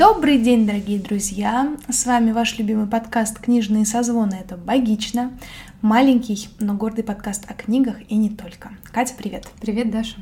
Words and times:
Добрый 0.00 0.38
день, 0.38 0.66
дорогие 0.66 0.98
друзья! 0.98 1.76
С 1.90 2.06
вами 2.06 2.32
ваш 2.32 2.58
любимый 2.58 2.86
подкаст 2.86 3.38
«Книжные 3.38 3.84
созвоны». 3.84 4.34
Это 4.40 4.56
«Богично». 4.56 5.30
Маленький, 5.82 6.48
но 6.58 6.72
гордый 6.72 7.04
подкаст 7.04 7.44
о 7.50 7.52
книгах 7.52 7.96
и 8.08 8.16
не 8.16 8.30
только. 8.30 8.70
Катя, 8.84 9.12
привет! 9.18 9.48
Привет, 9.60 9.90
Даша! 9.90 10.16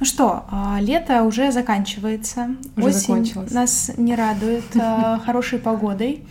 Ну 0.00 0.04
что, 0.04 0.44
а, 0.50 0.80
лето 0.82 1.22
уже 1.22 1.50
заканчивается. 1.50 2.56
Уже 2.76 2.88
Осень 2.88 3.00
закончилось. 3.00 3.52
нас 3.52 3.90
не 3.96 4.14
радует 4.14 4.64
а, 4.78 5.18
хорошей 5.24 5.60
погодой. 5.60 6.22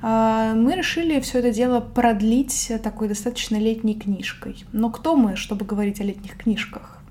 А, 0.00 0.54
Мы 0.54 0.74
решили 0.74 1.20
все 1.20 1.40
это 1.40 1.52
дело 1.52 1.80
продлить 1.80 2.72
такой 2.82 3.08
достаточно 3.08 3.56
летней 3.56 3.94
книжкой. 3.94 4.64
Но 4.72 4.88
кто 4.88 5.16
мы, 5.16 5.36
чтобы 5.36 5.66
говорить 5.66 6.00
о 6.00 6.04
летних 6.04 6.38
книжках? 6.38 7.01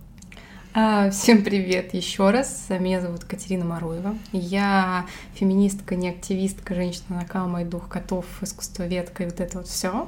А, 0.73 1.09
Всем 1.09 1.43
привет 1.43 1.93
еще 1.93 2.29
раз. 2.29 2.67
Меня 2.69 3.01
зовут 3.01 3.25
Катерина 3.25 3.65
Маруева. 3.65 4.15
Я 4.31 5.05
феминистка, 5.33 5.95
не 5.95 6.07
активистка, 6.07 6.75
женщина 6.75 7.17
Накама 7.17 7.63
и 7.63 7.65
дух 7.65 7.89
котов, 7.89 8.25
искусствоведка 8.41 9.23
и 9.23 9.25
вот 9.25 9.41
это 9.41 9.57
вот 9.57 9.67
все. 9.67 10.07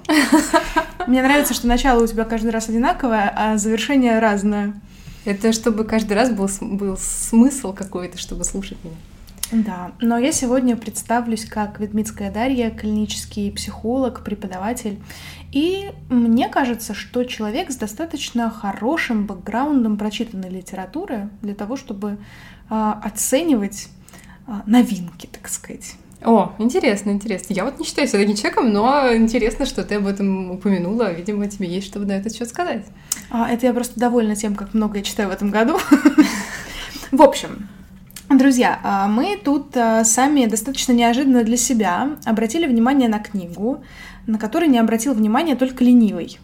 Мне 1.08 1.22
нравится, 1.22 1.54
что 1.54 1.68
начало 1.68 2.02
у 2.02 2.08
тебя 2.08 2.24
каждый 2.24 2.52
раз 2.52 2.70
одинаковое, 2.70 3.34
а 3.36 3.58
завершение 3.58 4.20
разное. 4.20 4.74
Это 5.26 5.52
чтобы 5.52 5.84
каждый 5.84 6.14
раз 6.14 6.30
был, 6.30 6.50
был 6.62 6.96
смысл 6.98 7.74
какой-то, 7.74 8.18
чтобы 8.18 8.46
слушать 8.46 8.78
меня. 8.86 8.96
Да, 9.52 9.92
но 10.00 10.18
я 10.18 10.32
сегодня 10.32 10.78
представлюсь 10.78 11.46
как 11.46 11.80
Ведмитская 11.80 12.32
Дарья, 12.32 12.72
клинический 12.72 13.52
психолог, 13.52 14.24
преподаватель. 14.24 15.00
И 15.54 15.92
мне 16.10 16.50
кажется, 16.50 16.96
что 16.96 17.24
человек 17.26 17.70
с 17.70 17.76
достаточно 17.76 18.50
хорошим 18.50 19.28
бэкграундом 19.28 19.98
прочитанной 19.98 20.50
литературы 20.50 21.30
для 21.44 21.54
того, 21.54 21.78
чтобы 21.78 22.18
а, 22.72 23.00
оценивать 23.04 23.90
а, 24.48 24.64
новинки, 24.66 25.28
так 25.28 25.48
сказать. 25.48 25.94
О, 26.24 26.54
интересно, 26.58 27.12
интересно. 27.12 27.54
Я 27.54 27.66
вот 27.66 27.78
не 27.78 27.86
считаю 27.86 28.08
себя 28.08 28.22
таким 28.22 28.36
человеком, 28.36 28.74
но 28.74 29.14
интересно, 29.14 29.68
что 29.68 29.84
ты 29.84 29.96
об 29.96 30.08
этом 30.08 30.52
упомянула. 30.52 31.14
Видимо, 31.14 31.48
тебе 31.48 31.68
есть 31.68 31.86
что 31.86 32.00
на 32.00 32.14
этот 32.14 32.34
счет 32.34 32.50
сказать. 32.50 32.86
А, 33.30 33.48
это 33.48 33.68
я 33.68 33.74
просто 33.74 34.00
довольна 34.00 34.36
тем, 34.36 34.56
как 34.56 34.74
много 34.74 34.98
я 34.98 35.04
читаю 35.04 35.30
в 35.30 35.34
этом 35.34 35.52
году. 35.52 35.78
В 37.12 37.22
общем, 37.22 37.70
Друзья, 38.38 38.80
а, 38.84 39.08
мы 39.08 39.38
тут 39.38 39.78
а, 39.78 40.04
сами 40.04 40.48
достаточно 40.48 40.92
неожиданно 40.92 41.44
для 41.44 41.56
себя 41.56 42.18
обратили 42.26 42.66
внимание 42.66 43.08
на 43.08 43.20
книгу, 43.20 43.84
на 44.26 44.40
которой 44.40 44.68
не 44.70 44.80
обратил 44.80 45.14
внимания 45.14 45.56
только 45.56 45.84
ленивый. 45.84 46.40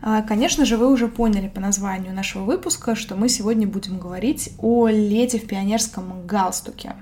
А, 0.00 0.22
Конечно 0.22 0.64
же, 0.64 0.78
вы 0.78 0.90
уже 0.90 1.08
поняли 1.08 1.48
по 1.48 1.60
названию 1.60 2.14
нашего 2.14 2.44
выпуска, 2.44 2.94
что 2.94 3.16
мы 3.16 3.28
сегодня 3.28 3.66
будем 3.66 3.98
говорить 3.98 4.52
о 4.58 4.88
лете 4.88 5.38
в 5.38 5.46
пионерском 5.46 6.26
галстуке. 6.26 6.94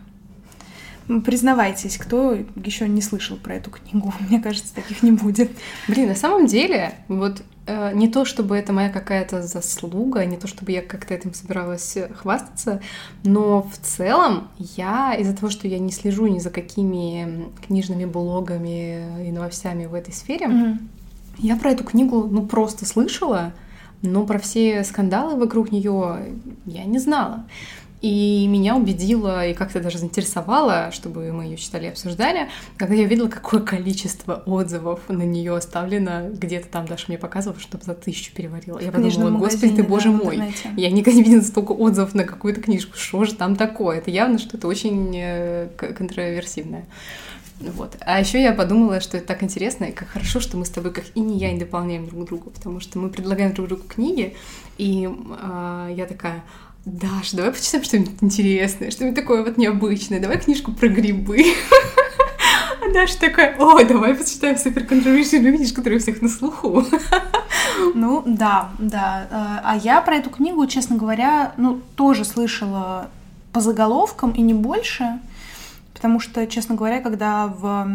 Признавайтесь, 1.25 1.97
кто 1.97 2.37
еще 2.57 2.89
не 2.89 3.03
слышал 3.03 3.37
про 3.37 3.55
эту 3.55 3.71
книгу? 3.71 4.13
Мне 4.29 4.41
кажется, 4.41 4.75
таких 4.75 5.05
не 5.05 5.13
будет. 5.13 5.53
Блин, 5.87 6.09
на 6.09 6.17
самом 6.17 6.47
деле, 6.47 6.95
вот 7.07 7.43
не 7.67 8.09
то 8.09 8.25
чтобы 8.25 8.57
это 8.57 8.73
моя 8.73 8.89
какая-то 8.91 9.43
заслуга, 9.43 10.25
не 10.25 10.37
то 10.37 10.47
чтобы 10.49 10.73
я 10.73 10.83
как-то 10.83 11.15
этим 11.15 11.33
собиралась 11.33 11.97
э, 11.97 12.09
хвастаться, 12.13 12.81
но 13.25 13.63
в 13.63 13.77
целом 13.79 14.49
я 14.59 15.15
из-за 15.15 15.35
того, 15.37 15.49
что 15.51 15.69
я 15.69 15.79
не 15.79 15.93
слежу 15.93 16.27
ни 16.27 16.41
за 16.41 16.51
какими 16.51 17.47
книжными 17.67 18.05
блогами 18.05 19.27
и 19.27 19.31
новостями 19.31 19.87
в 19.87 19.95
этой 19.95 20.13
сфере, 20.13 20.49
Мгм. 20.49 20.89
я 21.39 21.57
про 21.57 21.71
эту 21.71 21.85
книгу 21.85 22.27
ну 22.31 22.45
просто 22.47 22.85
слышала, 22.85 23.53
но 24.03 24.27
про 24.27 24.41
все 24.41 24.83
скандалы 24.83 25.39
вокруг 25.39 25.71
нее 25.71 26.35
я 26.67 26.85
не 26.85 26.99
знала. 26.99 27.45
И 28.03 28.47
меня 28.49 28.77
убедило 28.77 29.47
и 29.47 29.55
как-то 29.55 29.81
даже 29.81 29.99
заинтересовало, 29.99 30.91
чтобы 30.91 31.33
мы 31.33 31.45
ее 31.45 31.57
читали 31.57 31.87
и 31.87 31.89
обсуждали, 31.89 32.49
когда 32.77 32.95
я 32.95 33.05
видела, 33.05 33.29
какое 33.29 33.61
количество 33.61 34.43
отзывов 34.45 35.09
на 35.09 35.23
нее 35.23 35.57
оставлено. 35.57 36.29
Где-то 36.31 36.67
там 36.67 36.87
Даша 36.87 37.05
мне 37.07 37.17
показывала, 37.17 37.61
чтобы 37.61 37.85
за 37.85 37.95
тысячу 37.95 38.35
переварила. 38.35 38.81
Я 38.81 38.91
подумала, 38.91 39.31
господи 39.31 39.77
ты, 39.77 39.83
боже 39.85 40.11
да, 40.11 40.19
в 40.19 40.25
мой. 40.25 40.55
Я 40.77 40.91
никогда 40.91 41.17
не 41.17 41.23
видела 41.23 41.43
столько 41.43 41.73
отзывов 41.73 42.15
на 42.15 42.25
какую-то 42.25 42.61
книжку. 42.61 42.97
Что 42.97 43.25
же 43.25 43.35
там 43.35 43.55
такое? 43.55 43.99
Это 43.99 44.11
явно 44.11 44.39
что-то 44.39 44.67
очень 44.67 45.13
э, 45.15 45.69
контроверсивное. 45.77 46.87
Вот. 47.61 47.97
А 48.01 48.19
еще 48.19 48.43
я 48.43 48.53
подумала, 48.53 49.01
что 49.01 49.17
это 49.17 49.29
так 49.29 49.43
интересно, 49.43 49.85
и 49.85 49.93
как 49.93 50.09
хорошо, 50.09 50.41
что 50.41 50.57
мы 50.57 50.65
с 50.65 50.71
тобой 50.71 50.93
как 50.93 51.05
и 51.15 51.21
не 51.21 51.39
я 51.39 51.53
не 51.53 51.61
дополняем 51.61 52.07
друг 52.09 52.25
другу, 52.25 52.51
потому 52.51 52.81
что 52.81 52.99
мы 52.99 53.09
предлагаем 53.09 53.55
друг 53.55 53.69
другу 53.69 53.85
книги, 53.87 54.35
и 54.79 55.09
а, 55.41 55.89
я 55.95 56.07
такая, 56.07 56.43
Даш, 56.85 57.31
давай 57.33 57.53
почитаем 57.53 57.85
что-нибудь 57.85 58.23
интересное, 58.23 58.91
что-нибудь 58.91 59.15
такое 59.17 59.45
вот 59.45 59.57
необычное, 59.57 60.19
давай 60.19 60.41
книжку 60.41 60.73
про 60.73 60.89
грибы. 60.89 61.45
А 62.85 62.93
Даша 62.93 63.21
такая, 63.21 63.57
о, 63.57 63.85
давай 63.85 64.15
почитаем 64.15 64.57
супер 64.59 64.85
книжку, 64.85 65.77
которая 65.77 65.99
у 65.99 66.03
всех 66.03 66.21
на 66.21 66.29
слуху. 66.29 66.85
Ну 67.95 68.23
да, 68.27 68.71
да. 68.79 69.29
Э, 69.31 69.61
А 69.65 69.77
я 69.77 70.01
про 70.01 70.17
эту 70.17 70.31
книгу, 70.31 70.67
честно 70.67 70.97
говоря, 70.97 71.53
ну 71.57 71.81
тоже 71.95 72.25
слышала 72.25 73.09
по 73.53 73.61
заголовкам 73.61 74.33
и 74.33 74.41
не 74.41 74.55
больше. 74.55 75.21
Потому 75.95 76.19
что, 76.19 76.47
честно 76.49 76.75
говоря, 76.75 77.01
когда 77.01 77.47
в, 77.47 77.87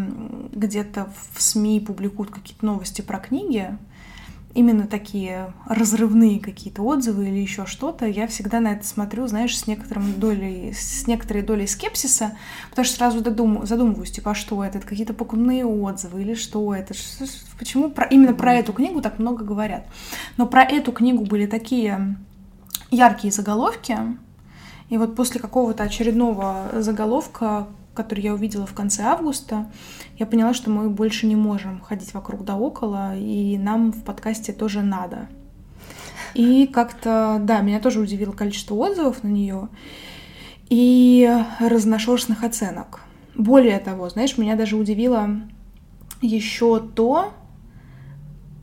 где-то 0.54 1.10
в 1.34 1.42
СМИ 1.42 1.82
публикуют 1.82 2.32
какие-то 2.32 2.66
новости 2.66 3.02
про 3.02 3.20
книги, 3.20 3.78
именно 4.58 4.88
такие 4.88 5.54
разрывные 5.68 6.40
какие-то 6.40 6.82
отзывы 6.82 7.28
или 7.28 7.38
еще 7.38 7.68
что-то, 7.68 8.08
я 8.08 8.26
всегда 8.26 8.60
на 8.60 8.74
это 8.74 8.88
смотрю, 8.88 9.28
знаешь, 9.28 9.56
с 9.56 9.68
некоторым 9.68 10.20
долей, 10.20 10.74
с 10.74 11.06
некоторой 11.06 11.44
долей 11.44 11.68
скепсиса, 11.68 12.36
потому 12.72 12.84
что 12.84 12.96
сразу 12.96 13.22
додум- 13.22 13.68
задумываюсь, 13.68 14.10
типа, 14.10 14.32
а 14.32 14.36
что 14.36 14.64
это? 14.64 14.80
Это 14.80 14.88
какие-то 14.88 15.14
покупные 15.14 15.64
отзывы 15.64 16.22
или 16.24 16.34
что 16.34 16.74
это? 16.74 16.96
Почему 17.60 17.92
про, 17.92 18.08
именно 18.08 18.34
про 18.34 18.56
эту 18.56 18.74
книгу 18.74 19.00
так 19.00 19.20
много 19.20 19.46
говорят? 19.46 19.86
Но 20.38 20.48
про 20.48 20.64
эту 20.64 20.92
книгу 20.92 21.24
были 21.24 21.46
такие 21.46 22.18
яркие 22.90 23.32
заголовки, 23.32 23.96
и 24.90 24.98
вот 24.98 25.16
после 25.16 25.40
какого-то 25.40 25.84
очередного 25.84 26.70
заголовка, 26.74 27.68
который 27.98 28.24
я 28.24 28.34
увидела 28.34 28.68
в 28.68 28.74
конце 28.74 29.02
августа, 29.02 29.70
я 30.18 30.28
поняла, 30.28 30.54
что 30.54 30.70
мы 30.70 30.90
больше 30.90 31.26
не 31.26 31.36
можем 31.36 31.82
ходить 31.82 32.14
вокруг 32.14 32.46
да 32.46 32.56
около, 32.56 33.18
и 33.18 33.58
нам 33.58 33.92
в 33.92 34.04
подкасте 34.04 34.54
тоже 34.54 34.84
надо. 34.84 35.28
И 36.36 36.68
как-то, 36.68 37.42
да, 37.42 37.62
меня 37.62 37.80
тоже 37.80 38.00
удивило 38.00 38.32
количество 38.32 38.76
отзывов 38.76 39.24
на 39.24 39.30
нее 39.30 39.70
и 40.70 41.28
разношерстных 41.60 42.44
оценок. 42.44 43.02
Более 43.34 43.80
того, 43.80 44.10
знаешь, 44.10 44.38
меня 44.38 44.56
даже 44.56 44.76
удивило 44.76 45.42
еще 46.22 46.80
то, 46.80 47.34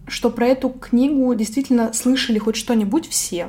что 0.07 0.31
про 0.31 0.47
эту 0.47 0.71
книгу 0.71 1.35
действительно 1.35 1.93
слышали 1.93 2.39
хоть 2.39 2.57
что-нибудь 2.57 3.09
все. 3.09 3.49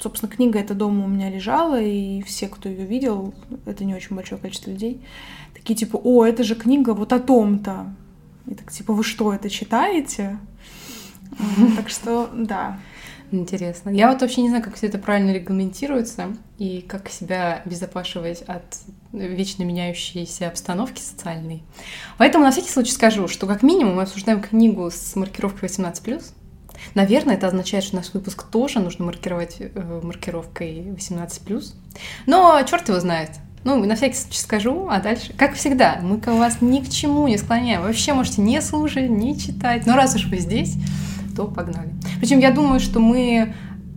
Собственно, 0.00 0.30
книга 0.30 0.58
эта 0.58 0.74
дома 0.74 1.04
у 1.04 1.08
меня 1.08 1.30
лежала, 1.30 1.80
и 1.80 2.22
все, 2.22 2.48
кто 2.48 2.68
ее 2.68 2.84
видел, 2.84 3.34
это 3.64 3.84
не 3.84 3.94
очень 3.94 4.14
большое 4.14 4.40
количество 4.40 4.70
людей, 4.70 5.00
такие 5.54 5.74
типа, 5.74 5.96
о, 5.96 6.24
это 6.24 6.44
же 6.44 6.54
книга 6.54 6.90
вот 6.94 7.12
о 7.12 7.18
том-то. 7.18 7.94
И 8.46 8.54
так 8.54 8.70
типа, 8.70 8.92
вы 8.92 9.02
что, 9.02 9.32
это 9.32 9.48
читаете? 9.50 10.38
М, 11.58 11.76
Так 11.76 11.88
что, 11.88 12.30
да. 12.34 12.78
Интересно. 13.32 13.90
Я 13.90 14.12
вот 14.12 14.20
вообще 14.20 14.40
не 14.42 14.48
знаю, 14.50 14.62
как 14.62 14.76
все 14.76 14.86
это 14.86 14.98
правильно 14.98 15.32
регламентируется 15.32 16.36
и 16.58 16.80
как 16.80 17.08
себя 17.08 17.60
обезопашивать 17.64 18.42
от 18.42 18.62
вечно 19.12 19.64
меняющейся 19.64 20.46
обстановки 20.46 21.00
социальной. 21.00 21.64
Поэтому 22.18 22.44
на 22.44 22.52
всякий 22.52 22.70
случай 22.70 22.92
скажу, 22.92 23.26
что 23.26 23.48
как 23.48 23.64
минимум 23.64 23.96
мы 23.96 24.02
обсуждаем 24.02 24.40
книгу 24.40 24.88
с 24.92 25.16
маркировкой 25.16 25.68
18+. 25.68 26.22
Наверное, 26.94 27.34
это 27.34 27.46
означает, 27.48 27.84
что 27.84 27.96
наш 27.96 28.12
выпуск 28.12 28.44
тоже 28.44 28.80
нужно 28.80 29.04
маркировать 29.04 29.56
э, 29.58 30.00
маркировкой 30.02 30.94
18+. 30.96 31.64
Но 32.26 32.62
черт 32.62 32.88
его 32.88 33.00
знает. 33.00 33.30
Ну, 33.64 33.84
на 33.84 33.96
всякий 33.96 34.14
случай 34.16 34.38
скажу, 34.38 34.88
а 34.88 35.00
дальше, 35.00 35.32
как 35.36 35.54
всегда, 35.54 35.98
мы 36.00 36.20
к 36.20 36.30
вас 36.32 36.58
ни 36.60 36.80
к 36.80 36.88
чему 36.88 37.26
не 37.26 37.36
склоняем. 37.36 37.82
Вообще 37.82 38.12
можете 38.12 38.40
не 38.40 38.60
слушать, 38.62 39.10
не 39.10 39.36
читать. 39.38 39.86
Но 39.86 39.96
раз 39.96 40.14
уж 40.14 40.26
вы 40.26 40.38
здесь, 40.38 40.74
то 41.34 41.46
погнали. 41.46 41.90
Причем 42.20 42.38
я 42.38 42.52
думаю, 42.52 42.78
что 42.78 43.00
мы 43.00 43.54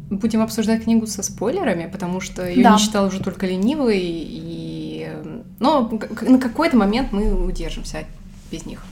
будем 0.10 0.42
обсуждать 0.42 0.86
книгу 0.86 1.06
со 1.06 1.22
спойлерами, 1.22 1.88
потому 1.88 2.20
что 2.20 2.48
ее 2.50 2.64
Да. 2.64 2.74
не 2.74 2.80
читал 2.80 3.06
уже 3.06 3.20
только 3.20 3.46
ленивый, 3.46 4.00
и... 4.02 5.06
э, 5.08 5.42
но 5.60 5.88
на 6.22 6.40
какой-то 6.40 6.76
момент 6.76 7.12
мы 7.12 7.31
удержимся 7.46 8.06
без 8.52 8.66
них. 8.66 8.84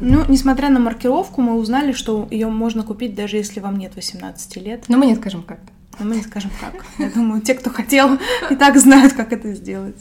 Ну, 0.00 0.24
несмотря 0.28 0.68
на 0.68 0.78
маркировку, 0.80 1.40
мы 1.40 1.54
узнали, 1.54 1.92
что 1.92 2.28
ее 2.30 2.48
можно 2.48 2.82
купить, 2.82 3.14
даже 3.14 3.36
если 3.36 3.60
вам 3.60 3.78
нет 3.78 3.94
18 3.96 4.56
лет. 4.56 4.84
Но 4.88 4.98
мы 4.98 5.06
не 5.06 5.14
скажем 5.14 5.42
как. 5.42 5.60
Но 5.98 6.06
мы 6.06 6.16
не 6.16 6.22
скажем 6.22 6.50
как. 6.60 6.84
Я 6.98 7.10
думаю, 7.10 7.40
те, 7.40 7.54
кто 7.54 7.70
хотел, 7.70 8.18
и 8.50 8.56
так 8.56 8.76
знают, 8.76 9.14
как 9.14 9.32
это 9.32 9.54
сделать. 9.54 9.96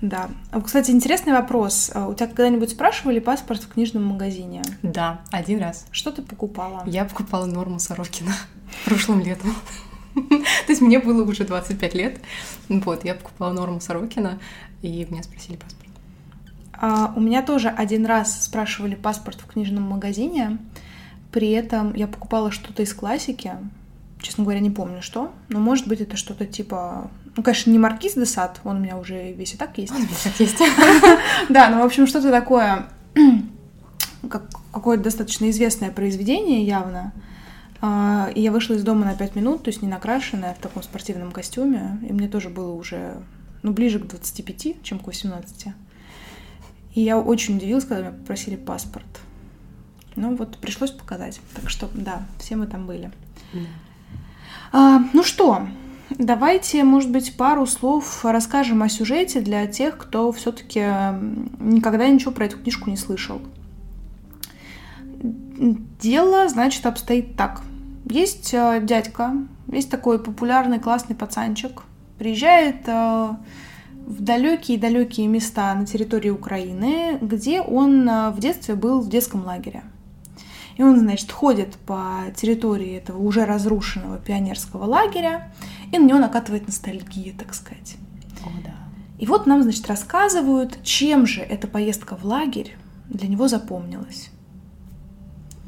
Да. 0.00 0.30
А, 0.50 0.60
Кстати, 0.60 0.90
интересный 0.90 1.32
вопрос. 1.32 1.90
А 1.94 2.08
У 2.08 2.14
тебя 2.14 2.26
когда-нибудь 2.26 2.70
спрашивали 2.70 3.20
паспорт 3.20 3.62
в 3.62 3.68
книжном 3.68 4.04
магазине? 4.04 4.62
Да, 4.82 5.22
один 5.30 5.60
раз. 5.60 5.86
Что 5.92 6.10
ты 6.10 6.22
покупала? 6.22 6.82
Я 6.86 7.04
покупала 7.04 7.46
Норму 7.46 7.78
Сорокина 7.78 8.34
прошлым 8.84 9.20
летом. 9.20 9.54
То 10.14 10.68
есть 10.68 10.80
мне 10.80 10.98
было 10.98 11.24
уже 11.24 11.44
25 11.44 11.94
лет. 11.94 12.20
Вот, 12.68 13.04
я 13.04 13.14
покупала 13.14 13.52
Норму 13.52 13.80
Сорокина, 13.80 14.38
и 14.82 15.06
меня 15.08 15.22
спросили 15.22 15.56
паспорт. 15.56 15.81
А, 16.82 17.12
у 17.14 17.20
меня 17.20 17.42
тоже 17.42 17.68
один 17.68 18.04
раз 18.06 18.42
спрашивали 18.42 18.96
паспорт 18.96 19.40
в 19.40 19.46
книжном 19.46 19.84
магазине. 19.84 20.58
При 21.30 21.52
этом 21.52 21.94
я 21.94 22.08
покупала 22.08 22.50
что-то 22.50 22.82
из 22.82 22.92
классики. 22.92 23.52
Честно 24.20 24.42
говоря, 24.42 24.58
не 24.58 24.70
помню 24.70 25.00
что. 25.00 25.32
Но 25.48 25.60
может 25.60 25.86
быть 25.86 26.00
это 26.00 26.16
что-то 26.16 26.44
типа... 26.44 27.08
Ну, 27.36 27.42
конечно, 27.44 27.70
не 27.70 27.78
Маркиз 27.78 28.14
де 28.14 28.26
Сад, 28.26 28.60
он 28.64 28.78
у 28.78 28.80
меня 28.80 28.98
уже 28.98 29.32
весь 29.32 29.54
и 29.54 29.56
так 29.56 29.78
есть. 29.78 29.92
Он 29.92 30.02
весь 30.02 30.22
так 30.24 30.40
есть. 30.40 30.58
Да, 31.48 31.70
ну, 31.70 31.80
в 31.80 31.84
общем, 31.84 32.08
что-то 32.08 32.32
такое, 32.32 32.88
как 34.28 34.50
какое-то 34.72 35.04
достаточно 35.04 35.48
известное 35.50 35.92
произведение 35.92 36.64
явно. 36.64 37.12
А, 37.80 38.28
и 38.34 38.40
я 38.40 38.50
вышла 38.50 38.74
из 38.74 38.82
дома 38.82 39.04
на 39.04 39.14
5 39.14 39.36
минут, 39.36 39.62
то 39.62 39.68
есть 39.68 39.82
не 39.82 39.88
накрашенная, 39.88 40.54
в 40.54 40.58
таком 40.58 40.82
спортивном 40.82 41.30
костюме. 41.30 42.00
И 42.08 42.12
мне 42.12 42.26
тоже 42.26 42.48
было 42.48 42.72
уже, 42.72 43.22
ну, 43.62 43.72
ближе 43.72 44.00
к 44.00 44.06
25, 44.08 44.82
чем 44.82 44.98
к 44.98 45.06
18. 45.06 45.68
И 46.94 47.00
я 47.00 47.18
очень 47.18 47.56
удивилась, 47.56 47.84
когда 47.84 48.02
меня 48.02 48.12
попросили 48.12 48.56
паспорт. 48.56 49.06
Ну, 50.14 50.36
вот 50.36 50.58
пришлось 50.58 50.90
показать. 50.90 51.40
Так 51.54 51.70
что, 51.70 51.88
да, 51.94 52.22
все 52.38 52.56
мы 52.56 52.66
там 52.66 52.86
были. 52.86 53.10
Mm. 53.54 53.66
А, 54.72 55.00
ну 55.12 55.22
что, 55.22 55.66
давайте, 56.10 56.84
может 56.84 57.10
быть, 57.10 57.36
пару 57.36 57.66
слов 57.66 58.24
расскажем 58.24 58.82
о 58.82 58.88
сюжете 58.88 59.40
для 59.40 59.66
тех, 59.66 59.96
кто 59.96 60.32
все-таки 60.32 60.80
никогда 61.60 62.08
ничего 62.08 62.32
про 62.32 62.46
эту 62.46 62.58
книжку 62.58 62.90
не 62.90 62.96
слышал. 62.96 63.40
Дело, 66.00 66.48
значит, 66.48 66.84
обстоит 66.86 67.36
так. 67.36 67.62
Есть 68.08 68.52
э, 68.52 68.80
дядька, 68.82 69.34
есть 69.70 69.90
такой 69.90 70.18
популярный 70.18 70.80
классный 70.80 71.14
пацанчик, 71.14 71.82
приезжает 72.18 72.82
э, 72.86 73.30
в 74.06 74.22
далекие-далекие 74.22 75.26
места 75.26 75.74
на 75.74 75.86
территории 75.86 76.30
Украины, 76.30 77.18
где 77.20 77.60
он 77.60 78.08
э, 78.08 78.30
в 78.30 78.38
детстве 78.40 78.74
был 78.74 79.00
в 79.00 79.08
детском 79.08 79.44
лагере. 79.44 79.82
И 80.76 80.82
он, 80.82 80.98
значит, 80.98 81.30
ходит 81.30 81.76
по 81.86 82.24
территории 82.34 82.96
этого 82.96 83.18
уже 83.18 83.44
разрушенного 83.44 84.18
пионерского 84.18 84.84
лагеря, 84.84 85.52
и 85.92 85.98
на 85.98 86.06
него 86.06 86.18
накатывает 86.18 86.66
ностальгия, 86.66 87.34
так 87.36 87.54
сказать. 87.54 87.96
О, 88.44 88.48
да. 88.64 88.74
И 89.18 89.26
вот 89.26 89.46
нам, 89.46 89.62
значит, 89.62 89.86
рассказывают, 89.86 90.82
чем 90.82 91.26
же 91.26 91.42
эта 91.42 91.68
поездка 91.68 92.16
в 92.16 92.24
лагерь 92.24 92.76
для 93.08 93.28
него 93.28 93.48
запомнилась. 93.48 94.30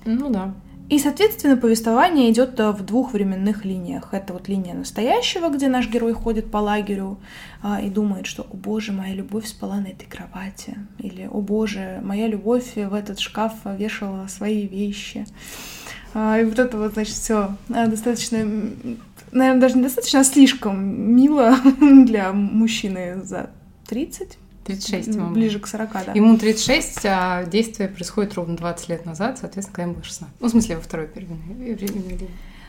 Ну 0.05 0.31
да. 0.31 0.55
И, 0.91 0.99
соответственно, 0.99 1.57
повествование 1.57 2.31
идет 2.31 2.61
э, 2.61 2.71
в 2.71 2.85
двух 2.85 3.15
временных 3.15 3.65
линиях. 3.65 4.13
Это 4.13 4.35
вот 4.35 4.49
линия 4.49 4.75
настоящего, 4.75 5.49
где 5.49 5.69
наш 5.69 5.89
герой 5.89 6.13
ходит 6.13 6.51
по 6.51 6.59
лагерю 6.59 7.19
а, 7.63 7.81
и 7.81 7.89
думает, 7.89 8.27
что 8.27 8.43
«О 8.43 8.55
боже, 8.55 8.93
моя 8.93 9.15
любовь 9.15 9.47
спала 9.47 9.81
на 9.81 9.89
этой 9.89 10.07
кровати», 10.07 10.77
или 10.99 11.27
«О 11.31 11.41
боже, 11.41 12.01
моя 12.03 12.27
любовь 12.27 12.75
в 12.77 12.93
этот 12.93 13.19
шкаф 13.19 13.55
вешала 13.65 14.27
свои 14.27 14.67
вещи». 14.67 15.27
А, 16.13 16.39
и 16.39 16.45
вот 16.45 16.59
это 16.59 16.77
вот, 16.77 16.93
значит, 16.93 17.15
все 17.15 17.57
а, 17.71 17.87
достаточно, 17.87 18.39
наверное, 19.33 19.61
даже 19.61 19.79
недостаточно, 19.79 20.21
а 20.21 20.25
слишком 20.25 20.85
мило 21.17 21.57
для 21.81 22.33
мужчины 22.33 23.23
за 23.23 23.51
30, 23.89 24.39
36, 24.65 25.09
ему. 25.09 25.31
Ближе 25.31 25.59
к 25.59 25.67
40, 25.67 25.93
да. 25.93 26.13
Ему 26.15 26.37
36, 26.39 27.01
а 27.07 27.45
действие 27.45 27.89
происходит 27.89 28.35
ровно 28.35 28.57
20 28.57 28.89
лет 28.89 29.07
назад, 29.07 29.39
соответственно, 29.39 29.75
когда 29.75 29.83
ему 29.83 29.95
было 29.95 30.05
16. 30.05 30.35
Ну, 30.41 30.47
в 30.47 30.51
смысле, 30.51 30.77
во 30.77 30.83
второй 30.83 31.07
временной 31.07 31.75
линии. 31.75 32.29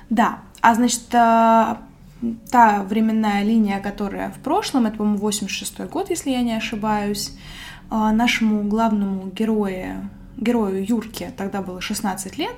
Да. 0.10 0.40
А 0.62 0.76
значит, 0.76 1.02
та, 1.10 1.82
та 2.52 2.84
временная 2.84 3.44
линия, 3.44 3.80
которая 3.80 4.30
в 4.32 4.40
прошлом, 4.40 4.86
это, 4.86 4.98
по-моему, 4.98 5.20
86 5.20 5.80
год, 5.82 6.10
если 6.10 6.32
я 6.32 6.42
не 6.42 6.54
ошибаюсь, 6.54 7.32
а, 7.90 8.12
нашему 8.12 8.64
главному 8.64 9.30
герою, 9.30 10.10
герою 10.38 10.86
Юрке 10.86 11.32
тогда 11.38 11.62
было 11.62 11.82
16 11.82 12.38
лет, 12.38 12.56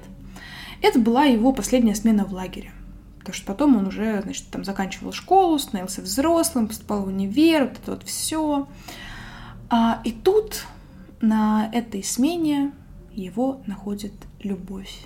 это 0.81 1.00
была 1.00 1.25
его 1.25 1.54
последняя 1.54 1.95
смена 1.95 2.25
в 2.25 2.34
лагере. 2.34 2.72
Потому 3.19 3.36
что 3.36 3.45
потом 3.45 3.75
он 3.75 3.88
уже, 3.88 4.22
значит, 4.22 4.48
там 4.50 4.63
заканчивал 4.63 5.12
школу, 5.12 5.60
становился 5.60 6.01
взрослым, 6.01 6.68
поступал 6.68 7.04
в 7.04 7.07
универ, 7.07 7.66
вот 7.66 7.74
это 7.74 7.92
вот 7.92 8.04
все. 8.04 8.68
А, 9.69 10.01
и 10.03 10.11
тут 10.11 10.65
на 11.21 11.69
этой 11.73 12.03
смене 12.03 12.71
его 13.13 13.61
находит 13.65 14.13
любовь. 14.41 15.05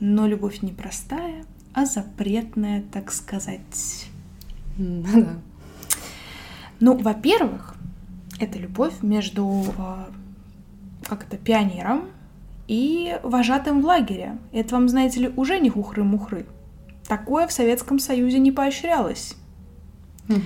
Но 0.00 0.26
любовь 0.26 0.62
не 0.62 0.72
простая, 0.72 1.44
а 1.72 1.86
запретная, 1.86 2.82
так 2.92 3.12
сказать. 3.12 4.06
Да. 4.76 5.36
Ну, 6.80 6.96
во-первых, 6.96 7.76
это 8.40 8.58
любовь 8.58 9.02
между, 9.02 9.64
а, 9.78 10.08
как 11.04 11.24
это, 11.24 11.36
пионером 11.36 12.08
и 12.66 13.18
вожатым 13.22 13.80
в 13.80 13.86
лагере. 13.86 14.38
Это 14.52 14.74
вам, 14.74 14.88
знаете 14.88 15.20
ли, 15.20 15.28
уже 15.36 15.58
не 15.60 15.70
хухры-мухры. 15.70 16.46
Такое 17.06 17.46
в 17.46 17.52
Советском 17.52 17.98
Союзе 17.98 18.40
не 18.40 18.50
поощрялось. 18.50 19.36
Угу. 20.28 20.40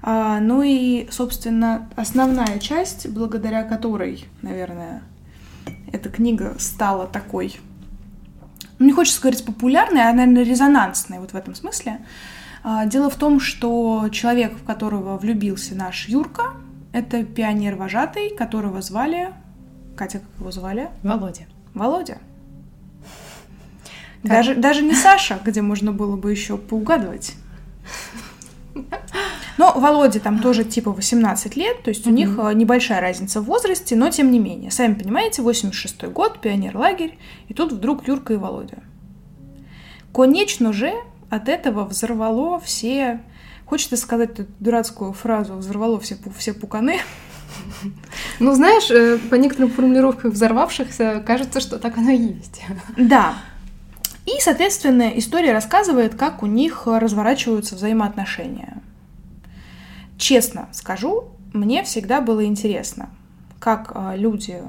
А, 0.00 0.40
ну 0.40 0.62
и, 0.62 1.08
собственно, 1.10 1.88
основная 1.96 2.58
часть, 2.58 3.08
благодаря 3.08 3.64
которой, 3.64 4.26
наверное, 4.42 5.02
эта 5.92 6.08
книга 6.08 6.54
стала 6.58 7.06
такой, 7.06 7.58
ну, 8.78 8.86
не 8.86 8.92
хочется 8.92 9.20
говорить 9.20 9.44
популярной, 9.44 10.02
а, 10.02 10.12
наверное, 10.12 10.44
резонансной 10.44 11.18
вот 11.18 11.32
в 11.32 11.34
этом 11.34 11.54
смысле. 11.54 12.00
А, 12.62 12.86
дело 12.86 13.10
в 13.10 13.16
том, 13.16 13.40
что 13.40 14.08
человек, 14.12 14.56
в 14.56 14.64
которого 14.64 15.16
влюбился 15.18 15.74
наш 15.74 16.08
Юрка, 16.08 16.54
это 16.92 17.24
пионер-вожатый, 17.24 18.34
которого 18.36 18.82
звали... 18.82 19.32
Катя, 19.96 20.20
как 20.20 20.28
его 20.38 20.50
звали? 20.52 20.90
Володя. 21.02 21.46
Володя. 21.74 22.18
Даже, 24.22 24.54
даже 24.54 24.82
не 24.82 24.94
Саша, 24.94 25.40
где 25.44 25.62
можно 25.62 25.92
было 25.92 26.16
бы 26.16 26.30
еще 26.30 26.56
поугадывать. 26.56 27.34
Но 29.58 29.72
Володе 29.72 30.20
там 30.20 30.38
тоже 30.38 30.64
типа 30.64 30.92
18 30.92 31.56
лет, 31.56 31.82
то 31.82 31.90
есть 31.90 32.06
у 32.06 32.10
них 32.10 32.38
э, 32.38 32.52
небольшая 32.54 33.00
разница 33.00 33.40
в 33.40 33.44
возрасте, 33.44 33.96
но 33.96 34.08
тем 34.08 34.30
не 34.30 34.38
менее. 34.38 34.70
Сами 34.70 34.94
понимаете, 34.94 35.42
86 35.42 36.04
год, 36.04 36.40
пионер-лагерь, 36.40 37.18
и 37.48 37.54
тут 37.54 37.72
вдруг 37.72 38.06
Юрка 38.06 38.34
и 38.34 38.36
Володя. 38.36 38.78
Конечно 40.14 40.72
же, 40.72 40.92
от 41.28 41.48
этого 41.48 41.84
взорвало 41.84 42.60
все... 42.60 43.20
Хочется 43.66 43.98
сказать 43.98 44.30
эту 44.30 44.46
дурацкую 44.60 45.12
фразу 45.12 45.54
«взорвало 45.54 46.00
все, 46.00 46.16
все 46.38 46.54
пуканы», 46.54 47.00
ну, 48.38 48.54
знаешь, 48.54 48.90
э, 48.90 49.18
по 49.18 49.34
некоторым 49.34 49.70
формулировкам 49.70 50.30
взорвавшихся 50.30 51.22
кажется, 51.26 51.60
что 51.60 51.78
так 51.78 51.98
оно 51.98 52.10
и 52.10 52.16
есть. 52.16 52.62
Да. 52.96 53.34
И, 54.24 54.40
соответственно, 54.40 55.10
история 55.16 55.52
рассказывает, 55.52 56.14
как 56.14 56.42
у 56.42 56.46
них 56.46 56.86
разворачиваются 56.86 57.74
взаимоотношения. 57.74 58.82
Честно 60.18 60.68
скажу, 60.72 61.28
мне 61.52 61.84
всегда 61.84 62.20
было 62.20 62.44
интересно, 62.44 63.08
как 63.60 63.92
а, 63.94 64.16
люди 64.16 64.60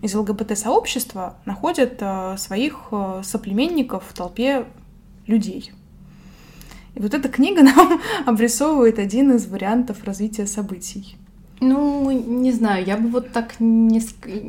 из 0.00 0.14
ЛГБТ-сообщества 0.14 1.36
находят 1.44 1.98
а, 2.00 2.36
своих 2.38 2.88
а, 2.90 3.22
соплеменников 3.22 4.04
в 4.08 4.14
толпе 4.14 4.64
людей. 5.26 5.72
И 6.94 7.00
вот 7.00 7.12
эта 7.12 7.28
книга 7.28 7.62
нам 7.76 8.00
обрисовывает 8.24 8.98
один 8.98 9.32
из 9.32 9.46
вариантов 9.46 10.02
развития 10.04 10.46
событий. 10.46 11.16
Ну, 11.60 12.10
не 12.10 12.52
знаю, 12.52 12.84
я 12.84 12.96
бы 12.96 13.08
вот 13.08 13.32
так 13.32 13.54
не... 13.60 14.00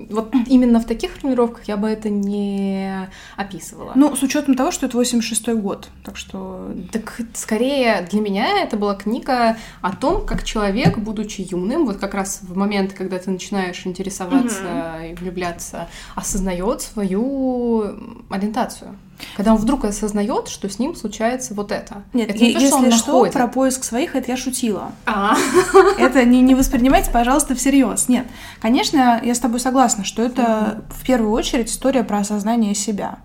Вот 0.09 0.33
именно 0.47 0.79
в 0.79 0.85
таких 0.85 1.12
формулировках 1.12 1.65
я 1.65 1.77
бы 1.77 1.88
это 1.88 2.09
не 2.09 3.07
описывала. 3.38 3.93
Ну, 3.95 4.15
с 4.15 4.24
учетом 4.24 4.55
того, 4.55 4.71
что 4.71 4.88
это 4.88 4.97
86-й 4.97 5.55
год, 5.55 5.89
так 6.03 6.17
что... 6.17 6.71
Так 6.91 7.21
скорее 7.33 8.07
для 8.09 8.21
меня 8.21 8.63
это 8.63 8.75
была 8.77 8.95
книга 8.95 9.57
о 9.81 9.95
том, 9.95 10.25
как 10.25 10.43
человек, 10.43 10.97
будучи 10.97 11.47
юным, 11.50 11.85
вот 11.85 11.97
как 11.97 12.13
раз 12.13 12.41
в 12.41 12.57
момент, 12.57 12.93
когда 12.93 13.19
ты 13.19 13.29
начинаешь 13.29 13.85
интересоваться 13.85 14.63
mm-hmm. 14.63 15.12
и 15.12 15.15
влюбляться, 15.15 15.88
осознает 16.15 16.81
свою 16.81 17.95
ориентацию. 18.29 18.95
Когда 19.36 19.53
он 19.53 19.57
вдруг 19.57 19.86
осознает, 19.86 20.48
что 20.48 20.69
с 20.69 20.79
ним 20.79 20.95
случается 20.95 21.53
вот 21.53 21.72
это. 21.72 22.03
Нет, 22.13 22.29
это 22.29 22.43
не 22.43 22.53
то, 22.53 22.60
если 22.60 22.89
что, 22.91 23.25
что 23.25 23.31
про 23.31 23.48
поиск 23.48 23.84
своих, 23.84 24.15
это 24.15 24.31
я 24.31 24.38
шутила. 24.38 24.91
А. 25.05 25.36
Это 25.98 26.25
не, 26.25 26.41
не 26.41 26.55
воспринимайте, 26.55 27.12
пожалуйста, 27.12 27.55
всерьез. 27.55 28.10
Нет, 28.10 28.25
конечно, 28.62 29.22
я 29.24 29.34
с 29.34 29.39
тобой 29.39 29.60
согласна, 29.60 30.03
что 30.03 30.22
это 30.22 30.84
в 30.89 31.05
первую 31.05 31.31
очередь 31.31 31.69
история 31.69 32.03
про 32.03 32.19
осознание 32.19 32.75
себя. 32.75 33.19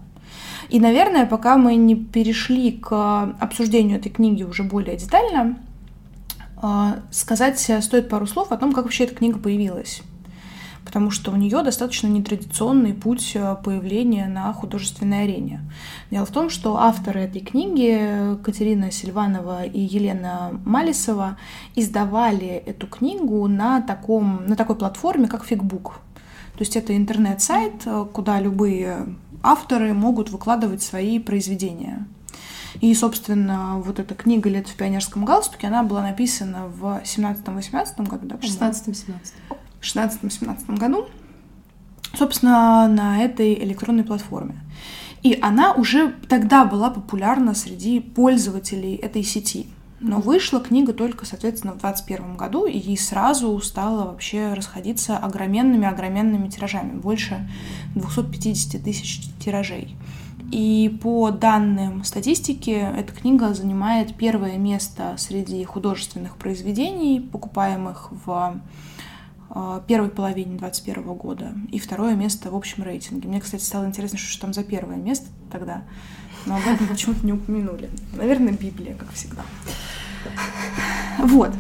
И, 0.68 0.78
наверное, 0.78 1.26
пока 1.26 1.56
мы 1.56 1.74
не 1.74 1.96
перешли 1.96 2.72
к 2.72 3.34
обсуждению 3.40 3.98
этой 3.98 4.10
книги 4.10 4.44
уже 4.44 4.62
более 4.62 4.96
детально, 4.96 5.58
а, 6.62 7.00
сказать 7.10 7.58
стоит 7.58 8.08
пару 8.08 8.26
слов 8.26 8.52
о 8.52 8.56
том, 8.56 8.72
как 8.72 8.84
вообще 8.84 9.04
эта 9.04 9.14
книга 9.14 9.38
появилась. 9.38 10.02
Потому 10.90 11.12
что 11.12 11.30
у 11.30 11.36
нее 11.36 11.62
достаточно 11.62 12.08
нетрадиционный 12.08 12.94
путь 12.94 13.30
э, 13.36 13.56
появления 13.62 14.26
на 14.26 14.52
художественной 14.52 15.22
арене. 15.22 15.60
Дело 16.10 16.26
в 16.26 16.32
том, 16.32 16.50
что 16.50 16.78
авторы 16.78 17.20
этой 17.20 17.40
книги, 17.42 18.36
Катерина 18.42 18.90
Сильванова 18.90 19.62
и 19.62 19.78
Елена 19.78 20.50
Малисова, 20.64 21.38
издавали 21.76 22.48
эту 22.48 22.88
книгу 22.88 23.46
на, 23.46 23.80
таком, 23.82 24.44
на 24.48 24.56
такой 24.56 24.74
платформе, 24.74 25.28
как 25.28 25.44
Фигбук. 25.44 26.00
То 26.54 26.62
есть 26.62 26.74
это 26.74 26.96
интернет-сайт, 26.96 27.82
э, 27.86 28.06
куда 28.12 28.40
любые 28.40 29.14
авторы 29.44 29.94
могут 29.94 30.30
выкладывать 30.30 30.82
свои 30.82 31.20
произведения. 31.20 32.04
И, 32.80 32.92
собственно, 32.96 33.76
вот 33.78 34.00
эта 34.00 34.16
книга 34.16 34.50
«Лет 34.50 34.66
в 34.66 34.74
пионерском 34.74 35.24
галстуке», 35.24 35.68
она 35.68 35.84
была 35.84 36.02
написана 36.02 36.66
в 36.66 37.00
17-18 37.04 38.08
году, 38.08 38.26
да? 38.26 38.36
В 38.38 38.40
16-17. 38.40 39.14
В 39.80 39.84
16-17 39.84 40.76
году, 40.76 41.06
собственно, 42.14 42.86
на 42.86 43.22
этой 43.22 43.54
электронной 43.54 44.04
платформе. 44.04 44.60
И 45.22 45.38
она 45.40 45.72
уже 45.72 46.14
тогда 46.28 46.64
была 46.64 46.90
популярна 46.90 47.54
среди 47.54 48.00
пользователей 48.00 48.94
этой 48.94 49.22
сети. 49.22 49.66
Но 50.00 50.18
вышла 50.18 50.60
книга 50.60 50.94
только, 50.94 51.26
соответственно, 51.26 51.74
в 51.74 51.80
2021 51.80 52.36
году, 52.36 52.66
и 52.66 52.96
сразу 52.96 53.58
стала 53.60 54.06
вообще 54.06 54.54
расходиться 54.54 55.18
огроменными-огроменными 55.18 56.48
тиражами. 56.48 56.98
Больше 56.98 57.46
250 57.94 58.82
тысяч 58.82 59.20
тиражей. 59.38 59.94
И 60.50 60.98
по 61.02 61.30
данным 61.30 62.02
статистики, 62.02 62.70
эта 62.70 63.12
книга 63.12 63.52
занимает 63.52 64.16
первое 64.16 64.56
место 64.56 65.14
среди 65.18 65.62
художественных 65.64 66.36
произведений, 66.38 67.20
покупаемых 67.20 68.08
в 68.24 68.60
первой 69.86 70.10
половине 70.10 70.56
2021 70.56 71.14
года, 71.14 71.52
и 71.70 71.78
второе 71.78 72.14
место 72.14 72.50
в 72.50 72.56
общем 72.56 72.82
рейтинге. 72.82 73.28
Мне, 73.28 73.40
кстати, 73.40 73.62
стало 73.62 73.86
интересно, 73.86 74.18
что 74.18 74.40
там 74.40 74.52
за 74.52 74.62
первое 74.62 74.96
место 74.96 75.26
тогда, 75.50 75.82
но 76.46 76.56
об 76.56 76.66
этом 76.66 76.86
почему-то 76.86 77.24
не 77.26 77.32
упомянули. 77.32 77.90
Наверное, 78.16 78.52
Библия, 78.52 78.94
как 78.94 79.12
всегда. 79.12 79.42
Вот. 81.18 81.50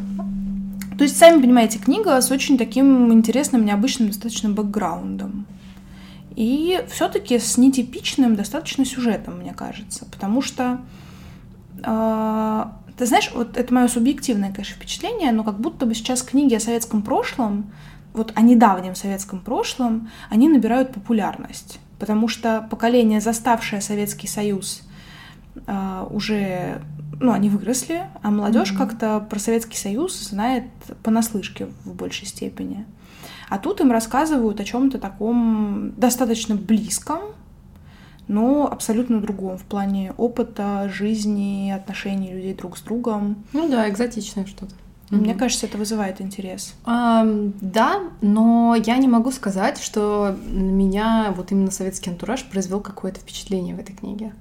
То 0.96 1.04
есть, 1.04 1.16
сами 1.16 1.40
понимаете, 1.40 1.78
книга 1.78 2.20
с 2.20 2.30
очень 2.30 2.58
таким 2.58 3.12
интересным, 3.12 3.64
необычным 3.64 4.08
достаточно 4.08 4.50
бэкграундом. 4.50 5.46
И 6.36 6.78
все-таки 6.88 7.38
с 7.38 7.56
нетипичным 7.56 8.36
достаточно 8.36 8.84
сюжетом, 8.84 9.38
мне 9.38 9.52
кажется. 9.52 10.04
Потому 10.04 10.42
что, 10.42 10.80
э, 11.82 12.64
ты 13.00 13.06
знаешь, 13.06 13.30
вот 13.34 13.56
это 13.56 13.72
мое 13.72 13.88
субъективное, 13.88 14.52
конечно, 14.52 14.76
впечатление, 14.76 15.32
но 15.32 15.42
как 15.42 15.58
будто 15.58 15.86
бы 15.86 15.94
сейчас 15.94 16.20
книги 16.20 16.54
о 16.54 16.60
советском 16.60 17.00
прошлом, 17.00 17.72
вот 18.12 18.32
о 18.34 18.42
недавнем 18.42 18.94
советском 18.94 19.40
прошлом, 19.40 20.10
они 20.28 20.50
набирают 20.50 20.92
популярность. 20.92 21.80
Потому 21.98 22.28
что 22.28 22.66
поколение, 22.70 23.22
заставшее 23.22 23.80
Советский 23.80 24.26
Союз, 24.26 24.82
э, 25.66 26.06
уже 26.10 26.82
ну, 27.18 27.32
они 27.32 27.48
выросли, 27.48 28.02
а 28.22 28.30
молодежь 28.30 28.72
mm-hmm. 28.72 28.76
как-то 28.76 29.20
про 29.20 29.38
Советский 29.38 29.78
Союз 29.78 30.14
знает 30.20 30.64
понаслышке 31.02 31.68
в 31.86 31.94
большей 31.94 32.26
степени. 32.26 32.84
А 33.48 33.56
тут 33.56 33.80
им 33.80 33.92
рассказывают 33.92 34.60
о 34.60 34.64
чем-то 34.64 34.98
таком 34.98 35.94
достаточно 35.96 36.54
близком, 36.54 37.20
но 38.30 38.68
абсолютно 38.70 39.20
другом 39.20 39.58
в 39.58 39.64
плане 39.64 40.12
опыта, 40.16 40.88
жизни, 40.88 41.72
отношений 41.72 42.32
людей 42.32 42.54
друг 42.54 42.78
с 42.78 42.80
другом. 42.80 43.44
Ну 43.52 43.68
да, 43.68 43.90
экзотичное 43.90 44.46
что-то. 44.46 44.72
Мне 45.10 45.34
кажется, 45.34 45.66
это 45.66 45.76
вызывает 45.76 46.20
интерес. 46.20 46.74
А, 46.84 47.26
да, 47.60 48.00
но 48.20 48.76
я 48.76 48.96
не 48.98 49.08
могу 49.08 49.32
сказать, 49.32 49.78
что 49.78 50.36
на 50.46 50.70
меня 50.70 51.34
вот 51.36 51.50
именно 51.50 51.72
советский 51.72 52.10
антураж 52.10 52.44
произвел 52.44 52.80
какое-то 52.80 53.18
впечатление 53.18 53.74
в 53.74 53.80
этой 53.80 53.96
книге. 53.96 54.32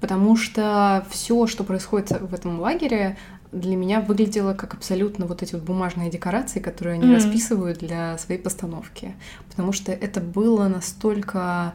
Потому 0.00 0.34
что 0.34 1.06
все, 1.10 1.46
что 1.46 1.62
происходит 1.62 2.10
в 2.20 2.34
этом 2.34 2.58
лагере, 2.58 3.16
для 3.52 3.76
меня 3.76 4.00
выглядело 4.00 4.54
как 4.54 4.74
абсолютно 4.74 5.26
вот 5.26 5.44
эти 5.44 5.54
вот 5.54 5.62
бумажные 5.62 6.10
декорации, 6.10 6.58
которые 6.58 6.94
они 6.94 7.04
mm-hmm. 7.04 7.14
расписывают 7.14 7.78
для 7.78 8.18
своей 8.18 8.40
постановки. 8.40 9.14
Потому 9.48 9.70
что 9.70 9.92
это 9.92 10.20
было 10.20 10.66
настолько 10.66 11.74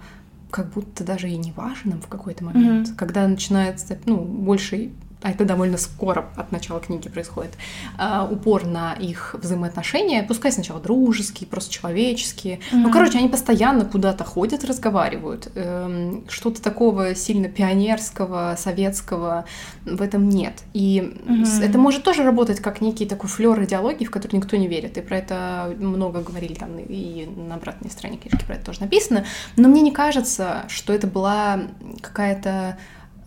как 0.56 0.70
будто 0.70 1.04
даже 1.04 1.30
и 1.30 1.36
не 1.36 1.52
важным 1.52 2.00
в 2.00 2.08
какой-то 2.08 2.46
момент, 2.46 2.88
mm-hmm. 2.88 2.96
когда 2.96 3.28
начинается 3.28 4.00
ну, 4.06 4.24
больше 4.24 4.92
а 5.26 5.32
это 5.32 5.44
довольно 5.44 5.78
скоро 5.78 6.28
от 6.36 6.52
начала 6.52 6.80
книги 6.80 7.10
происходит, 7.10 7.54
э, 7.98 8.28
упор 8.30 8.64
на 8.64 8.94
их 8.94 9.36
взаимоотношения, 9.42 10.22
пускай 10.22 10.52
сначала 10.52 10.80
дружеские, 10.80 11.48
просто 11.48 11.74
человеческие. 11.74 12.58
Mm-hmm. 12.58 12.76
Ну, 12.76 12.92
короче, 12.92 13.18
они 13.18 13.28
постоянно 13.28 13.86
куда-то 13.86 14.24
ходят, 14.24 14.64
разговаривают. 14.64 15.52
Э, 15.56 16.22
что-то 16.30 16.62
такого 16.62 17.16
сильно 17.16 17.50
пионерского, 17.50 18.56
советского 18.56 19.46
в 19.84 20.00
этом 20.00 20.30
нет. 20.30 20.62
И 20.74 21.00
mm-hmm. 21.00 21.70
это 21.70 21.80
может 21.80 22.04
тоже 22.04 22.22
работать 22.22 22.60
как 22.60 22.80
некий 22.80 23.08
такой 23.08 23.28
флер 23.28 23.64
идеологии, 23.64 24.06
в 24.06 24.12
который 24.12 24.36
никто 24.36 24.58
не 24.58 24.68
верит. 24.68 24.96
И 25.00 25.02
про 25.02 25.18
это 25.18 25.76
много 25.80 26.22
говорили 26.22 26.54
там 26.54 26.78
и 26.78 27.26
на 27.26 27.56
обратной 27.56 27.90
стороне 27.90 28.18
книжки 28.18 28.46
про 28.46 28.58
это 28.58 28.66
тоже 28.66 28.82
написано. 28.82 29.26
Но 29.58 29.70
мне 29.70 29.82
не 29.82 29.92
кажется, 29.92 30.66
что 30.68 30.94
это 30.94 31.08
была 31.08 31.62
какая-то 32.04 32.78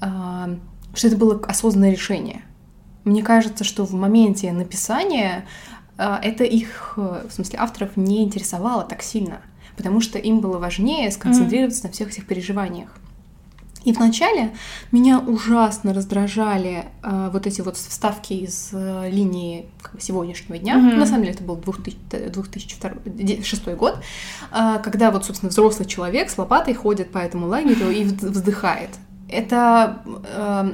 э, 0.00 0.56
что 0.98 1.06
это 1.06 1.16
было 1.16 1.40
осознанное 1.46 1.92
решение. 1.92 2.42
Мне 3.04 3.22
кажется, 3.22 3.62
что 3.62 3.86
в 3.86 3.92
моменте 3.94 4.50
написания 4.52 5.46
э, 5.96 6.18
это 6.22 6.42
их, 6.44 6.94
э, 6.96 7.26
в 7.28 7.32
смысле 7.32 7.60
авторов, 7.60 7.96
не 7.96 8.24
интересовало 8.24 8.82
так 8.82 9.02
сильно, 9.02 9.40
потому 9.76 10.00
что 10.00 10.18
им 10.18 10.40
было 10.40 10.58
важнее 10.58 11.10
сконцентрироваться 11.12 11.82
mm. 11.82 11.86
на 11.86 11.92
всех 11.92 12.08
этих 12.08 12.26
переживаниях. 12.26 12.90
И 13.84 13.92
вначале 13.92 14.50
меня 14.90 15.20
ужасно 15.20 15.94
раздражали 15.94 16.86
э, 17.04 17.30
вот 17.32 17.46
эти 17.46 17.60
вот 17.60 17.76
вставки 17.76 18.32
из 18.32 18.70
э, 18.72 19.08
линии 19.08 19.66
как 19.80 19.94
бы, 19.94 20.00
сегодняшнего 20.00 20.58
дня. 20.58 20.78
Mm-hmm. 20.78 20.96
На 20.96 21.06
самом 21.06 21.22
деле 21.22 21.34
это 21.34 21.44
был 21.44 21.56
2000, 21.56 22.76
2006 23.04 23.68
год, 23.76 23.98
э, 24.50 24.78
когда 24.82 25.12
вот, 25.12 25.24
собственно, 25.24 25.50
взрослый 25.50 25.86
человек 25.86 26.28
с 26.28 26.36
лопатой 26.36 26.74
ходит 26.74 27.12
по 27.12 27.18
этому 27.18 27.46
лагерю 27.46 27.88
и 27.90 28.02
вздыхает. 28.02 28.90
Это 29.28 30.02
э, 30.06 30.70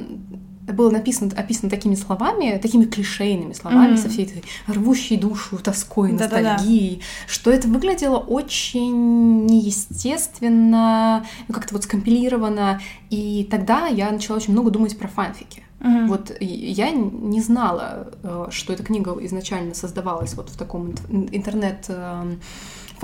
было 0.72 0.90
написано, 0.90 1.30
описано 1.36 1.68
такими 1.70 1.94
словами, 1.94 2.58
такими 2.60 2.84
клишейными 2.84 3.52
словами, 3.52 3.94
mm-hmm. 3.94 4.02
со 4.02 4.08
всей 4.08 4.24
этой 4.24 4.44
рвущей 4.66 5.16
душу 5.16 5.58
тоской, 5.58 6.12
ностальгией, 6.12 6.96
Да-да-да. 6.96 7.32
что 7.32 7.50
это 7.50 7.68
выглядело 7.68 8.18
очень 8.18 9.46
неестественно, 9.46 11.26
ну, 11.48 11.54
как-то 11.54 11.74
вот 11.74 11.84
скомпилировано. 11.84 12.80
И 13.10 13.46
тогда 13.50 13.86
я 13.86 14.10
начала 14.10 14.36
очень 14.36 14.52
много 14.52 14.70
думать 14.70 14.98
про 14.98 15.08
фанфики. 15.08 15.62
Mm-hmm. 15.80 16.06
Вот 16.06 16.32
я 16.40 16.90
не 16.90 17.42
знала, 17.42 18.08
э, 18.22 18.46
что 18.50 18.72
эта 18.72 18.82
книга 18.82 19.14
изначально 19.20 19.74
создавалась 19.74 20.34
вот 20.34 20.48
в 20.48 20.56
таком 20.56 20.94
интернет 21.10 21.84
эм, 21.88 22.40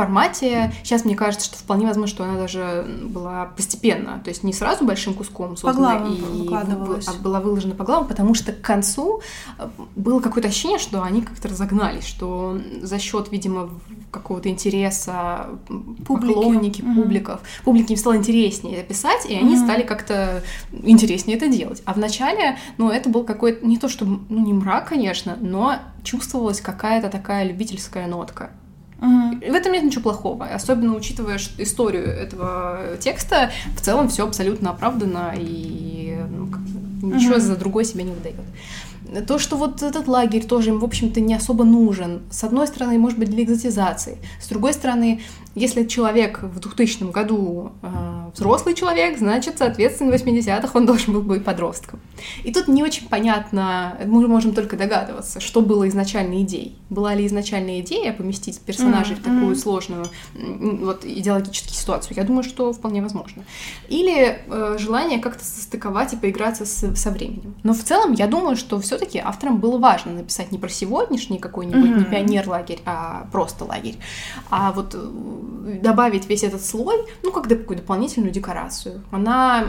формате. 0.00 0.72
Сейчас 0.82 1.04
мне 1.04 1.14
кажется, 1.14 1.46
что 1.46 1.58
вполне 1.58 1.86
возможно, 1.86 2.14
что 2.14 2.24
она 2.24 2.38
даже 2.38 2.86
была 3.04 3.46
постепенно, 3.56 4.20
то 4.24 4.30
есть 4.30 4.42
не 4.42 4.52
сразу 4.54 4.84
большим 4.84 5.12
куском 5.12 5.56
создана 5.56 6.06
и 6.08 6.48
а 6.52 7.12
была 7.22 7.40
выложена 7.40 7.74
по 7.74 7.84
главам, 7.84 8.06
потому 8.06 8.34
что 8.34 8.52
к 8.52 8.62
концу 8.62 9.20
э, 9.58 9.68
было 9.96 10.20
какое-то 10.20 10.48
ощущение, 10.48 10.78
что 10.78 11.02
они 11.02 11.20
как-то 11.20 11.48
разогнались, 11.48 12.06
что 12.06 12.58
за 12.80 12.98
счет, 12.98 13.30
видимо, 13.30 13.68
какого-то 14.10 14.48
интереса 14.48 15.48
публики. 16.06 16.34
поклонники, 16.34 16.80
mm-hmm. 16.80 16.94
публиков, 16.94 17.40
публике 17.64 17.94
им 17.94 17.98
стало 17.98 18.16
интереснее 18.16 18.78
это 18.78 18.88
писать, 18.88 19.26
и 19.28 19.34
они 19.34 19.54
mm-hmm. 19.54 19.64
стали 19.64 19.82
как-то 19.82 20.42
интереснее 20.72 21.36
это 21.36 21.48
делать. 21.48 21.82
А 21.84 21.92
вначале, 21.92 22.56
ну, 22.78 22.90
это 22.90 23.10
был 23.10 23.24
какой-то, 23.24 23.66
не 23.66 23.76
то 23.76 23.88
что, 23.88 24.04
ну, 24.04 24.44
не 24.44 24.54
мрак, 24.54 24.88
конечно, 24.88 25.36
но 25.40 25.76
чувствовалась 26.02 26.60
какая-то 26.60 27.10
такая 27.10 27.44
любительская 27.44 28.06
нотка. 28.06 28.50
Угу. 29.00 29.50
В 29.50 29.54
этом 29.54 29.72
нет 29.72 29.84
ничего 29.84 30.02
плохого, 30.02 30.46
особенно 30.46 30.94
учитывая 30.94 31.38
историю 31.58 32.06
этого 32.06 32.96
текста, 33.00 33.50
в 33.76 33.80
целом 33.80 34.08
все 34.08 34.26
абсолютно 34.26 34.70
оправдано 34.70 35.34
и 35.36 36.18
ну, 36.30 37.14
ничего 37.14 37.34
угу. 37.34 37.40
за 37.40 37.56
другой 37.56 37.84
себя 37.84 38.04
не 38.04 38.12
выдает. 38.12 38.36
То, 39.26 39.38
что 39.38 39.56
вот 39.56 39.82
этот 39.82 40.06
лагерь 40.06 40.44
тоже 40.44 40.70
им, 40.70 40.78
в 40.78 40.84
общем-то, 40.84 41.20
не 41.20 41.34
особо 41.34 41.64
нужен. 41.64 42.20
С 42.30 42.44
одной 42.44 42.68
стороны, 42.68 42.96
может 42.98 43.18
быть, 43.18 43.30
для 43.30 43.42
экзотизации. 43.42 44.18
С 44.40 44.48
другой 44.48 44.72
стороны, 44.72 45.20
если 45.54 45.84
человек 45.84 46.42
в 46.42 46.60
2000 46.60 47.10
году 47.10 47.72
э, 47.82 47.88
взрослый 48.34 48.74
человек, 48.74 49.18
значит, 49.18 49.58
соответственно, 49.58 50.16
в 50.16 50.20
80-х 50.20 50.70
он 50.74 50.86
должен 50.86 51.12
был 51.12 51.22
быть 51.22 51.44
подростком. 51.44 52.00
И 52.44 52.52
тут 52.52 52.68
не 52.68 52.82
очень 52.82 53.08
понятно, 53.08 53.96
мы 54.04 54.28
можем 54.28 54.54
только 54.54 54.76
догадываться, 54.76 55.40
что 55.40 55.60
было 55.60 55.88
изначальной 55.88 56.42
идеей. 56.42 56.76
Была 56.88 57.14
ли 57.14 57.26
изначальная 57.26 57.80
идея 57.80 58.12
поместить 58.12 58.60
персонажей 58.60 59.16
mm-hmm. 59.16 59.20
в 59.20 59.22
такую 59.22 59.56
сложную 59.56 60.06
вот, 60.34 61.04
идеологическую 61.04 61.74
ситуацию? 61.74 62.16
Я 62.16 62.24
думаю, 62.24 62.44
что 62.44 62.72
вполне 62.72 63.02
возможно. 63.02 63.44
Или 63.88 64.38
э, 64.46 64.76
желание 64.78 65.18
как-то 65.18 65.44
состыковать 65.44 66.12
и 66.12 66.16
поиграться 66.16 66.64
с, 66.64 66.94
со 66.94 67.10
временем. 67.10 67.54
Но 67.64 67.74
в 67.74 67.82
целом, 67.82 68.12
я 68.12 68.28
думаю, 68.28 68.56
что 68.56 68.80
все 68.80 68.98
таки 68.98 69.18
авторам 69.18 69.58
было 69.58 69.78
важно 69.78 70.12
написать 70.12 70.52
не 70.52 70.58
про 70.58 70.68
сегодняшний 70.68 71.38
какой-нибудь, 71.38 71.90
mm-hmm. 71.90 71.98
не 71.98 72.04
пионер-лагерь, 72.04 72.80
а 72.84 73.26
просто 73.32 73.64
лагерь, 73.64 73.96
а 74.50 74.72
вот 74.72 74.94
э, 74.94 74.98
добавить 75.82 76.28
весь 76.28 76.44
этот 76.44 76.64
слой, 76.64 76.96
ну, 77.22 77.32
как 77.32 77.48
такую 77.48 77.78
дополнительную 77.78 78.32
декорацию. 78.32 79.02
Она, 79.10 79.66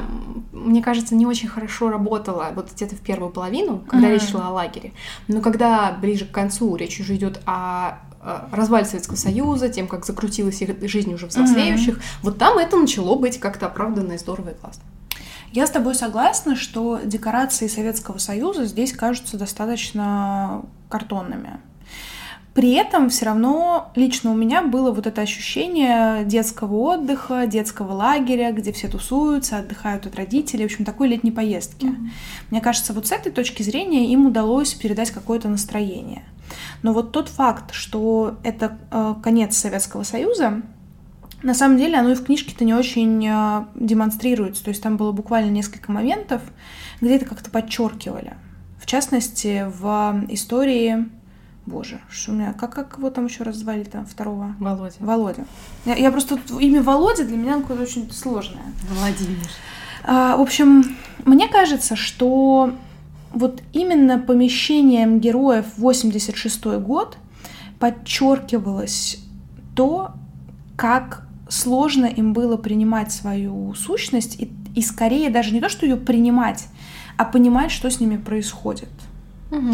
мне 0.52 0.82
кажется, 0.82 1.16
не 1.16 1.26
очень 1.26 1.48
хорошо 1.48 1.90
работала 1.90 2.52
вот 2.56 2.72
где-то 2.72 2.96
в 2.96 3.00
первую 3.00 3.32
половину, 3.32 3.84
когда 3.88 4.08
mm-hmm. 4.08 4.14
речь 4.14 4.30
шла 4.30 4.48
о 4.48 4.52
лагере. 4.52 4.94
Но 5.28 5.42
когда 5.42 5.92
ближе 5.92 6.26
к 6.26 6.32
концу 6.32 6.76
речь 6.76 7.00
уже 7.00 7.16
идет 7.16 7.42
о 7.46 8.00
развале 8.52 8.86
Советского 8.86 9.16
Союза, 9.16 9.70
тем, 9.70 9.88
как 9.88 10.06
закрутилась 10.06 10.62
их 10.62 10.90
жизнь 10.90 11.14
уже 11.14 11.26
взрослеющих, 11.28 11.98
mm-hmm. 11.98 12.20
вот 12.24 12.38
там 12.38 12.58
это 12.58 12.78
начало 12.78 13.16
быть 13.16 13.40
как-то 13.40 13.66
оправданно 13.66 14.14
и 14.14 14.18
здорово 14.18 14.50
и 14.50 14.54
классно. 14.54 14.84
Я 15.52 15.68
с 15.68 15.72
тобой 15.72 15.96
согласна, 15.96 16.56
что 16.56 17.00
декорации 17.04 17.68
Советского 17.68 18.20
Союза 18.20 18.66
здесь 18.66 18.94
кажутся 18.94 19.38
достаточно 19.38 20.64
картонными. 20.88 21.60
При 22.54 22.74
этом 22.74 23.10
все 23.10 23.26
равно 23.26 23.92
лично 23.96 24.32
у 24.32 24.36
меня 24.36 24.62
было 24.62 24.92
вот 24.92 25.08
это 25.08 25.22
ощущение 25.22 26.26
детского 26.26 26.76
отдыха, 26.76 27.48
детского 27.48 27.94
лагеря, 27.94 28.52
где 28.52 28.74
все 28.74 28.90
тусуются, 28.90 29.60
отдыхают 29.60 30.06
от 30.06 30.16
родителей, 30.16 30.64
в 30.64 30.66
общем, 30.66 30.84
такой 30.84 31.08
летней 31.08 31.32
поездки. 31.32 31.86
Mm-hmm. 31.86 32.10
Мне 32.50 32.62
кажется, 32.62 32.92
вот 32.92 33.08
с 33.08 33.14
этой 33.14 33.32
точки 33.32 33.64
зрения 33.64 34.12
им 34.12 34.26
удалось 34.26 34.74
передать 34.74 35.12
какое-то 35.12 35.48
настроение. 35.48 36.24
Но 36.84 36.92
вот 36.92 37.14
тот 37.14 37.30
факт, 37.30 37.74
что 37.74 38.38
это 38.44 38.78
э, 38.92 39.16
конец 39.24 39.56
Советского 39.56 40.04
Союза, 40.04 40.62
на 41.44 41.54
самом 41.54 41.78
деле 41.78 41.98
оно 41.98 42.12
и 42.12 42.16
в 42.16 42.26
книжке-то 42.26 42.66
не 42.66 42.74
очень 42.74 43.26
э, 43.26 43.66
демонстрируется. 43.76 44.62
То 44.64 44.70
есть 44.70 44.84
там 44.84 44.98
было 44.98 45.14
буквально 45.14 45.50
несколько 45.52 45.90
моментов, 45.90 46.42
где 47.00 47.16
это 47.16 47.26
как-то 47.26 47.50
подчеркивали. 47.50 48.34
В 48.78 48.86
частности, 48.88 49.68
в 49.80 50.26
истории 50.28 51.08
Боже, 51.66 52.02
что 52.10 52.32
у 52.32 52.36
меня... 52.36 52.54
Как, 52.54 52.74
как 52.74 52.98
его 52.98 53.10
там 53.10 53.28
еще 53.28 53.44
раз 53.44 53.56
звали 53.56 53.84
там 53.84 54.06
второго? 54.06 54.56
Володя. 54.60 54.96
Володя. 55.00 55.46
Я, 55.86 55.96
я 55.96 56.12
просто... 56.12 56.40
Имя 56.60 56.82
Володя 56.82 57.24
для 57.24 57.38
меня 57.38 57.60
какое-то 57.60 57.84
очень 57.84 58.12
сложное. 58.12 58.64
Владимир. 58.90 59.48
А, 60.04 60.38
в 60.38 60.42
общем, 60.42 60.98
мне 61.26 61.48
кажется, 61.48 61.96
что 61.96 62.74
вот 63.32 63.62
именно 63.74 64.18
помещением 64.18 65.20
героев 65.20 65.66
в 65.78 65.82
86 65.82 66.66
год 66.80 67.18
подчеркивалось 67.80 69.20
то, 69.76 70.12
как 70.76 71.28
сложно 71.48 72.06
им 72.06 72.34
было 72.34 72.58
принимать 72.58 73.12
свою 73.12 73.74
сущность 73.76 74.40
и, 74.40 74.52
и 74.76 74.82
скорее 74.82 75.30
даже 75.30 75.52
не 75.54 75.62
то, 75.62 75.70
что 75.70 75.86
ее 75.86 75.96
принимать, 75.96 76.68
а 77.18 77.26
понимать, 77.26 77.72
что 77.72 77.90
с 77.90 78.00
ними 78.00 78.18
происходит. 78.18 78.90
Угу. 79.52 79.74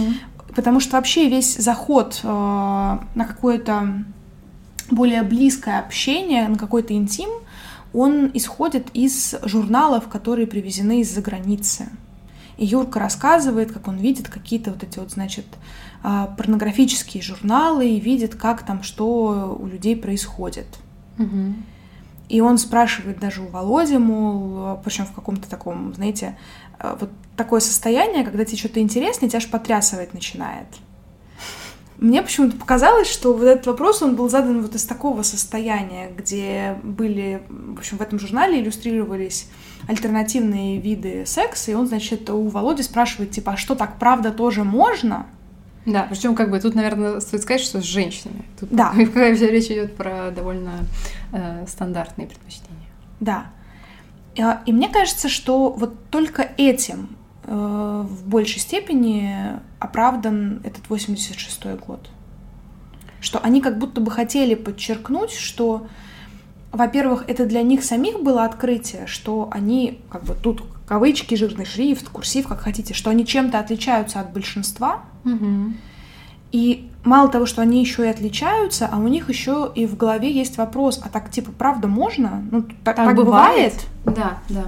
Потому 0.57 0.79
что 0.79 0.97
вообще 0.97 1.29
весь 1.29 1.55
заход 1.55 2.19
э, 2.23 2.27
на 2.27 3.25
какое-то 3.27 4.03
более 4.89 5.21
близкое 5.21 5.77
общение, 5.77 6.47
на 6.47 6.57
какой-то 6.57 6.95
интим, 6.95 7.29
он 7.93 8.31
исходит 8.33 8.87
из 8.95 9.35
журналов, 9.43 10.07
которые 10.07 10.47
привезены 10.47 11.01
из-за 11.01 11.21
границы. 11.21 11.89
И 12.57 12.65
Юрка 12.65 12.99
рассказывает, 12.99 13.71
как 13.71 13.87
он 13.87 13.97
видит 13.97 14.29
какие-то 14.29 14.71
вот 14.71 14.81
эти 14.81 14.97
вот, 14.97 15.11
значит, 15.11 15.45
э, 16.03 16.27
порнографические 16.35 17.21
журналы 17.21 17.89
и 17.89 17.99
видит, 17.99 18.33
как 18.33 18.65
там 18.65 18.81
что 18.81 19.55
у 19.61 19.67
людей 19.67 19.95
происходит. 19.95 20.65
Угу. 21.19 21.53
И 22.29 22.41
он 22.41 22.57
спрашивает 22.57 23.19
даже 23.19 23.43
у 23.43 23.47
Володи, 23.47 23.99
мол, 23.99 24.79
причем 24.83 25.05
в 25.05 25.11
каком-то 25.11 25.47
таком, 25.47 25.93
знаете, 25.93 26.35
вот 26.81 27.09
такое 27.35 27.59
состояние, 27.59 28.23
когда 28.23 28.45
тебе 28.45 28.57
что-то 28.57 28.79
интересно, 28.79 29.27
тебя 29.27 29.37
аж 29.37 29.49
потрясывать 29.49 30.13
начинает. 30.13 30.67
Мне 31.99 32.21
почему-то 32.21 32.55
показалось, 32.55 33.09
что 33.09 33.33
вот 33.33 33.43
этот 33.43 33.65
вопрос, 33.65 34.03
он 34.03 34.15
был 34.15 34.29
задан 34.29 34.61
вот 34.61 34.75
из 34.75 34.83
такого 34.83 35.23
состояния, 35.23 36.11
где 36.15 36.77
были, 36.83 37.41
в 37.49 37.79
общем, 37.79 37.97
в 37.97 38.01
этом 38.01 38.19
журнале 38.19 38.61
иллюстрировались 38.61 39.49
альтернативные 39.87 40.79
виды 40.79 41.25
секса, 41.25 41.71
и 41.71 41.73
он, 41.73 41.87
значит, 41.87 42.29
у 42.29 42.47
Володи 42.49 42.83
спрашивает, 42.83 43.31
типа, 43.31 43.53
а 43.53 43.57
что, 43.57 43.73
так 43.73 43.97
правда 43.97 44.31
тоже 44.31 44.63
можно? 44.63 45.25
Да, 45.87 46.05
причем 46.07 46.35
как 46.35 46.51
бы 46.51 46.59
тут, 46.59 46.75
наверное, 46.75 47.19
стоит 47.19 47.41
сказать, 47.41 47.61
что 47.61 47.81
с 47.81 47.85
женщинами. 47.85 48.43
Тут 48.59 48.69
да. 48.69 48.91
Когда 48.91 49.29
речь 49.31 49.67
идет 49.67 49.95
про 49.95 50.31
довольно 50.31 50.79
э, 51.31 51.65
стандартные 51.67 52.27
предпочтения. 52.27 52.89
Да. 53.21 53.45
А, 54.39 54.61
и 54.65 54.71
мне 54.71 54.89
кажется, 54.89 55.29
что 55.29 55.69
вот 55.69 56.09
только 56.09 56.49
этим 56.57 57.09
э, 57.43 57.51
в 57.51 58.27
большей 58.27 58.59
степени 58.59 59.59
оправдан 59.79 60.61
этот 60.63 60.85
86-й 60.87 61.77
год. 61.77 62.09
Что 63.19 63.39
они 63.39 63.61
как 63.61 63.79
будто 63.79 63.99
бы 64.01 64.11
хотели 64.11 64.55
подчеркнуть, 64.55 65.31
что, 65.31 65.87
во-первых, 66.71 67.25
это 67.27 67.45
для 67.45 67.63
них 67.63 67.83
самих 67.83 68.21
было 68.21 68.45
открытие, 68.45 69.07
что 69.07 69.49
они, 69.51 70.01
как 70.09 70.23
бы 70.23 70.35
тут 70.35 70.63
кавычки, 70.87 71.35
жирный 71.35 71.65
шрифт, 71.65 72.09
курсив, 72.09 72.47
как 72.47 72.59
хотите, 72.61 72.93
что 72.93 73.09
они 73.09 73.25
чем-то 73.25 73.59
отличаются 73.59 74.19
от 74.19 74.31
большинства. 74.33 75.01
Угу. 75.25 75.73
И 76.51 76.89
мало 77.03 77.29
того, 77.29 77.45
что 77.45 77.61
они 77.61 77.79
еще 77.81 78.05
и 78.05 78.09
отличаются, 78.09 78.89
а 78.91 78.97
у 78.97 79.07
них 79.07 79.29
еще 79.29 79.71
и 79.73 79.85
в 79.85 79.97
голове 79.97 80.31
есть 80.31 80.57
вопрос, 80.57 81.01
а 81.03 81.09
так 81.09 81.29
типа 81.29 81.51
правда 81.51 81.87
можно? 81.87 82.43
Ну 82.51 82.63
так, 82.83 82.95
так, 82.95 83.07
так 83.07 83.15
бывает? 83.15 83.85
бывает? 84.05 84.17
Да, 84.17 84.39
да. 84.49 84.65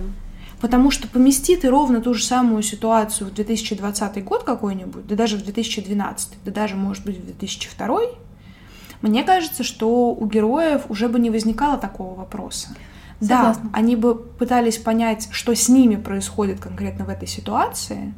Потому 0.61 0.91
что 0.91 1.07
помести 1.07 1.55
ты 1.55 1.69
ровно 1.69 2.01
ту 2.01 2.13
же 2.13 2.23
самую 2.23 2.63
ситуацию 2.63 3.29
в 3.29 3.33
2020 3.33 4.23
год 4.25 4.43
какой-нибудь, 4.43 5.07
да 5.07 5.15
даже 5.15 5.37
в 5.37 5.43
2012, 5.43 6.37
да 6.43 6.51
даже, 6.51 6.75
может 6.75 7.05
быть, 7.05 7.17
в 7.17 7.25
2002, 7.25 7.99
мне 9.01 9.23
кажется, 9.23 9.63
что 9.63 10.13
у 10.13 10.25
героев 10.25 10.83
уже 10.89 11.07
бы 11.07 11.19
не 11.19 11.29
возникало 11.29 11.77
такого 11.77 12.15
вопроса. 12.15 12.69
Согласна. 13.21 13.63
Да, 13.63 13.69
они 13.73 13.95
бы 13.95 14.15
пытались 14.15 14.77
понять, 14.77 15.29
что 15.31 15.55
с 15.55 15.69
ними 15.69 15.95
происходит 15.95 16.59
конкретно 16.59 17.05
в 17.05 17.09
этой 17.09 17.27
ситуации, 17.27 18.13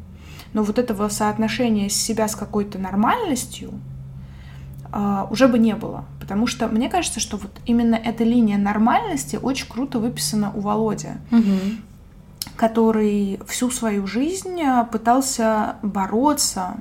но 0.54 0.64
вот 0.64 0.80
этого 0.80 1.08
соотношения 1.10 1.90
себя 1.90 2.28
с 2.28 2.36
какой-то 2.36 2.78
нормальностью 2.78 3.72
э, 4.92 5.26
уже 5.30 5.48
бы 5.48 5.60
не 5.60 5.76
было. 5.76 6.06
Потому 6.20 6.48
что 6.48 6.68
мне 6.68 6.90
кажется, 6.90 7.20
что 7.20 7.38
вот 7.38 7.52
именно 7.66 7.96
эта 7.96 8.24
линия 8.24 8.58
нормальности 8.58 9.40
очень 9.42 9.68
круто 9.68 10.00
выписана 10.00 10.52
у 10.54 10.62
Володи, 10.62 11.10
угу. 11.32 11.78
который 12.56 13.40
всю 13.48 13.72
свою 13.72 14.08
жизнь 14.08 14.62
а, 14.62 14.84
пытался 14.84 15.76
бороться 15.82 16.78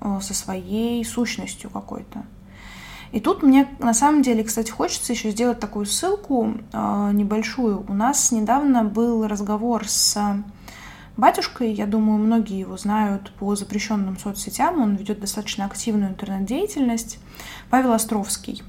э, 0.00 0.18
со 0.20 0.34
своей 0.34 1.04
сущностью 1.04 1.70
какой-то. 1.70 2.24
И 3.12 3.20
тут 3.20 3.42
мне 3.42 3.68
на 3.78 3.94
самом 3.94 4.22
деле, 4.22 4.42
кстати, 4.42 4.70
хочется 4.70 5.12
еще 5.12 5.30
сделать 5.30 5.60
такую 5.60 5.86
ссылку 5.86 6.54
э, 6.72 7.10
небольшую. 7.12 7.84
У 7.88 7.94
нас 7.94 8.32
недавно 8.32 8.84
был 8.84 9.26
разговор 9.26 9.88
с 9.88 10.42
батюшкой. 11.16 11.72
Я 11.72 11.86
думаю, 11.86 12.18
многие 12.18 12.58
его 12.58 12.76
знают 12.76 13.30
по 13.38 13.54
запрещенным 13.54 14.18
соцсетям. 14.18 14.80
Он 14.80 14.96
ведет 14.96 15.20
достаточно 15.20 15.64
активную 15.64 16.10
интернет-деятельность. 16.10 17.18
Павел 17.70 17.92
Островский. 17.92 18.62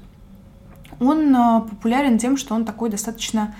Он 1.00 1.34
а, 1.36 1.60
популярен 1.60 2.18
тем, 2.18 2.36
что 2.36 2.54
он 2.54 2.64
такой 2.64 2.90
достаточно 2.90 3.54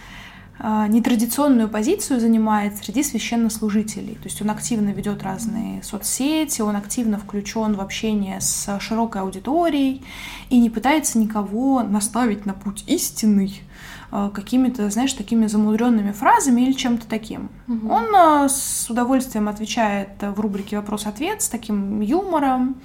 а, 0.58 0.88
нетрадиционную 0.88 1.68
позицию 1.68 2.18
занимает 2.18 2.76
среди 2.76 3.02
священнослужителей. 3.04 4.16
То 4.16 4.24
есть 4.24 4.42
он 4.42 4.50
активно 4.50 4.88
ведет 4.88 5.22
разные 5.22 5.82
соцсети, 5.82 6.62
он 6.62 6.74
активно 6.74 7.18
включен 7.18 7.74
в 7.74 7.80
общение 7.80 8.40
с 8.40 8.78
широкой 8.80 9.22
аудиторией 9.22 10.04
и 10.50 10.58
не 10.58 10.70
пытается 10.70 11.18
никого 11.18 11.82
наставить 11.82 12.44
на 12.44 12.54
путь 12.54 12.82
истинный, 12.88 13.62
Э, 13.62 13.97
какими-то, 14.10 14.88
знаешь, 14.90 15.12
такими 15.12 15.46
замудренными 15.46 16.12
фразами 16.12 16.62
или 16.62 16.72
чем-то 16.72 17.06
таким. 17.06 17.50
Угу. 17.68 17.92
Он 17.92 18.04
э, 18.14 18.48
с 18.48 18.88
удовольствием 18.88 19.48
отвечает 19.48 20.10
в 20.20 20.40
рубрике 20.40 20.76
«Вопрос-ответ» 20.76 21.42
с 21.42 21.48
таким 21.48 22.00
юмором 22.00 22.76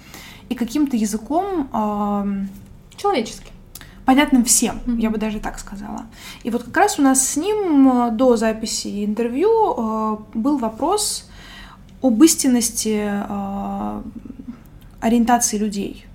и 0.49 0.55
каким-то 0.55 0.97
языком... 0.97 1.69
Э, 1.73 2.45
Человеческим. 2.95 3.53
Понятным 4.05 4.43
всем, 4.43 4.79
mm-hmm. 4.85 4.99
я 4.99 5.09
бы 5.09 5.17
даже 5.17 5.39
так 5.39 5.57
сказала. 5.57 6.05
И 6.43 6.51
вот 6.51 6.63
как 6.63 6.77
раз 6.77 6.99
у 6.99 7.01
нас 7.01 7.25
с 7.25 7.37
ним 7.37 8.15
до 8.15 8.35
записи 8.35 9.03
интервью 9.03 10.25
был 10.33 10.57
вопрос 10.57 11.29
об 12.01 12.21
истинности 12.21 13.09
ориентации 14.99 15.57
людей. 15.57 16.05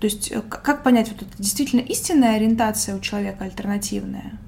То 0.00 0.06
есть 0.06 0.30
э, 0.30 0.42
как 0.42 0.82
понять, 0.82 1.10
вот 1.10 1.22
это 1.22 1.30
действительно 1.38 1.80
истинная 1.80 2.36
ориентация 2.36 2.96
у 2.96 3.00
человека 3.00 3.44
альтернативная? 3.44 4.38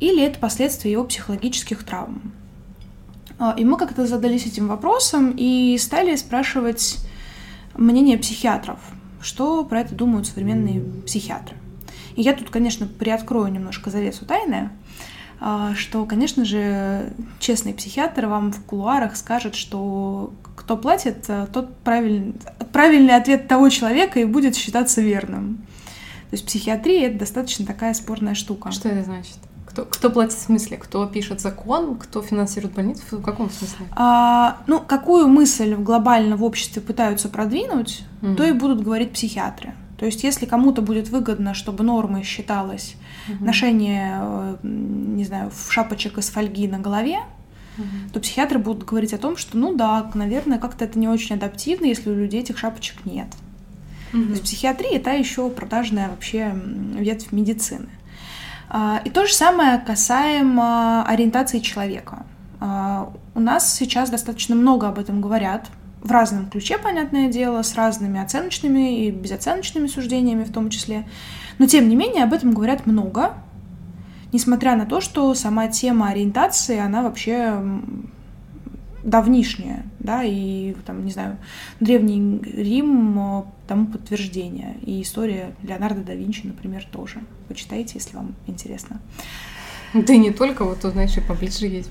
или 0.00 0.22
это 0.22 0.38
последствия 0.38 0.92
его 0.92 1.04
психологических 1.04 1.84
травм. 1.84 2.32
А, 3.38 3.54
и 3.56 3.64
мы 3.64 3.76
как-то 3.76 4.06
задались 4.06 4.46
этим 4.46 4.68
вопросом 4.68 5.34
и 5.36 5.76
стали 5.78 6.16
спрашивать 6.16 6.98
мнение 7.76 8.18
психиатров, 8.18 8.78
что 9.20 9.64
про 9.64 9.80
это 9.80 9.94
думают 9.94 10.26
современные 10.26 10.80
психиатры. 11.04 11.56
И 12.16 12.22
я 12.22 12.34
тут, 12.34 12.50
конечно, 12.50 12.86
приоткрою 12.86 13.52
немножко 13.52 13.90
завесу 13.90 14.24
тайны, 14.24 14.70
что, 15.76 16.04
конечно 16.04 16.44
же, 16.44 17.12
честный 17.38 17.72
психиатр 17.72 18.26
вам 18.26 18.52
в 18.52 18.64
кулуарах 18.64 19.16
скажет, 19.16 19.54
что 19.54 20.32
кто 20.56 20.76
платит, 20.76 21.24
э, 21.28 21.46
тот 21.52 21.76
правильный, 21.78 22.34
правильный 22.72 23.14
ответ 23.14 23.48
того 23.48 23.68
человека 23.68 24.18
и 24.18 24.24
будет 24.24 24.56
считаться 24.56 25.00
верным. 25.00 25.58
То 26.30 26.34
есть 26.34 26.44
психиатрия— 26.44 27.06
это 27.08 27.20
достаточно 27.20 27.64
такая 27.64 27.94
спорная 27.94 28.34
штука. 28.34 28.70
Что 28.70 28.88
это 28.88 29.04
значит? 29.04 29.38
Кто, 29.64 29.84
кто 29.84 30.10
платит 30.10 30.34
в 30.34 30.42
смысле? 30.42 30.76
Кто 30.76 31.06
пишет 31.06 31.40
закон? 31.40 31.96
Кто 31.96 32.20
финансирует 32.20 32.74
больницу? 32.74 33.00
В 33.12 33.22
каком 33.22 33.48
смысле? 33.48 33.86
А, 33.92 34.58
ну, 34.66 34.80
какую 34.80 35.28
мысль 35.28 35.74
глобально 35.74 36.36
в 36.36 36.44
обществе 36.44 36.82
пытаются 36.82 37.28
продвинуть, 37.28 38.02
mm-hmm. 38.20 38.34
то 38.34 38.44
и 38.44 38.52
будут 38.52 38.82
говорить 38.82 39.12
психиатры. 39.12 39.74
То 39.98 40.06
есть, 40.06 40.22
если 40.22 40.46
кому-то 40.46 40.80
будет 40.80 41.08
выгодно, 41.08 41.54
чтобы 41.54 41.82
нормой 41.82 42.22
считалось 42.22 42.94
mm-hmm. 43.28 43.44
ношение, 43.44 44.18
э, 44.20 44.56
не 44.62 45.24
знаю, 45.24 45.50
шапочек 45.68 46.18
из 46.18 46.30
фольги 46.30 46.68
на 46.68 46.78
голове, 46.78 47.18
mm-hmm. 47.76 48.12
то 48.12 48.20
психиатры 48.20 48.60
будут 48.60 48.84
говорить 48.84 49.12
о 49.12 49.18
том, 49.18 49.36
что, 49.36 49.58
ну 49.58 49.74
да, 49.74 50.10
наверное, 50.14 50.58
как-то 50.58 50.84
это 50.84 50.98
не 50.98 51.08
очень 51.08 51.34
адаптивно, 51.34 51.86
если 51.86 52.10
у 52.10 52.14
людей 52.14 52.42
этих 52.42 52.58
шапочек 52.58 53.04
нет. 53.04 53.26
Mm-hmm. 54.12 54.24
То 54.24 54.30
есть 54.30 54.42
психиатрия 54.44 54.96
это 54.98 55.10
еще 55.10 55.50
продажная 55.50 56.08
вообще 56.08 56.54
ветвь 56.94 57.32
медицины. 57.32 57.88
А, 58.68 59.00
и 59.04 59.10
то 59.10 59.26
же 59.26 59.34
самое 59.34 59.78
касаемо 59.78 61.04
ориентации 61.04 61.58
человека. 61.58 62.24
А, 62.60 63.12
у 63.34 63.40
нас 63.40 63.74
сейчас 63.74 64.10
достаточно 64.10 64.54
много 64.54 64.88
об 64.88 64.98
этом 64.98 65.20
говорят, 65.20 65.68
в 66.02 66.10
разном 66.10 66.48
ключе, 66.48 66.78
понятное 66.78 67.28
дело, 67.28 67.62
с 67.62 67.74
разными 67.74 68.20
оценочными 68.20 69.06
и 69.06 69.10
безоценочными 69.10 69.86
суждениями 69.86 70.44
в 70.44 70.52
том 70.52 70.70
числе. 70.70 71.06
Но 71.58 71.66
тем 71.66 71.88
не 71.88 71.96
менее 71.96 72.24
об 72.24 72.32
этом 72.32 72.52
говорят 72.52 72.86
много, 72.86 73.34
несмотря 74.32 74.76
на 74.76 74.86
то, 74.86 75.00
что 75.00 75.34
сама 75.34 75.68
тема 75.68 76.08
ориентации, 76.08 76.78
она 76.78 77.02
вообще 77.02 77.60
давнишняя, 79.02 79.84
да, 80.00 80.22
и 80.22 80.74
там, 80.86 81.04
не 81.04 81.10
знаю, 81.10 81.38
Древний 81.80 82.40
Рим 82.42 83.18
э, 83.18 83.42
тому 83.66 83.86
подтверждение. 83.86 84.76
И 84.82 85.02
история 85.02 85.54
Леонардо 85.62 86.02
да 86.02 86.14
Винчи, 86.14 86.42
например, 86.44 86.86
тоже. 86.90 87.20
Почитайте, 87.48 87.94
если 87.94 88.16
вам 88.16 88.34
интересно. 88.46 89.00
Да 89.94 90.12
и 90.12 90.18
не 90.18 90.30
только, 90.30 90.64
вот 90.64 90.80
тут, 90.80 90.92
знаешь, 90.92 91.16
и 91.16 91.20
поближе 91.20 91.66
есть 91.66 91.90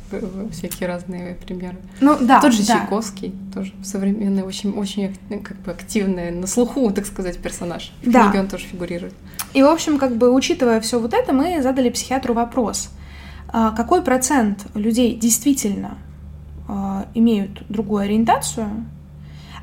всякие 0.52 0.88
разные 0.88 1.36
примеры. 1.36 1.78
Ну, 2.00 2.18
да. 2.20 2.42
Тот 2.42 2.54
же 2.54 2.66
да. 2.66 2.80
Чайковский, 2.80 3.34
тоже 3.54 3.74
современный, 3.84 4.44
очень, 4.44 4.72
очень 4.72 5.16
как 5.44 5.58
бы 5.58 5.72
активный, 5.72 6.32
на 6.32 6.48
слуху, 6.48 6.92
так 6.92 7.06
сказать, 7.06 7.38
персонаж. 7.40 7.92
В 8.04 8.12
да. 8.12 8.26
книге 8.26 8.42
он 8.42 8.48
тоже 8.48 8.66
фигурирует. 8.66 9.14
И, 9.54 9.64
в 9.64 9.68
общем, 9.68 9.98
как 9.98 10.16
бы 10.16 10.32
учитывая 10.32 10.80
все 10.82 11.00
вот 11.00 11.14
это, 11.14 11.34
мы 11.34 11.62
задали 11.62 11.90
психиатру 11.90 12.34
вопрос. 12.34 12.90
А 13.50 13.72
какой 13.72 14.02
процент 14.04 14.66
людей 14.76 15.16
действительно 15.16 15.98
а, 16.68 17.08
имеют 17.14 17.64
другую 17.70 18.04
ориентацию, 18.04 18.86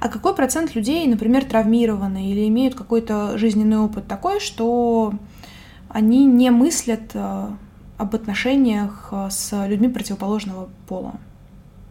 а 0.00 0.08
какой 0.08 0.34
процент 0.34 0.74
людей, 0.74 1.06
например, 1.06 1.44
травмированы 1.44 2.30
или 2.30 2.48
имеют 2.48 2.74
какой-то 2.74 3.38
жизненный 3.38 3.78
опыт 3.78 4.06
такой, 4.06 4.40
что 4.40 5.14
они 5.88 6.24
не 6.26 6.50
мыслят 6.50 7.12
а, 7.14 7.56
об 7.96 8.14
отношениях 8.14 9.12
с 9.30 9.66
людьми 9.66 9.88
противоположного 9.88 10.68
пола. 10.88 11.14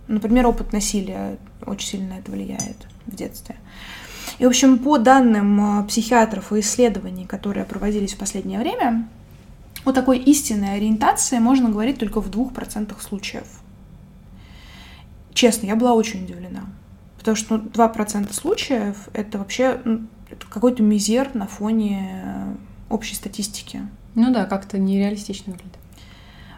Например, 0.08 0.48
опыт 0.48 0.74
насилия 0.74 1.38
очень 1.66 1.88
сильно 1.88 2.14
это 2.14 2.32
влияет 2.32 2.88
в 3.06 3.16
детстве. 3.16 3.56
И, 4.40 4.46
в 4.46 4.50
общем, 4.50 4.80
по 4.80 4.98
данным 4.98 5.86
психиатров 5.88 6.52
и 6.52 6.60
исследований, 6.60 7.26
которые 7.26 7.66
проводились 7.66 8.14
в 8.14 8.18
последнее 8.18 8.60
время, 8.60 9.08
о 9.86 9.92
такой 9.92 10.18
истинной 10.18 10.76
ориентации 10.76 11.40
можно 11.40 11.70
говорить 11.70 12.00
только 12.00 12.22
в 12.22 12.30
двух 12.30 12.54
процентах 12.54 13.02
случаев– 13.02 13.48
честно, 15.34 15.68
я 15.68 15.76
была 15.76 15.94
очень 15.94 16.24
удивлена. 16.24 16.64
Потому 17.18 17.36
что 17.36 17.58
ну, 17.58 17.64
2% 17.64 18.34
случаев— 18.34 19.10
это 19.14 19.38
вообще 19.38 19.82
ну, 19.86 20.08
какой-то 20.50 20.84
мизер 20.84 21.34
на 21.34 21.48
фоне 21.48 22.22
э, 22.24 22.56
общей 22.90 23.16
статистики. 23.16 23.82
Ну 24.16 24.34
да, 24.34 24.46
как-то 24.46 24.78
нереалистично 24.78 25.54
выглядит. 25.54 25.78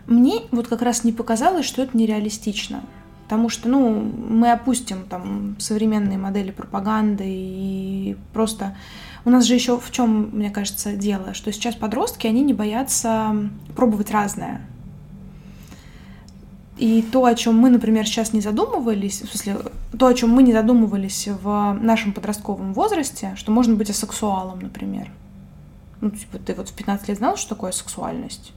Мне 0.08 0.42
вот 0.52 0.68
как 0.68 0.82
раз 0.82 1.04
не 1.04 1.12
показалось, 1.12 1.66
что 1.66 1.82
это 1.82 1.98
нереалистично. 1.98 2.84
Потому 3.24 3.50
что, 3.50 3.68
ну, 3.68 3.90
мы 3.90 4.52
опустим 4.52 5.04
там 5.10 5.56
современные 5.60 6.18
модели 6.18 6.52
пропаганды 6.52 7.24
и 7.28 8.18
просто... 8.34 8.76
У 9.24 9.32
нас 9.32 9.46
же 9.46 9.56
еще 9.56 9.80
в 9.80 9.92
чем, 9.92 10.30
мне 10.34 10.52
кажется, 10.52 10.94
дело, 10.96 11.34
что 11.34 11.52
сейчас 11.52 11.74
подростки, 11.74 12.28
они 12.28 12.44
не 12.44 12.54
боятся 12.54 13.36
пробовать 13.76 14.12
разное. 14.12 14.62
И 16.78 17.02
то, 17.02 17.26
о 17.26 17.34
чем 17.34 17.58
мы, 17.58 17.72
например, 17.72 18.06
сейчас 18.06 18.34
не 18.34 18.42
задумывались, 18.42 19.22
в 19.22 19.30
смысле, 19.30 19.58
то, 19.98 20.06
о 20.06 20.14
чем 20.14 20.30
мы 20.30 20.44
не 20.44 20.54
задумывались 20.54 21.28
в 21.28 21.74
нашем 21.82 22.14
подростковом 22.14 22.74
возрасте, 22.74 23.34
что 23.38 23.52
можно 23.52 23.76
быть 23.76 23.90
асексуалом, 23.90 24.60
например. 24.60 25.10
Ну, 26.02 26.12
типа, 26.12 26.38
ты 26.38 26.54
вот 26.54 26.70
в 26.70 26.74
15 26.74 27.08
лет 27.08 27.18
знал, 27.18 27.38
что 27.38 27.56
такое 27.56 27.72
сексуальность? 27.72 28.52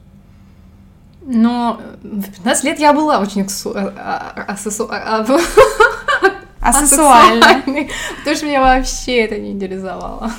Но 1.31 1.79
в 2.03 2.23
15 2.23 2.65
лет 2.65 2.79
я 2.79 2.95
была 2.95 3.21
очень 3.21 3.43
асексуальной. 6.61 7.91
Потому 8.19 8.37
что 8.37 8.47
меня 8.47 8.63
вообще 8.63 9.19
это 9.19 9.39
не 9.39 9.53
интересовало. 9.53 10.33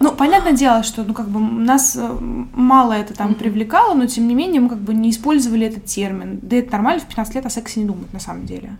Ну, 0.00 0.10
понятное 0.10 0.52
дело, 0.52 0.82
что, 0.82 1.04
ну, 1.04 1.14
как 1.14 1.28
бы 1.28 1.38
нас 1.38 1.96
э, 1.96 2.18
мало 2.20 2.92
это 2.92 3.14
там 3.14 3.30
mm-hmm. 3.30 3.34
привлекало, 3.34 3.94
но 3.94 4.06
тем 4.06 4.26
не 4.26 4.34
менее 4.34 4.60
мы 4.60 4.68
как 4.68 4.78
бы 4.78 4.94
не 4.94 5.10
использовали 5.10 5.68
этот 5.68 5.84
термин. 5.84 6.40
Да 6.42 6.56
это 6.56 6.72
нормально 6.72 7.00
в 7.00 7.06
15 7.06 7.36
лет 7.36 7.46
о 7.46 7.50
сексе 7.50 7.80
не 7.80 7.86
думать 7.86 8.12
на 8.12 8.18
самом 8.18 8.44
деле. 8.44 8.76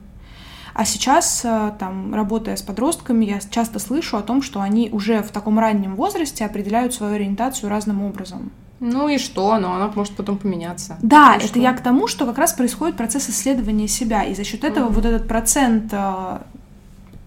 А 0.75 0.85
сейчас, 0.85 1.43
э, 1.45 1.73
там, 1.79 2.13
работая 2.13 2.57
с 2.57 2.63
подростками, 2.63 3.25
я 3.25 3.39
часто 3.39 3.79
слышу 3.79 4.17
о 4.17 4.23
том, 4.23 4.43
что 4.43 4.61
они 4.61 4.91
уже 4.91 5.23
в 5.23 5.31
таком 5.31 5.61
раннем 5.61 5.95
возрасте 5.95 6.45
определяют 6.45 6.93
свою 6.93 7.15
ориентацию 7.15 7.71
разным 7.71 8.03
образом. 8.03 8.51
Ну 8.83 9.09
и 9.09 9.17
что? 9.17 9.57
Но 9.59 9.75
она 9.75 9.93
может 9.95 10.17
потом 10.17 10.39
поменяться. 10.39 10.99
Да, 11.03 11.35
и 11.35 11.39
это 11.39 11.47
что? 11.47 11.61
я 11.61 11.73
к 11.73 11.81
тому, 11.81 12.09
что 12.09 12.27
как 12.27 12.37
раз 12.37 12.53
происходит 12.53 12.97
процесс 12.97 13.31
исследования 13.31 13.87
себя, 13.87 14.25
и 14.25 14.35
за 14.35 14.43
счет 14.43 14.65
этого 14.65 14.89
mm-hmm. 14.89 14.93
вот 14.93 15.05
этот 15.07 15.29
процент 15.29 15.93
э, 15.93 16.39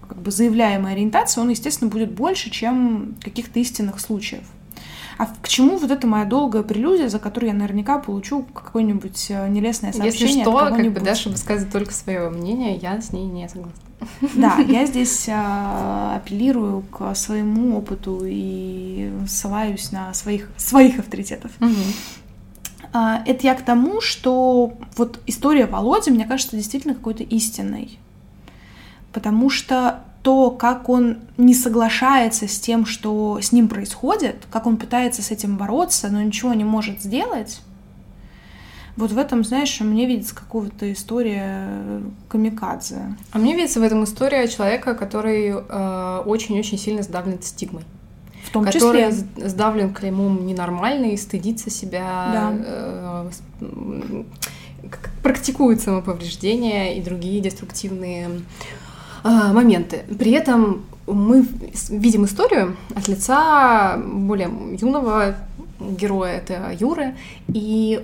как 0.06 0.18
бы 0.18 0.30
заявляемой 0.30 0.92
ориентации, 0.92 1.40
он, 1.40 1.48
естественно, 1.48 1.90
будет 1.90 2.12
больше, 2.12 2.50
чем 2.50 3.14
каких-то 3.22 3.58
истинных 3.58 4.00
случаев. 4.00 4.44
А 5.16 5.28
к 5.40 5.48
чему 5.48 5.78
вот 5.78 5.90
эта 5.90 6.06
моя 6.06 6.26
долгая 6.26 6.62
прелюдия, 6.62 7.08
за 7.08 7.18
которую 7.18 7.52
я 7.52 7.56
наверняка 7.56 7.98
получу 8.00 8.42
какое-нибудь 8.42 9.28
э, 9.30 9.48
нелестное 9.48 9.94
сообщение 9.94 10.28
Если 10.28 10.42
что, 10.42 10.58
от 10.58 10.76
как 10.76 10.92
бы 10.92 11.00
Даша 11.00 11.30
высказывает 11.30 11.72
только 11.72 11.94
свое 11.94 12.28
мнение, 12.28 12.76
я 12.76 13.00
с 13.00 13.12
ней 13.12 13.24
не 13.24 13.48
согласна. 13.48 13.85
Да, 14.34 14.58
я 14.58 14.86
здесь 14.86 15.26
а, 15.28 16.16
апеллирую 16.16 16.82
к 16.82 17.14
своему 17.14 17.78
опыту 17.78 18.22
и 18.24 19.10
ссылаюсь 19.26 19.92
на 19.92 20.12
своих, 20.14 20.50
своих 20.56 20.98
авторитетов. 20.98 21.50
Угу. 21.60 22.98
Это 23.26 23.46
я 23.46 23.54
к 23.54 23.62
тому, 23.62 24.00
что 24.00 24.74
вот 24.96 25.20
история 25.26 25.66
Володи, 25.66 26.10
мне 26.10 26.24
кажется, 26.24 26.56
действительно 26.56 26.94
какой-то 26.94 27.22
истинной 27.24 27.98
потому 29.16 29.48
что 29.48 30.04
то, 30.22 30.50
как 30.50 30.90
он 30.90 31.20
не 31.38 31.54
соглашается 31.54 32.46
с 32.46 32.60
тем, 32.60 32.84
что 32.84 33.38
с 33.40 33.50
ним 33.50 33.66
происходит, 33.66 34.44
как 34.50 34.66
он 34.66 34.76
пытается 34.76 35.22
с 35.22 35.30
этим 35.30 35.56
бороться, 35.56 36.10
но 36.10 36.20
ничего 36.20 36.52
не 36.52 36.64
может 36.64 37.00
сделать, 37.00 37.62
вот 38.96 39.12
в 39.12 39.18
этом, 39.18 39.44
знаешь, 39.44 39.78
мне 39.80 40.06
видится 40.06 40.34
какого-то 40.34 40.90
история 40.92 42.02
камикадзе. 42.28 43.16
А 43.32 43.38
мне 43.38 43.54
видится 43.54 43.80
в 43.80 43.82
этом 43.82 44.04
история 44.04 44.48
человека, 44.48 44.94
который 44.94 45.48
э, 45.50 46.22
очень-очень 46.24 46.78
сильно 46.78 47.02
сдавлен 47.02 47.42
стигмой. 47.42 47.82
В 48.44 48.50
том 48.50 48.64
который 48.64 49.10
числе. 49.10 49.48
сдавлен 49.48 49.92
клеймом 49.92 50.46
ненормальный, 50.46 51.18
стыдится 51.18 51.68
себя, 51.68 52.30
Да. 52.32 53.30
э, 53.60 54.22
практикует 55.22 55.80
самоповреждение 55.80 56.96
и 56.96 57.02
другие 57.02 57.40
деструктивные 57.40 58.30
а, 59.24 59.52
моменты. 59.52 60.04
При 60.18 60.30
этом 60.30 60.84
мы 61.08 61.44
видим 61.88 62.24
историю 62.24 62.76
от 62.94 63.08
лица 63.08 63.98
более 63.98 64.50
юного 64.80 65.34
героя, 65.80 66.36
это 66.36 66.72
Юры, 66.78 67.16
и 67.48 68.00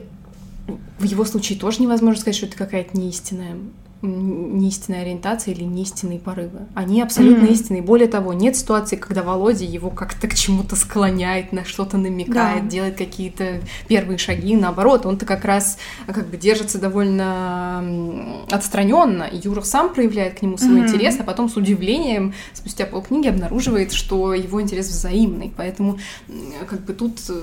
в 0.98 1.04
его 1.04 1.24
случае 1.24 1.58
тоже 1.58 1.82
невозможно 1.82 2.20
сказать, 2.20 2.36
что 2.36 2.46
это 2.46 2.56
какая-то 2.56 2.96
неистинная. 2.96 3.56
неистинная 4.02 5.02
ориентация 5.02 5.54
или 5.54 5.62
неистинные 5.62 6.18
порывы. 6.18 6.66
Они 6.74 7.00
абсолютно 7.02 7.44
mm-hmm. 7.44 7.52
истинные. 7.52 7.82
Более 7.82 8.08
того, 8.08 8.32
нет 8.32 8.56
ситуации, 8.56 8.96
когда 8.96 9.22
Володя 9.22 9.64
его 9.64 9.90
как-то 9.90 10.26
к 10.26 10.34
чему-то 10.34 10.74
склоняет, 10.74 11.52
на 11.52 11.64
что-то 11.64 11.98
намекает, 11.98 12.64
да. 12.64 12.68
делает 12.68 12.96
какие-то 12.96 13.60
первые 13.86 14.18
шаги. 14.18 14.56
Наоборот, 14.56 15.06
он-то 15.06 15.24
как 15.24 15.44
раз 15.44 15.78
как 16.06 16.28
бы 16.28 16.36
держится 16.36 16.80
довольно 16.80 18.44
отстраненно. 18.50 19.28
Юра 19.32 19.62
сам 19.62 19.92
проявляет 19.94 20.38
к 20.38 20.42
нему 20.42 20.58
свой 20.58 20.80
mm-hmm. 20.80 20.88
интерес, 20.88 21.16
а 21.20 21.22
потом 21.22 21.48
с 21.48 21.56
удивлением 21.56 22.34
спустя 22.54 22.86
полкниги 22.86 23.28
обнаруживает, 23.28 23.92
что 23.92 24.34
его 24.34 24.60
интерес 24.60 24.88
взаимный. 24.88 25.52
Поэтому 25.56 25.98
как 26.68 26.84
бы 26.84 26.92
тут 26.92 27.20
э, 27.28 27.40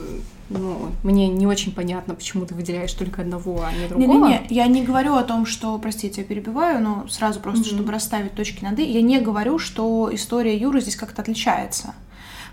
ну, 0.50 0.92
мне 1.04 1.28
не 1.28 1.46
очень 1.46 1.74
понятно, 1.74 2.16
почему 2.16 2.46
ты 2.46 2.56
выделяешь 2.56 2.94
только 2.94 3.22
одного, 3.22 3.64
а 3.64 3.72
не 3.72 3.88
другого. 3.88 4.28
Не-не-не, 4.28 4.48
я 4.50 4.68
не 4.68 4.84
говорю 4.84 5.16
о 5.16 5.24
том, 5.24 5.46
что, 5.46 5.78
простите, 5.78 6.22
я 6.22 6.28
перебиваю, 6.28 6.82
но 6.84 7.08
сразу 7.08 7.40
просто, 7.40 7.64
mm-hmm. 7.64 7.76
чтобы 7.76 7.92
расставить 7.92 8.34
точки 8.34 8.64
над 8.64 8.80
«и», 8.80 8.84
я 8.84 9.02
не 9.02 9.20
говорю, 9.20 9.60
что 9.60 10.10
история 10.12 10.58
Юры 10.58 10.82
здесь 10.82 10.96
как-то 10.96 11.22
отличается. 11.22 11.94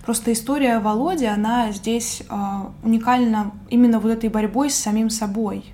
Просто 0.05 0.33
история 0.33 0.79
Володи, 0.79 1.25
она 1.25 1.73
здесь 1.73 2.23
э, 2.29 2.35
уникальна 2.83 3.53
именно 3.71 3.99
вот 3.99 4.13
этой 4.13 4.29
борьбой 4.29 4.71
с 4.71 4.75
самим 4.75 5.11
собой. 5.11 5.65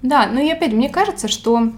Да, 0.00 0.26
но 0.26 0.40
и 0.40 0.48
опять, 0.48 0.72
мне 0.72 0.88
кажется, 0.88 1.28
что... 1.28 1.72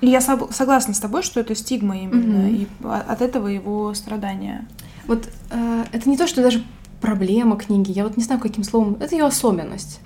И 0.00 0.06
я 0.06 0.20
согласна 0.20 0.92
с 0.92 0.98
тобой, 0.98 1.22
что 1.22 1.40
это 1.40 1.54
стигма 1.54 1.96
именно, 1.96 2.48
mm-hmm. 2.48 2.56
и 2.56 2.68
от 3.08 3.22
этого 3.22 3.48
его 3.48 3.94
страдания. 3.94 4.66
Вот 5.06 5.28
э, 5.50 5.84
это 5.92 6.10
не 6.10 6.16
то, 6.16 6.26
что 6.26 6.42
даже 6.42 6.62
проблема 7.04 7.56
книги, 7.56 7.92
я 7.92 8.04
вот 8.04 8.16
не 8.16 8.24
знаю, 8.24 8.40
каким 8.40 8.64
словом, 8.64 8.96
это 8.98 9.14
ее 9.14 9.26
особенность. 9.26 10.00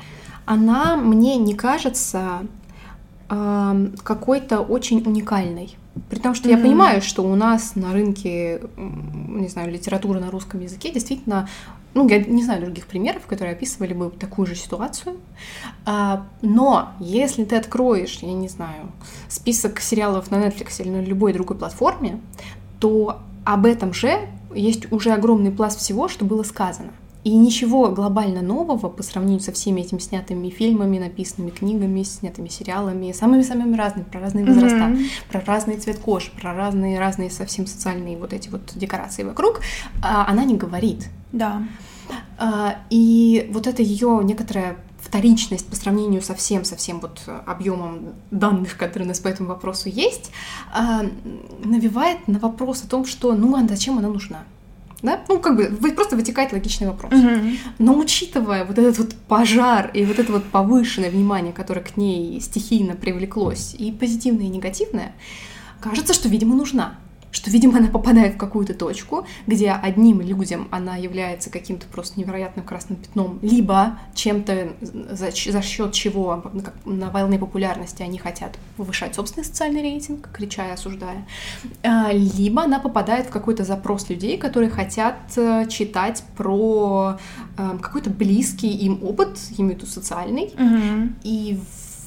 Она 0.46 0.96
мне 0.96 1.36
не 1.36 1.54
кажется 1.54 2.40
э, 3.30 3.90
какой-то 4.02 4.62
очень 4.62 5.00
уникальной. 5.06 5.76
При 6.10 6.18
том, 6.18 6.34
что 6.34 6.48
mm-hmm. 6.48 6.56
я 6.56 6.58
понимаю, 6.58 7.00
что 7.00 7.22
у 7.22 7.36
нас 7.36 7.76
на 7.76 7.92
рынке, 7.92 8.60
не 8.76 9.46
знаю, 9.46 9.70
литературы 9.70 10.18
на 10.18 10.32
русском 10.32 10.58
языке 10.58 10.90
действительно, 10.90 11.48
ну, 11.94 12.08
я 12.08 12.18
не 12.18 12.42
знаю 12.42 12.62
других 12.62 12.88
примеров, 12.88 13.26
которые 13.26 13.54
описывали 13.54 13.94
бы 13.94 14.10
такую 14.10 14.48
же 14.48 14.56
ситуацию. 14.56 15.18
А, 15.86 16.26
но 16.42 16.88
если 16.98 17.44
ты 17.44 17.54
откроешь, 17.54 18.18
я 18.22 18.32
не 18.32 18.48
знаю, 18.48 18.90
список 19.28 19.78
сериалов 19.78 20.32
на 20.32 20.44
Netflix 20.44 20.82
или 20.82 20.88
на 20.90 21.00
любой 21.00 21.32
другой 21.32 21.56
платформе, 21.56 22.18
то 22.80 23.20
об 23.44 23.66
этом 23.66 23.94
же 23.94 24.28
есть 24.60 24.90
уже 24.92 25.12
огромный 25.12 25.50
пласт 25.50 25.78
всего, 25.78 26.08
что 26.08 26.24
было 26.24 26.42
сказано. 26.42 26.90
И 27.24 27.36
ничего 27.36 27.88
глобально 27.88 28.42
нового 28.42 28.88
по 28.88 29.02
сравнению 29.02 29.40
со 29.40 29.52
всеми 29.52 29.80
этими 29.80 29.98
снятыми 29.98 30.50
фильмами, 30.50 30.98
написанными 30.98 31.50
книгами, 31.50 32.02
снятыми 32.02 32.48
сериалами, 32.48 33.12
самыми-самыми 33.12 33.76
разными, 33.76 34.04
про 34.04 34.20
разные 34.20 34.44
возраста, 34.44 34.76
mm-hmm. 34.76 35.06
про 35.30 35.40
разный 35.40 35.76
цвет 35.76 35.98
кожи, 35.98 36.30
про 36.40 36.54
разные 36.54 36.98
разные 36.98 37.30
совсем 37.30 37.66
социальные 37.66 38.16
вот 38.16 38.32
эти 38.32 38.48
вот 38.48 38.72
декорации 38.74 39.24
вокруг, 39.24 39.60
а, 40.02 40.26
она 40.28 40.44
не 40.44 40.56
говорит. 40.56 41.08
Да. 41.32 41.62
А, 42.38 42.78
и 42.88 43.50
вот 43.52 43.66
это 43.66 43.82
ее 43.82 44.20
некоторая 44.22 44.78
вторичность 45.08 45.66
по 45.66 45.76
сравнению 45.76 46.22
со 46.22 46.34
всем, 46.34 46.64
со 46.64 46.76
всем 46.76 47.00
вот 47.00 47.22
объемом 47.46 48.14
данных, 48.30 48.76
которые 48.76 49.06
у 49.06 49.08
нас 49.08 49.20
по 49.20 49.28
этому 49.28 49.48
вопросу 49.48 49.88
есть, 49.88 50.30
а, 50.72 51.02
навевает 51.64 52.28
на 52.28 52.38
вопрос 52.38 52.82
о 52.82 52.88
том, 52.88 53.06
что, 53.06 53.32
ну, 53.34 53.56
а 53.56 53.66
зачем 53.66 53.98
она 53.98 54.08
нужна? 54.08 54.44
Да? 55.00 55.20
Ну, 55.28 55.38
как 55.38 55.56
бы 55.56 55.92
просто 55.92 56.16
вытекает 56.16 56.52
логичный 56.52 56.88
вопрос. 56.88 57.12
Mm-hmm. 57.12 57.56
Но 57.78 57.96
учитывая 57.96 58.64
вот 58.64 58.78
этот 58.78 58.98
вот 58.98 59.14
пожар 59.28 59.90
и 59.94 60.04
вот 60.04 60.18
это 60.18 60.32
вот 60.32 60.44
повышенное 60.44 61.10
внимание, 61.10 61.52
которое 61.52 61.82
к 61.82 61.96
ней 61.96 62.40
стихийно 62.40 62.94
привлеклось, 62.94 63.74
и 63.78 63.92
позитивное, 63.92 64.46
и 64.46 64.48
негативное, 64.48 65.14
кажется, 65.80 66.14
что, 66.14 66.28
видимо, 66.28 66.54
нужна 66.54 66.98
что, 67.30 67.50
видимо, 67.50 67.78
она 67.78 67.88
попадает 67.88 68.34
в 68.34 68.36
какую-то 68.38 68.74
точку, 68.74 69.26
где 69.46 69.70
одним 69.70 70.20
людям 70.20 70.68
она 70.70 70.96
является 70.96 71.50
каким-то 71.50 71.86
просто 71.86 72.18
невероятным 72.18 72.64
красным 72.64 72.98
пятном, 72.98 73.38
либо 73.42 73.98
чем-то, 74.14 74.72
за, 74.80 75.30
за 75.30 75.62
счет 75.62 75.92
чего 75.92 76.42
на 76.84 77.10
волне 77.10 77.38
популярности 77.38 78.02
они 78.02 78.18
хотят 78.18 78.58
повышать 78.76 79.14
собственный 79.14 79.44
социальный 79.44 79.82
рейтинг, 79.82 80.30
крича 80.32 80.68
и 80.68 80.72
осуждая, 80.72 81.26
а, 81.82 82.12
либо 82.12 82.62
она 82.62 82.78
попадает 82.78 83.26
в 83.26 83.30
какой-то 83.30 83.64
запрос 83.64 84.08
людей, 84.08 84.38
которые 84.38 84.70
хотят 84.70 85.16
э, 85.36 85.66
читать 85.68 86.22
про 86.36 87.18
э, 87.56 87.78
какой-то 87.80 88.10
близкий 88.10 88.70
им 88.70 89.00
опыт, 89.02 89.38
имею 89.56 89.74
в 89.74 89.76
виду 89.76 89.86
социальный, 89.86 90.54
угу. 90.54 91.12
и 91.22 91.58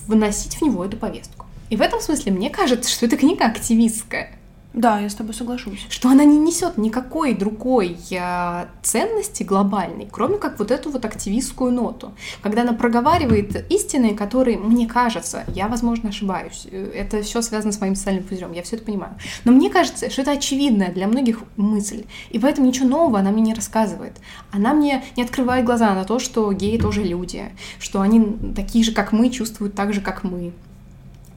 вносить 0.08 0.56
в 0.56 0.62
него 0.62 0.84
эту 0.84 0.98
повестку. 0.98 1.46
И 1.70 1.76
в 1.78 1.82
этом 1.82 2.02
смысле 2.02 2.32
мне 2.32 2.50
кажется, 2.50 2.90
что 2.90 3.06
эта 3.06 3.18
книга 3.18 3.46
активистская. 3.46 4.32
Да, 4.74 5.00
я 5.00 5.10
с 5.10 5.16
тобой 5.16 5.34
соглашусь. 5.34 5.86
Что 5.90 6.10
она 6.10 6.24
не 6.24 6.38
несет 6.38 6.78
никакой 6.78 7.34
другой 7.34 7.98
э, 8.10 8.66
ценности 8.82 9.44
глобальной, 9.44 10.08
кроме 10.10 10.38
как 10.38 10.60
вот 10.60 10.72
эту 10.72 10.90
вот 10.92 11.04
активистскую 11.04 11.74
ноту. 11.74 12.14
Когда 12.42 12.62
она 12.62 12.72
проговаривает 12.72 13.70
истины, 13.70 14.16
которые, 14.16 14.58
мне 14.58 14.88
кажется, 14.88 15.44
я, 15.50 15.68
возможно, 15.68 16.10
ошибаюсь, 16.10 16.68
э, 16.72 16.90
это 16.96 17.22
все 17.22 17.42
связано 17.42 17.74
с 17.74 17.82
моим 17.82 17.96
социальным 17.96 18.24
пузырем, 18.24 18.54
я 18.54 18.64
все 18.64 18.78
это 18.78 18.86
понимаю. 18.86 19.14
Но 19.44 19.52
мне 19.52 19.70
кажется, 19.70 20.10
что 20.10 20.22
это 20.22 20.32
очевидная 20.32 20.94
для 20.94 21.08
многих 21.08 21.44
мысль. 21.58 22.06
И 22.30 22.40
поэтому 22.40 22.66
ничего 22.66 22.88
нового 22.88 23.20
она 23.20 23.32
мне 23.32 23.42
не 23.42 23.54
рассказывает. 23.54 24.14
Она 24.52 24.74
мне 24.74 25.04
не 25.18 25.24
открывает 25.24 25.66
глаза 25.66 25.94
на 25.94 26.06
то, 26.06 26.18
что 26.20 26.50
геи 26.54 26.78
тоже 26.78 27.04
люди, 27.04 27.52
что 27.80 28.00
они 28.00 28.38
такие 28.56 28.86
же, 28.86 28.94
как 28.94 29.12
мы, 29.12 29.30
чувствуют 29.32 29.76
так 29.76 29.94
же, 29.94 30.00
как 30.00 30.24
мы 30.24 30.54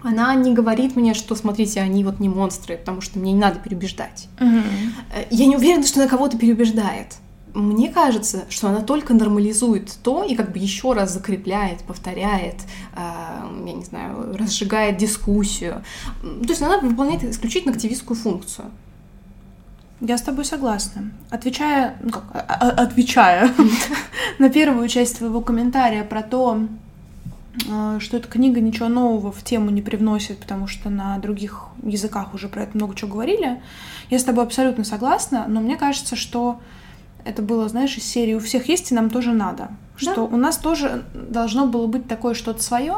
она 0.05 0.35
не 0.35 0.53
говорит 0.53 0.97
мне, 0.97 1.14
что, 1.14 1.35
смотрите, 1.35 1.81
они 1.81 2.05
вот 2.05 2.21
не 2.21 2.29
монстры, 2.29 2.77
потому 2.77 3.01
что 3.01 3.19
мне 3.19 3.33
не 3.33 3.40
надо 3.40 3.59
переубеждать. 3.59 4.29
Угу. 4.38 4.62
Я 5.31 5.47
не 5.47 5.57
уверена, 5.57 5.85
что 5.85 6.01
она 6.01 6.09
кого-то 6.09 6.37
переубеждает. 6.37 7.14
Мне 7.55 7.88
кажется, 7.88 8.45
что 8.51 8.69
она 8.69 8.81
только 8.81 9.14
нормализует 9.14 9.97
то 10.03 10.23
и 10.25 10.35
как 10.35 10.53
бы 10.53 10.59
еще 10.59 10.93
раз 10.93 11.12
закрепляет, 11.12 11.85
повторяет, 11.85 12.57
э, 12.97 12.99
я 13.67 13.73
не 13.73 13.85
знаю, 13.85 14.37
разжигает 14.37 14.99
дискуссию. 14.99 15.83
То 16.21 16.49
есть 16.49 16.61
она 16.61 16.79
выполняет 16.79 17.23
исключительно 17.25 17.73
активистскую 17.73 18.17
функцию. 18.17 18.67
Я 20.01 20.19
с 20.19 20.23
тобой 20.23 20.45
согласна. 20.45 21.12
Отвечая, 21.31 21.97
ну 22.03 22.11
как, 22.11 22.25
а, 22.35 22.45
а, 22.49 22.69
отвечая 22.83 23.51
на 24.38 24.51
первую 24.51 24.88
часть 24.88 25.19
твоего 25.19 25.40
комментария 25.40 26.05
про 26.05 26.23
то, 26.23 26.59
что 27.61 28.17
эта 28.17 28.29
книга 28.29 28.61
ничего 28.61 28.88
нового 28.88 29.31
в 29.31 29.43
тему 29.45 29.71
не 29.71 29.81
привносит, 29.81 30.38
потому 30.38 30.67
что 30.67 30.90
на 30.90 31.19
других 31.19 31.67
языках 31.83 32.35
уже 32.35 32.49
про 32.49 32.62
это 32.62 32.77
много 32.77 32.95
чего 32.97 33.12
говорили. 33.12 33.62
Я 34.11 34.19
с 34.19 34.25
тобой 34.25 34.45
абсолютно 34.45 34.85
согласна, 34.85 35.47
но 35.49 35.61
мне 35.61 35.77
кажется, 35.77 36.17
что 36.17 36.61
это 37.25 37.43
было, 37.43 37.69
знаешь, 37.69 37.97
из 37.97 38.05
серии 38.05 38.35
«У 38.35 38.40
всех 38.40 38.69
есть, 38.69 38.90
и 38.90 38.95
нам 38.95 39.11
тоже 39.11 39.33
надо». 39.33 39.69
Что 39.97 40.14
да. 40.14 40.23
у 40.23 40.37
нас 40.37 40.59
тоже 40.59 41.05
должно 41.14 41.67
было 41.67 41.87
быть 41.87 42.09
такое 42.09 42.35
что-то 42.35 42.62
свое. 42.62 42.97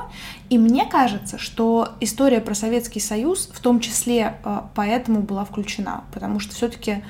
И 0.48 0.56
мне 0.56 0.86
кажется, 0.86 1.36
что 1.38 1.90
история 2.00 2.40
про 2.40 2.54
Советский 2.54 3.00
Союз 3.00 3.50
в 3.52 3.60
том 3.60 3.80
числе 3.80 4.38
а, 4.42 4.70
поэтому 4.74 5.20
была 5.20 5.44
включена. 5.44 6.04
Потому 6.12 6.40
что 6.40 6.54
все-таки 6.54 7.04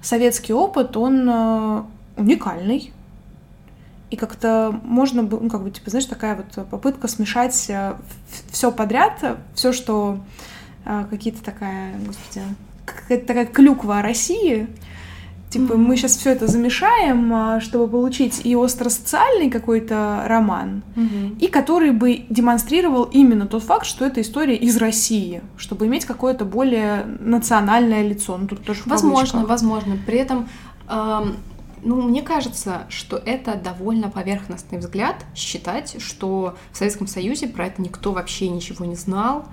советский 0.00 0.52
опыт, 0.52 0.96
он 0.96 1.28
а, 1.28 1.86
уникальный 2.16 2.92
и 4.12 4.16
как-то 4.16 4.78
можно 4.84 5.22
было, 5.22 5.40
ну, 5.40 5.48
как 5.48 5.62
бы, 5.62 5.70
типа, 5.70 5.88
знаешь, 5.88 6.04
такая 6.04 6.36
вот 6.36 6.68
попытка 6.68 7.08
смешать 7.08 7.64
э, 7.70 7.94
все 8.50 8.70
подряд, 8.70 9.38
все, 9.54 9.72
что 9.72 10.18
э, 10.84 11.06
какие-то 11.08 11.42
такая, 11.42 11.94
господи, 12.06 12.42
какая-то 12.84 13.26
такая 13.26 13.46
клюква 13.46 14.02
России, 14.02 14.68
Типа, 15.48 15.74
mm-hmm. 15.74 15.76
мы 15.76 15.96
сейчас 15.98 16.16
все 16.16 16.30
это 16.30 16.46
замешаем, 16.46 17.60
чтобы 17.60 17.86
получить 17.86 18.40
и 18.46 18.54
остросоциальный 18.56 19.50
какой-то 19.50 20.24
роман, 20.26 20.82
mm-hmm. 20.96 21.40
и 21.40 21.48
который 21.48 21.90
бы 21.90 22.24
демонстрировал 22.30 23.02
именно 23.04 23.46
тот 23.46 23.62
факт, 23.62 23.84
что 23.84 24.06
это 24.06 24.22
история 24.22 24.56
из 24.56 24.78
России, 24.78 25.42
чтобы 25.58 25.88
иметь 25.88 26.06
какое-то 26.06 26.46
более 26.46 27.04
национальное 27.20 28.02
лицо. 28.02 28.38
Ну, 28.38 28.46
тут 28.46 28.64
тоже 28.64 28.80
Возможно, 28.86 29.44
возможно. 29.44 29.98
При 30.06 30.16
этом 30.16 30.48
эм, 30.88 31.36
ну, 31.82 32.00
мне 32.00 32.22
кажется, 32.22 32.86
что 32.88 33.16
это 33.16 33.54
довольно 33.56 34.08
поверхностный 34.08 34.78
взгляд 34.78 35.24
считать, 35.34 36.00
что 36.00 36.56
в 36.70 36.76
Советском 36.76 37.06
Союзе 37.06 37.48
про 37.48 37.66
это 37.66 37.82
никто 37.82 38.12
вообще 38.12 38.48
ничего 38.48 38.84
не 38.84 38.94
знал. 38.94 39.46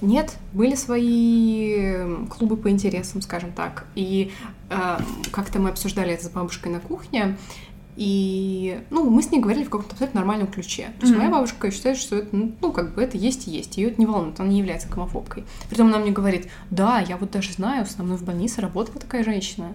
Нет, 0.00 0.36
были 0.52 0.74
свои 0.74 2.26
клубы 2.28 2.56
по 2.56 2.70
интересам, 2.70 3.22
скажем 3.22 3.52
так. 3.52 3.86
И 3.94 4.30
э, 4.68 4.98
как-то 5.32 5.58
мы 5.58 5.70
обсуждали 5.70 6.12
это 6.12 6.24
с 6.26 6.28
бабушкой 6.28 6.72
на 6.72 6.80
кухне. 6.80 7.38
И, 7.96 8.78
ну, 8.90 9.08
мы 9.08 9.22
с 9.22 9.30
ней 9.30 9.40
говорили 9.40 9.64
в 9.64 9.70
каком-то 9.70 9.92
абсолютно 9.92 10.20
нормальном 10.20 10.48
ключе. 10.48 10.88
То 10.98 11.06
есть 11.06 11.14
mm-hmm. 11.14 11.18
моя 11.18 11.30
бабушка 11.30 11.70
считает, 11.70 11.96
что 11.96 12.16
это, 12.16 12.28
ну, 12.36 12.72
как 12.72 12.94
бы 12.94 13.02
это 13.02 13.16
есть 13.16 13.48
и 13.48 13.50
есть. 13.50 13.78
Ее 13.78 13.88
это 13.88 13.98
не 13.98 14.06
волнует, 14.06 14.38
она 14.38 14.50
не 14.50 14.58
является 14.58 14.88
гомофобкой. 14.88 15.44
Притом 15.70 15.88
она 15.88 15.98
мне 15.98 16.10
говорит, 16.10 16.48
да, 16.70 17.00
я 17.00 17.16
вот 17.16 17.30
даже 17.30 17.52
знаю, 17.52 17.86
со 17.86 18.02
мной 18.02 18.18
в 18.18 18.22
больнице 18.24 18.60
работала 18.60 19.00
такая 19.00 19.24
женщина. 19.24 19.72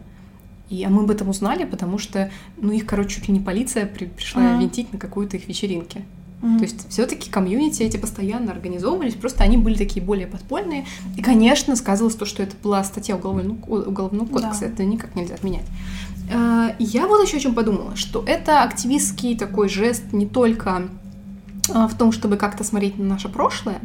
И, 0.72 0.86
а 0.86 0.90
мы 0.90 1.04
об 1.04 1.12
этом 1.12 1.28
узнали, 1.28 1.66
потому 1.66 1.98
что, 1.98 2.32
ну, 2.56 2.72
их, 2.72 2.86
короче, 2.86 3.16
чуть 3.16 3.28
ли 3.28 3.34
не 3.34 3.42
полиция 3.42 3.86
при, 3.86 4.06
пришла 4.06 4.42
mm-hmm. 4.42 4.60
винтить 4.62 4.94
на 4.94 5.00
какую-то 5.00 5.36
их 5.36 5.50
вечеринке. 5.50 6.04
Mm-hmm. 6.42 6.58
То 6.58 6.64
есть 6.64 6.90
все-таки 6.90 7.30
комьюнити 7.30 7.84
эти 7.84 7.98
постоянно 7.98 8.54
организовывались, 8.54 9.16
просто 9.16 9.44
они 9.44 9.58
были 9.58 9.76
такие 9.76 10.04
более 10.04 10.28
подпольные. 10.28 10.86
И, 11.18 11.22
конечно, 11.22 11.76
сказывалось 11.76 12.16
то, 12.16 12.26
что 12.26 12.42
это 12.42 12.56
была 12.64 12.82
статья 12.86 13.18
уголовного, 13.18 13.58
уголовного 13.86 14.26
кодекса, 14.26 14.62
да. 14.62 14.68
это 14.68 14.86
никак 14.86 15.14
нельзя 15.14 15.36
отменять. 15.36 15.66
А, 16.34 16.74
я 16.80 17.06
вот 17.06 17.22
еще 17.22 17.36
о 17.36 17.42
чем 17.42 17.54
подумала, 17.54 17.98
что 17.98 18.24
это 18.26 18.64
активистский 18.64 19.38
такой 19.38 19.68
жест 19.68 20.14
не 20.14 20.26
только 20.26 20.84
а, 21.74 21.90
в 21.90 21.98
том, 21.98 22.14
чтобы 22.14 22.38
как-то 22.38 22.64
смотреть 22.64 22.98
на 22.98 23.04
наше 23.04 23.28
прошлое, 23.28 23.82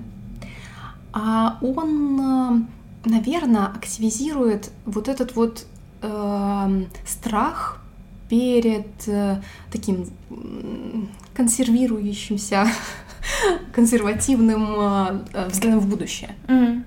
а 1.13 1.59
он, 1.63 2.21
а, 2.21 2.63
наверное, 3.05 3.67
активизирует 3.67 4.71
вот 4.85 5.09
этот 5.09 5.35
вот 5.35 5.67
э, 6.07 6.85
страх 7.07 7.83
перед 8.29 8.87
э, 9.07 9.41
таким 9.71 10.07
консервирующимся 11.35 12.67
консервативным 13.73 14.67
э, 15.33 15.49
взглядом 15.49 15.81
в 15.81 15.89
будущее. 15.89 16.35
Mm. 16.49 16.85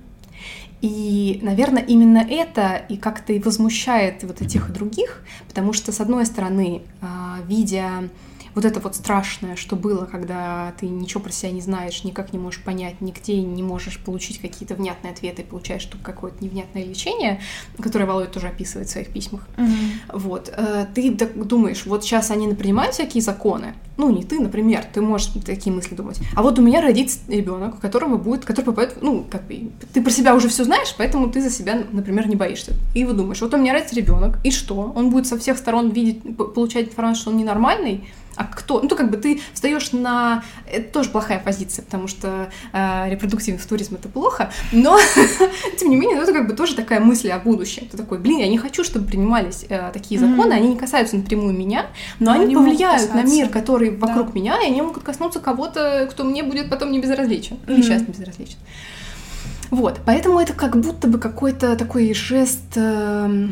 И, 0.82 1.40
наверное, 1.42 1.84
именно 1.84 2.20
это 2.20 2.82
и 2.88 2.96
как-то 2.96 3.34
и 3.34 3.40
возмущает 3.40 4.24
вот 4.24 4.42
этих 4.42 4.70
и 4.70 4.74
других, 4.74 5.24
потому 5.48 5.74
что, 5.74 5.92
с 5.92 6.00
одной 6.00 6.26
стороны, 6.26 6.84
э, 7.02 7.06
видя 7.48 8.10
вот 8.60 8.66
это 8.66 8.82
вот 8.82 8.94
страшное, 8.96 9.56
что 9.56 9.78
было, 9.78 10.04
когда 10.04 10.74
ты 10.78 10.88
ничего 10.88 11.22
про 11.22 11.32
себя 11.32 11.52
не 11.52 11.62
знаешь, 11.62 12.04
никак 12.04 12.34
не 12.34 12.40
можешь 12.40 12.62
понять, 12.62 13.00
нигде 13.00 13.42
не 13.42 13.64
можешь 13.64 14.00
получить 14.00 14.42
какие-то 14.42 14.76
внятные 14.76 15.14
ответы, 15.14 15.44
получаешь 15.44 15.86
только 15.86 16.12
какое-то 16.12 16.44
невнятное 16.44 16.84
лечение, 16.84 17.40
которое 17.82 18.06
Володя 18.06 18.28
тоже 18.30 18.48
описывает 18.48 18.90
в 18.90 18.92
своих 18.92 19.14
письмах. 19.14 19.48
Mm-hmm. 19.56 20.20
Вот. 20.20 20.54
Э, 20.56 20.88
ты 20.94 21.12
думаешь, 21.12 21.86
вот 21.86 22.04
сейчас 22.04 22.32
они 22.32 22.54
принимают 22.54 22.96
всякие 22.96 23.24
законы, 23.24 23.76
ну, 24.00 24.10
не 24.12 24.24
ты, 24.24 24.40
например, 24.40 24.86
ты 24.94 25.02
можешь 25.02 25.28
такие 25.46 25.76
мысли 25.76 25.94
думать. 25.94 26.20
А 26.34 26.42
вот 26.42 26.58
у 26.58 26.62
меня 26.62 26.82
родится 26.82 27.20
ребенок, 27.28 27.76
у 27.76 27.78
которого 27.78 28.18
будет, 28.18 28.46
который 28.46 28.66
попадет, 28.66 28.98
ну, 29.02 29.26
как 29.30 29.46
бы, 29.46 29.72
ты 29.94 30.02
про 30.02 30.10
себя 30.10 30.36
уже 30.36 30.48
все 30.48 30.64
знаешь, 30.64 30.96
поэтому 30.98 31.30
ты 31.30 31.42
за 31.42 31.50
себя, 31.50 31.84
например, 31.92 32.28
не 32.28 32.38
боишься. 32.38 32.74
И 32.96 33.04
вот 33.04 33.18
думаешь, 33.18 33.42
вот 33.42 33.54
у 33.54 33.58
меня 33.58 33.74
родится 33.74 33.96
ребенок, 33.96 34.38
и 34.46 34.52
что? 34.52 34.94
Он 34.96 35.10
будет 35.10 35.28
со 35.28 35.38
всех 35.38 35.58
сторон 35.58 35.90
видеть, 35.90 36.22
получать 36.38 36.88
информацию, 36.88 37.22
что 37.22 37.32
он 37.32 37.38
ненормальный, 37.38 38.08
а 38.40 38.46
кто? 38.46 38.80
Ну, 38.82 38.88
то 38.88 38.96
как 38.96 39.12
бы 39.12 39.18
ты 39.18 39.42
встаешь 39.54 39.92
на... 39.92 40.44
Это 40.72 40.94
тоже 40.94 41.10
плохая 41.10 41.40
позиция, 41.40 41.84
потому 41.84 42.08
что 42.08 42.50
э, 42.72 43.10
репродуктивный 43.10 43.62
туризм 43.62 43.96
это 43.96 44.08
плохо, 44.08 44.50
но, 44.72 44.98
тем 45.78 45.90
не 45.90 45.98
менее, 45.98 46.22
это 46.22 46.32
как 46.32 46.48
бы 46.48 46.54
тоже 46.54 46.74
такая 46.74 47.02
мысль 47.02 47.30
о 47.32 47.40
будущем. 47.40 47.90
Ты 47.92 47.98
такой, 47.98 48.18
блин, 48.18 48.40
я 48.40 48.48
не 48.48 48.58
хочу, 48.58 48.86
чтобы 48.86 49.08
принимались 49.08 49.66
э, 49.68 49.92
такие 49.92 50.18
законы, 50.22 50.54
mm-hmm. 50.54 50.56
они 50.56 50.70
не 50.70 50.78
касаются 50.78 51.18
напрямую 51.18 51.54
меня, 51.54 51.88
но, 52.20 52.28
но 52.28 52.32
они, 52.32 52.46
они 52.46 52.56
повлияют 52.56 53.14
на 53.14 53.24
мир, 53.24 53.50
который 53.50 53.94
вокруг 53.94 54.28
да. 54.28 54.34
меня, 54.34 54.62
и 54.62 54.68
они 54.68 54.82
могут 54.82 55.04
коснуться 55.04 55.42
кого-то, 55.42 56.08
кто 56.10 56.24
мне 56.24 56.42
будет 56.42 56.70
потом 56.70 56.94
не 56.94 57.02
безразличен, 57.02 57.58
mm-hmm. 57.58 57.74
или 57.74 57.82
сейчас 57.82 58.02
не 58.04 58.14
безразличен. 58.14 58.58
Вот, 59.70 60.00
поэтому 60.06 60.40
это 60.40 60.54
как 60.54 60.78
будто 60.78 61.10
бы 61.10 61.20
какой-то 61.20 61.76
такой 61.76 62.14
жест... 62.14 62.78
Э, 62.78 63.50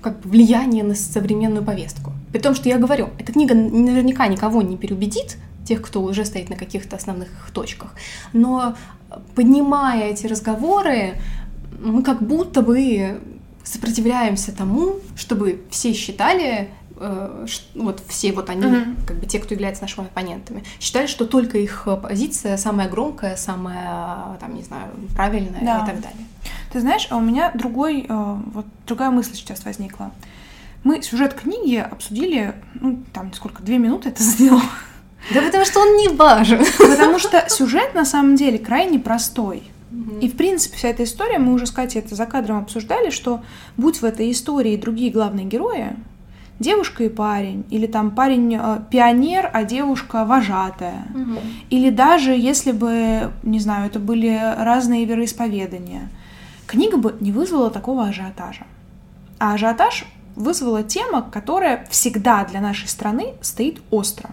как 0.00 0.20
бы 0.20 0.30
влияние 0.30 0.84
на 0.84 0.94
современную 0.94 1.64
повестку. 1.64 2.12
При 2.32 2.38
том, 2.38 2.54
что 2.54 2.68
я 2.68 2.78
говорю, 2.78 3.10
эта 3.18 3.32
книга 3.32 3.54
наверняка 3.54 4.26
никого 4.26 4.62
не 4.62 4.76
переубедит, 4.76 5.36
тех, 5.66 5.82
кто 5.82 6.02
уже 6.02 6.24
стоит 6.24 6.48
на 6.48 6.56
каких-то 6.56 6.96
основных 6.96 7.28
точках. 7.52 7.94
Но 8.32 8.76
поднимая 9.34 10.10
эти 10.10 10.26
разговоры, 10.26 11.14
мы 11.80 12.02
как 12.02 12.22
будто 12.22 12.62
бы 12.62 13.20
сопротивляемся 13.64 14.56
тому, 14.56 14.96
чтобы 15.16 15.62
все 15.70 15.92
считали, 15.92 16.70
э, 16.98 17.46
вот 17.74 18.00
все 18.06 18.32
вот 18.32 18.48
они, 18.48 18.62
mm-hmm. 18.62 19.06
как 19.06 19.18
бы 19.18 19.26
те, 19.26 19.40
кто 19.40 19.54
является 19.54 19.82
нашими 19.82 20.06
оппонентами, 20.06 20.62
считали, 20.78 21.06
что 21.06 21.26
только 21.26 21.58
их 21.58 21.88
позиция 22.02 22.56
самая 22.56 22.88
громкая, 22.88 23.36
самая, 23.36 24.36
там, 24.40 24.54
не 24.54 24.62
знаю, 24.62 24.92
правильная 25.16 25.60
да. 25.62 25.82
и 25.82 25.86
так 25.86 26.00
далее. 26.00 26.26
Ты 26.72 26.80
знаешь, 26.80 27.08
а 27.10 27.16
у 27.16 27.20
меня 27.20 27.50
другой, 27.52 28.06
э, 28.08 28.36
вот 28.52 28.66
другая 28.86 29.10
мысль 29.10 29.34
сейчас 29.34 29.64
возникла. 29.64 30.12
Мы 30.86 31.02
сюжет 31.02 31.34
книги 31.34 31.78
обсудили, 31.78 32.54
ну, 32.74 33.00
там, 33.12 33.32
сколько, 33.32 33.60
две 33.60 33.76
минуты 33.76 34.10
это 34.10 34.22
заняло. 34.22 34.62
Да 35.34 35.42
потому 35.42 35.64
что 35.64 35.80
он 35.80 35.96
не 35.96 36.06
важен. 36.06 36.64
Потому 36.78 37.18
что 37.18 37.44
сюжет, 37.48 37.92
на 37.92 38.04
самом 38.04 38.36
деле, 38.36 38.56
крайне 38.60 39.00
простой. 39.00 39.64
И, 40.20 40.28
в 40.28 40.36
принципе, 40.36 40.76
вся 40.76 40.90
эта 40.90 41.02
история, 41.02 41.40
мы 41.40 41.54
уже 41.54 41.66
с 41.66 41.72
Катей 41.72 42.00
это 42.00 42.14
за 42.14 42.24
кадром 42.24 42.58
обсуждали, 42.58 43.10
что 43.10 43.42
будь 43.76 44.00
в 44.00 44.04
этой 44.04 44.30
истории 44.30 44.76
другие 44.76 45.10
главные 45.10 45.44
герои, 45.44 45.96
девушка 46.60 47.02
и 47.02 47.08
парень, 47.08 47.64
или 47.68 47.88
там 47.88 48.12
парень 48.12 48.54
э, 48.54 48.78
пионер, 48.88 49.50
а 49.52 49.64
девушка 49.64 50.24
вожатая, 50.24 51.08
угу. 51.12 51.40
или 51.68 51.90
даже 51.90 52.30
если 52.30 52.70
бы, 52.70 53.32
не 53.42 53.58
знаю, 53.58 53.86
это 53.86 53.98
были 53.98 54.40
разные 54.56 55.04
вероисповедания, 55.04 56.10
книга 56.68 56.96
бы 56.96 57.16
не 57.18 57.32
вызвала 57.32 57.70
такого 57.70 58.04
ажиотажа. 58.04 58.66
А 59.40 59.54
ажиотаж 59.54 60.06
вызвала 60.36 60.82
тема, 60.82 61.22
которая 61.22 61.86
всегда 61.90 62.44
для 62.44 62.60
нашей 62.60 62.88
страны 62.88 63.34
стоит 63.40 63.80
остро. 63.90 64.30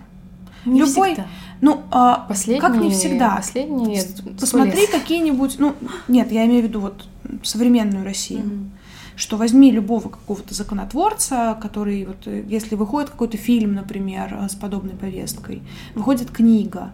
Не 0.65 0.81
Любой, 0.81 1.13
всегда. 1.13 1.27
ну, 1.61 1.81
а, 1.91 2.25
последние, 2.27 2.61
как 2.61 2.75
не 2.77 2.91
всегда. 2.91 3.35
Последние 3.37 4.03
Посмотри 4.39 4.87
какие-нибудь, 4.87 5.55
ну, 5.59 5.75
нет, 6.07 6.31
я 6.31 6.45
имею 6.45 6.61
в 6.61 6.65
виду 6.67 6.79
вот 6.79 7.05
современную 7.43 8.05
Россию. 8.05 8.43
Mm-hmm. 8.43 8.69
Что 9.15 9.37
возьми 9.37 9.69
любого 9.69 10.09
какого-то 10.09 10.55
законотворца, 10.55 11.57
который 11.61 12.05
вот, 12.05 12.25
если 12.25 12.75
выходит 12.75 13.11
какой-то 13.11 13.37
фильм, 13.37 13.73
например, 13.75 14.47
с 14.49 14.55
подобной 14.55 14.95
повесткой, 14.95 15.61
выходит 15.93 16.31
книга, 16.31 16.91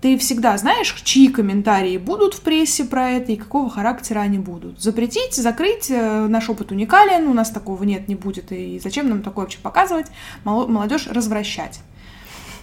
ты 0.00 0.16
всегда 0.16 0.56
знаешь, 0.56 0.94
чьи 1.04 1.28
комментарии 1.28 1.98
будут 1.98 2.34
в 2.34 2.40
прессе 2.40 2.84
про 2.84 3.10
это 3.10 3.32
и 3.32 3.36
какого 3.36 3.68
характера 3.68 4.20
они 4.20 4.38
будут. 4.38 4.80
Запретить, 4.80 5.34
закрыть, 5.34 5.90
э, 5.90 6.26
наш 6.26 6.48
опыт 6.48 6.72
уникален, 6.72 7.28
у 7.28 7.34
нас 7.34 7.50
такого 7.50 7.84
нет, 7.84 8.08
не 8.08 8.14
будет, 8.14 8.50
и 8.50 8.80
зачем 8.82 9.08
нам 9.08 9.22
такое 9.22 9.44
вообще 9.44 9.58
показывать, 9.58 10.06
молодежь 10.44 11.06
развращать. 11.06 11.80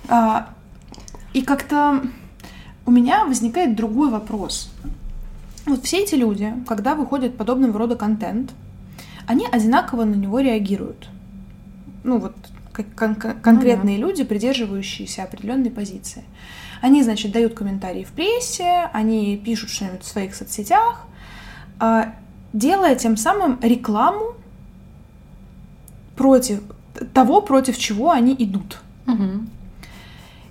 А, 0.09 0.49
и 1.33 1.41
как-то 1.41 2.01
у 2.85 2.91
меня 2.91 3.25
возникает 3.25 3.75
другой 3.75 4.09
вопрос. 4.09 4.71
Вот 5.67 5.83
все 5.83 5.97
эти 5.97 6.15
люди, 6.15 6.53
когда 6.65 6.95
выходит 6.95 7.37
подобного 7.37 7.77
рода 7.77 7.95
контент, 7.95 8.53
они 9.27 9.45
одинаково 9.51 10.05
на 10.05 10.15
него 10.15 10.39
реагируют. 10.39 11.09
Ну 12.03 12.17
вот 12.17 12.35
кон- 12.95 13.15
конкретные 13.15 13.97
ну, 13.97 14.03
да. 14.03 14.07
люди, 14.07 14.23
придерживающиеся 14.23 15.23
определенной 15.23 15.69
позиции. 15.69 16.23
Они, 16.81 17.03
значит, 17.03 17.31
дают 17.31 17.53
комментарии 17.53 18.03
в 18.03 18.11
прессе, 18.11 18.89
они 18.93 19.37
пишут 19.37 19.69
что-нибудь 19.69 20.03
в 20.03 20.07
своих 20.07 20.35
соцсетях, 20.35 21.05
а, 21.79 22.13
делая 22.53 22.95
тем 22.95 23.17
самым 23.17 23.59
рекламу 23.61 24.35
против 26.15 26.61
того, 27.13 27.41
против 27.41 27.77
чего 27.77 28.11
они 28.11 28.35
идут. 28.37 28.81
Угу. 29.07 29.45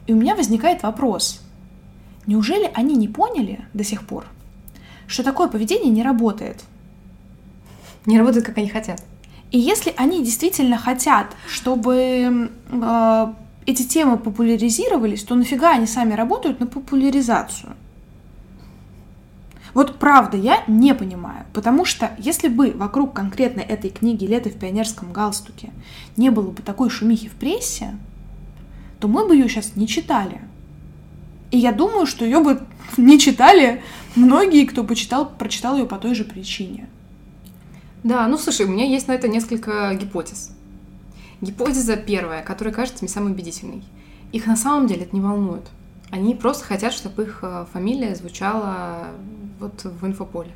И 0.06 0.12
у 0.12 0.16
меня 0.16 0.36
возникает 0.36 0.82
вопрос, 0.82 1.40
неужели 2.26 2.70
они 2.74 2.94
не 2.96 3.08
поняли 3.08 3.64
до 3.74 3.84
сих 3.84 4.06
пор, 4.06 4.26
что 5.06 5.22
такое 5.22 5.48
поведение 5.48 5.90
не 5.90 6.02
работает? 6.02 6.64
Не 8.06 8.18
работает, 8.18 8.46
как 8.46 8.58
они 8.58 8.68
хотят. 8.68 9.02
И 9.50 9.58
если 9.58 9.92
они 9.96 10.24
действительно 10.24 10.78
хотят, 10.78 11.26
чтобы 11.48 12.50
э, 12.70 13.32
эти 13.66 13.82
темы 13.82 14.16
популяризировались, 14.16 15.24
то 15.24 15.34
нафига 15.34 15.72
они 15.72 15.86
сами 15.86 16.14
работают 16.14 16.60
на 16.60 16.66
популяризацию? 16.66 17.74
Вот 19.74 19.98
правда, 19.98 20.38
я 20.38 20.64
не 20.66 20.94
понимаю, 20.94 21.44
потому 21.52 21.84
что 21.84 22.12
если 22.16 22.48
бы 22.48 22.70
вокруг 22.70 23.12
конкретно 23.12 23.60
этой 23.60 23.90
книги 23.90 24.24
«Лето 24.24 24.48
в 24.48 24.58
пионерском 24.58 25.12
галстуке» 25.12 25.70
не 26.16 26.30
было 26.30 26.50
бы 26.50 26.62
такой 26.62 26.88
шумихи 26.88 27.28
в 27.28 27.34
прессе, 27.34 27.98
то 29.00 29.08
мы 29.08 29.28
бы 29.28 29.34
ее 29.36 29.48
сейчас 29.50 29.76
не 29.76 29.86
читали. 29.86 30.40
И 31.50 31.58
я 31.58 31.72
думаю, 31.72 32.06
что 32.06 32.24
ее 32.24 32.40
бы 32.40 32.62
не 32.96 33.18
читали 33.18 33.82
многие, 34.14 34.64
кто 34.64 34.82
почитал, 34.82 35.28
прочитал 35.28 35.76
ее 35.76 35.84
по 35.84 35.98
той 35.98 36.14
же 36.14 36.24
причине. 36.24 36.88
Да, 38.02 38.26
ну 38.28 38.38
слушай, 38.38 38.64
у 38.64 38.70
меня 38.70 38.86
есть 38.86 39.08
на 39.08 39.12
это 39.12 39.28
несколько 39.28 39.92
гипотез. 39.94 40.55
Гипотеза 41.40 41.96
первая, 41.96 42.42
которая 42.42 42.74
кажется 42.74 43.04
мне 43.04 43.08
самой 43.08 43.32
убедительной. 43.32 43.82
Их 44.32 44.46
на 44.46 44.56
самом 44.56 44.86
деле 44.86 45.02
это 45.02 45.14
не 45.14 45.20
волнует. 45.20 45.64
Они 46.10 46.34
просто 46.34 46.64
хотят, 46.64 46.92
чтобы 46.92 47.24
их 47.24 47.40
э, 47.42 47.66
фамилия 47.72 48.14
звучала 48.14 49.08
вот 49.58 49.84
в 49.84 50.06
инфополе. 50.06 50.50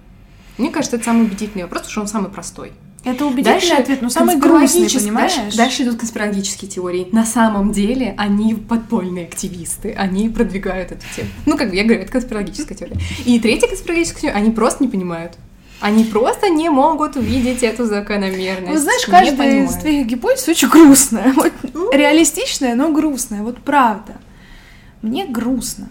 Мне 0.58 0.70
кажется, 0.70 0.96
это 0.96 1.06
самый 1.06 1.24
убедительный 1.24 1.64
вопрос, 1.64 1.82
потому 1.82 1.92
что 1.92 2.00
он 2.02 2.06
самый 2.06 2.30
простой. 2.30 2.72
Это 3.02 3.24
убедительный 3.24 3.60
дальше 3.60 3.74
ответ, 3.74 4.02
но 4.02 4.10
самый 4.10 4.36
грустный, 4.36 4.90
понимаешь? 4.90 5.34
Дальше, 5.34 5.56
дальше 5.56 5.82
идут 5.84 5.98
конспирологические 6.00 6.70
теории. 6.70 7.08
На 7.12 7.24
самом 7.24 7.72
деле 7.72 8.14
они 8.18 8.54
подпольные 8.54 9.26
активисты, 9.26 9.92
они 9.92 10.28
продвигают 10.28 10.92
эту 10.92 11.04
тему. 11.16 11.30
Ну, 11.46 11.56
как 11.56 11.70
бы 11.70 11.76
я 11.76 11.84
говорю, 11.84 12.02
это 12.02 12.12
конспирологическая 12.12 12.76
теория. 12.76 12.98
И 13.24 13.40
третья 13.40 13.68
конспирологическая 13.68 14.20
теория, 14.22 14.36
они 14.36 14.50
просто 14.50 14.84
не 14.84 14.90
понимают. 14.90 15.38
Они 15.80 16.04
просто 16.04 16.50
не 16.50 16.68
могут 16.68 17.16
увидеть 17.16 17.62
эту 17.62 17.86
закономерность. 17.86 18.72
Ну, 18.72 18.78
знаешь, 18.78 19.06
каждая 19.06 19.64
из 19.64 19.74
твоих 19.76 20.06
гипотез 20.06 20.48
очень 20.48 20.68
грустная. 20.68 21.32
Вот, 21.40 21.52
ну. 21.72 21.90
реалистичная, 21.90 22.74
но 22.74 22.92
грустная. 22.92 23.42
Вот 23.42 23.58
правда. 23.58 24.16
Мне 25.00 25.26
грустно. 25.26 25.88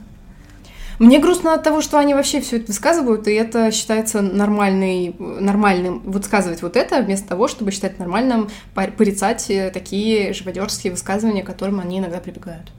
Мне 1.00 1.20
грустно 1.20 1.54
от 1.54 1.64
того, 1.64 1.82
что 1.82 1.98
они 1.98 2.14
вообще 2.14 2.42
все 2.42 2.58
это 2.58 2.68
высказывают, 2.68 3.28
и 3.28 3.32
это 3.32 3.72
считается 3.72 4.22
нормальный, 4.22 5.16
нормальным 5.18 6.00
высказывать 6.00 6.62
вот 6.62 6.76
это, 6.76 7.02
вместо 7.02 7.30
того, 7.30 7.48
чтобы 7.48 7.72
считать 7.72 8.00
нормальным 8.00 8.50
порицать 8.74 9.50
э, 9.50 9.72
такие 9.72 10.34
живодерские 10.34 10.92
высказывания, 10.92 11.42
к 11.42 11.48
которым 11.48 11.80
они 11.80 12.00
иногда 12.00 12.20
прибегают. 12.20 12.74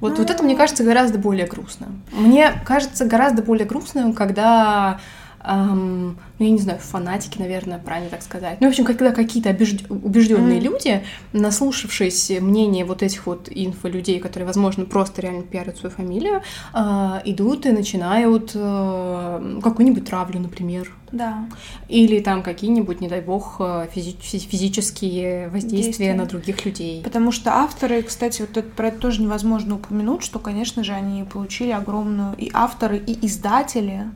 Вот, 0.00 0.12
ну... 0.12 0.18
вот 0.18 0.30
это, 0.30 0.42
мне 0.42 0.54
кажется, 0.54 0.84
гораздо 0.84 1.18
более 1.18 1.46
грустно. 1.46 1.86
Мне 2.12 2.52
кажется 2.66 3.06
гораздо 3.06 3.42
более 3.42 3.66
грустным, 3.66 4.12
когда 4.12 5.00
эм, 5.44 6.18
ну, 6.38 6.46
я 6.46 6.50
не 6.50 6.58
знаю, 6.58 6.78
фанатики, 6.80 7.38
наверное, 7.38 7.78
правильно 7.78 8.10
так 8.10 8.22
сказать. 8.22 8.60
Ну, 8.60 8.66
в 8.66 8.70
общем, 8.70 8.84
когда 8.84 9.12
какие-то 9.12 9.50
убежд... 9.50 9.84
убежденные 9.88 10.58
mm. 10.58 10.62
люди, 10.62 11.02
наслушавшись 11.32 12.30
мнения 12.40 12.84
вот 12.84 13.02
этих 13.02 13.26
вот 13.26 13.48
инфо-людей, 13.50 14.18
которые, 14.18 14.46
возможно, 14.46 14.84
просто 14.84 15.22
реально 15.22 15.42
пиарят 15.42 15.76
свою 15.76 15.94
фамилию, 15.94 16.42
э, 16.72 17.20
идут 17.24 17.66
и 17.66 17.70
начинают 17.70 18.52
э, 18.54 19.60
какую-нибудь 19.62 20.04
травлю, 20.06 20.40
например. 20.40 20.90
Да. 21.12 21.46
Или 21.88 22.18
там 22.18 22.42
какие-нибудь, 22.42 23.00
не 23.00 23.08
дай 23.08 23.20
бог, 23.20 23.56
э, 23.60 23.88
физи- 23.94 24.16
физические 24.20 25.48
воздействия 25.48 25.84
Действия. 25.84 26.14
на 26.14 26.26
других 26.26 26.64
людей. 26.64 27.02
Потому 27.04 27.30
что 27.30 27.52
авторы, 27.52 28.02
кстати, 28.02 28.40
вот 28.40 28.56
это, 28.56 28.68
про 28.68 28.88
это 28.88 28.98
тоже 28.98 29.22
невозможно 29.22 29.76
упомянуть, 29.76 30.24
что, 30.24 30.38
конечно 30.40 30.82
же, 30.82 30.92
они 30.92 31.22
получили 31.24 31.70
огромную... 31.70 32.34
И 32.36 32.50
авторы, 32.52 32.98
и 32.98 33.26
издатели 33.26 34.06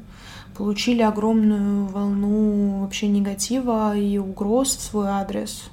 получили 0.58 1.02
огромную 1.02 1.86
волну 1.86 2.80
вообще 2.80 3.06
негатива 3.06 3.96
и 3.96 4.18
угроз 4.18 4.76
в 4.76 4.82
свой 4.82 5.06
адрес. 5.06 5.70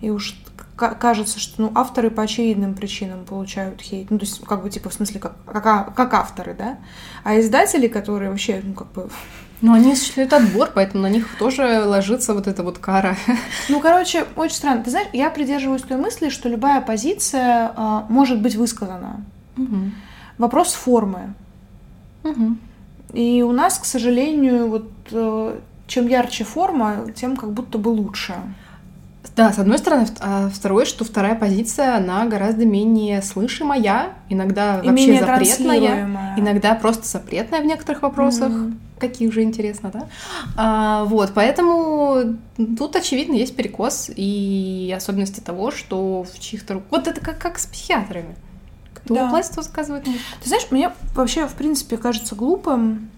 И 0.00 0.10
уж 0.10 0.36
кажется, 0.76 1.38
что 1.38 1.62
ну, 1.62 1.72
авторы 1.76 2.10
по 2.10 2.24
очевидным 2.24 2.74
причинам 2.74 3.24
получают 3.24 3.80
хейт. 3.80 4.10
Ну, 4.10 4.18
то 4.18 4.24
есть, 4.24 4.44
как 4.44 4.64
бы, 4.64 4.68
типа, 4.68 4.90
в 4.90 4.94
смысле, 4.94 5.20
как, 5.20 5.36
как, 5.46 5.94
как 5.94 6.14
авторы, 6.14 6.54
да? 6.58 6.78
А 7.22 7.38
издатели, 7.38 7.86
которые 7.86 8.30
вообще, 8.30 8.60
ну, 8.62 8.74
как 8.74 8.90
бы... 8.92 9.08
Ну, 9.60 9.72
они 9.72 9.92
осуществляют 9.92 10.32
отбор, 10.34 10.72
поэтому 10.74 11.04
на 11.04 11.08
них 11.08 11.38
тоже 11.38 11.84
ложится 11.86 12.34
вот 12.34 12.48
эта 12.48 12.62
вот 12.62 12.78
кара. 12.78 13.16
Ну, 13.68 13.80
короче, 13.80 14.26
очень 14.36 14.56
странно. 14.56 14.82
Ты 14.82 14.90
знаешь, 14.90 15.08
я 15.12 15.30
придерживаюсь 15.30 15.82
той 15.82 15.96
мысли, 15.96 16.28
что 16.28 16.50
любая 16.50 16.80
позиция 16.82 17.72
э, 17.74 18.00
может 18.10 18.42
быть 18.42 18.56
высказана. 18.56 19.24
Угу. 19.56 19.76
Вопрос 20.38 20.74
формы. 20.74 21.32
Угу. 22.24 22.56
И 23.14 23.42
у 23.42 23.52
нас, 23.52 23.78
к 23.78 23.84
сожалению, 23.84 24.68
вот 24.68 24.90
э, 25.12 25.58
чем 25.86 26.08
ярче 26.08 26.44
форма, 26.44 27.06
тем 27.14 27.36
как 27.36 27.52
будто 27.52 27.78
бы 27.78 27.88
лучше. 27.88 28.34
Да, 29.36 29.52
с 29.52 29.58
одной 29.58 29.78
стороны, 29.78 30.06
а 30.20 30.48
второе, 30.48 30.84
что 30.84 31.04
вторая 31.04 31.34
позиция, 31.34 31.96
она 31.96 32.24
гораздо 32.26 32.64
менее 32.66 33.20
слышимая, 33.20 34.12
иногда 34.28 34.80
и 34.80 34.88
вообще 34.88 35.18
запретная, 35.18 36.36
иногда 36.36 36.74
просто 36.74 37.08
запретная 37.08 37.60
в 37.60 37.64
некоторых 37.64 38.02
вопросах. 38.02 38.52
Mm. 38.52 38.74
Каких 39.00 39.32
же 39.32 39.42
интересно, 39.42 39.90
да? 39.92 40.06
А, 40.56 41.04
вот, 41.04 41.32
поэтому 41.34 42.36
тут, 42.78 42.94
очевидно, 42.94 43.34
есть 43.34 43.56
перекос 43.56 44.08
и 44.14 44.94
особенности 44.96 45.40
того, 45.40 45.72
что 45.72 46.22
в 46.22 46.38
чьих-то... 46.38 46.80
Вот 46.90 47.08
это 47.08 47.20
как, 47.20 47.38
как 47.38 47.58
с 47.58 47.66
психиатрами. 47.66 48.36
Кто 49.04 49.14
да. 49.14 49.28
власть, 49.28 49.62
сказывает 49.62 50.06
музыку. 50.06 50.24
Ты 50.42 50.48
знаешь, 50.48 50.66
мне 50.70 50.92
вообще, 51.14 51.46
в 51.46 51.54
принципе, 51.54 51.96
кажется 51.96 52.34
глупым 52.34 53.10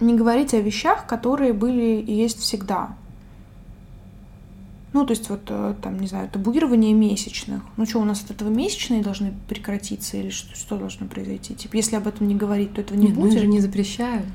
не 0.00 0.14
говорить 0.14 0.54
о 0.54 0.60
вещах, 0.60 1.06
которые 1.06 1.52
были 1.52 2.00
и 2.00 2.12
есть 2.12 2.40
всегда. 2.40 2.96
Ну, 4.92 5.06
то 5.06 5.12
есть 5.12 5.30
вот 5.30 5.42
э, 5.48 5.74
там, 5.80 6.00
не 6.00 6.08
знаю, 6.08 6.28
табуирование 6.28 6.92
месячных. 6.92 7.62
Ну 7.76 7.86
что, 7.86 8.00
у 8.00 8.04
нас 8.04 8.24
от 8.24 8.32
этого 8.32 8.48
месячные 8.48 9.02
должны 9.02 9.32
прекратиться 9.48 10.16
или 10.16 10.30
что, 10.30 10.56
что 10.56 10.76
должно 10.76 11.06
произойти? 11.06 11.54
Типа, 11.54 11.76
если 11.76 11.94
об 11.94 12.08
этом 12.08 12.26
не 12.26 12.34
говорить, 12.34 12.74
то 12.74 12.80
этого 12.80 12.98
не 12.98 13.06
Нет, 13.06 13.14
будет. 13.14 13.34
Ну, 13.34 13.38
же 13.38 13.46
не 13.46 13.60
запрещают. 13.60 14.26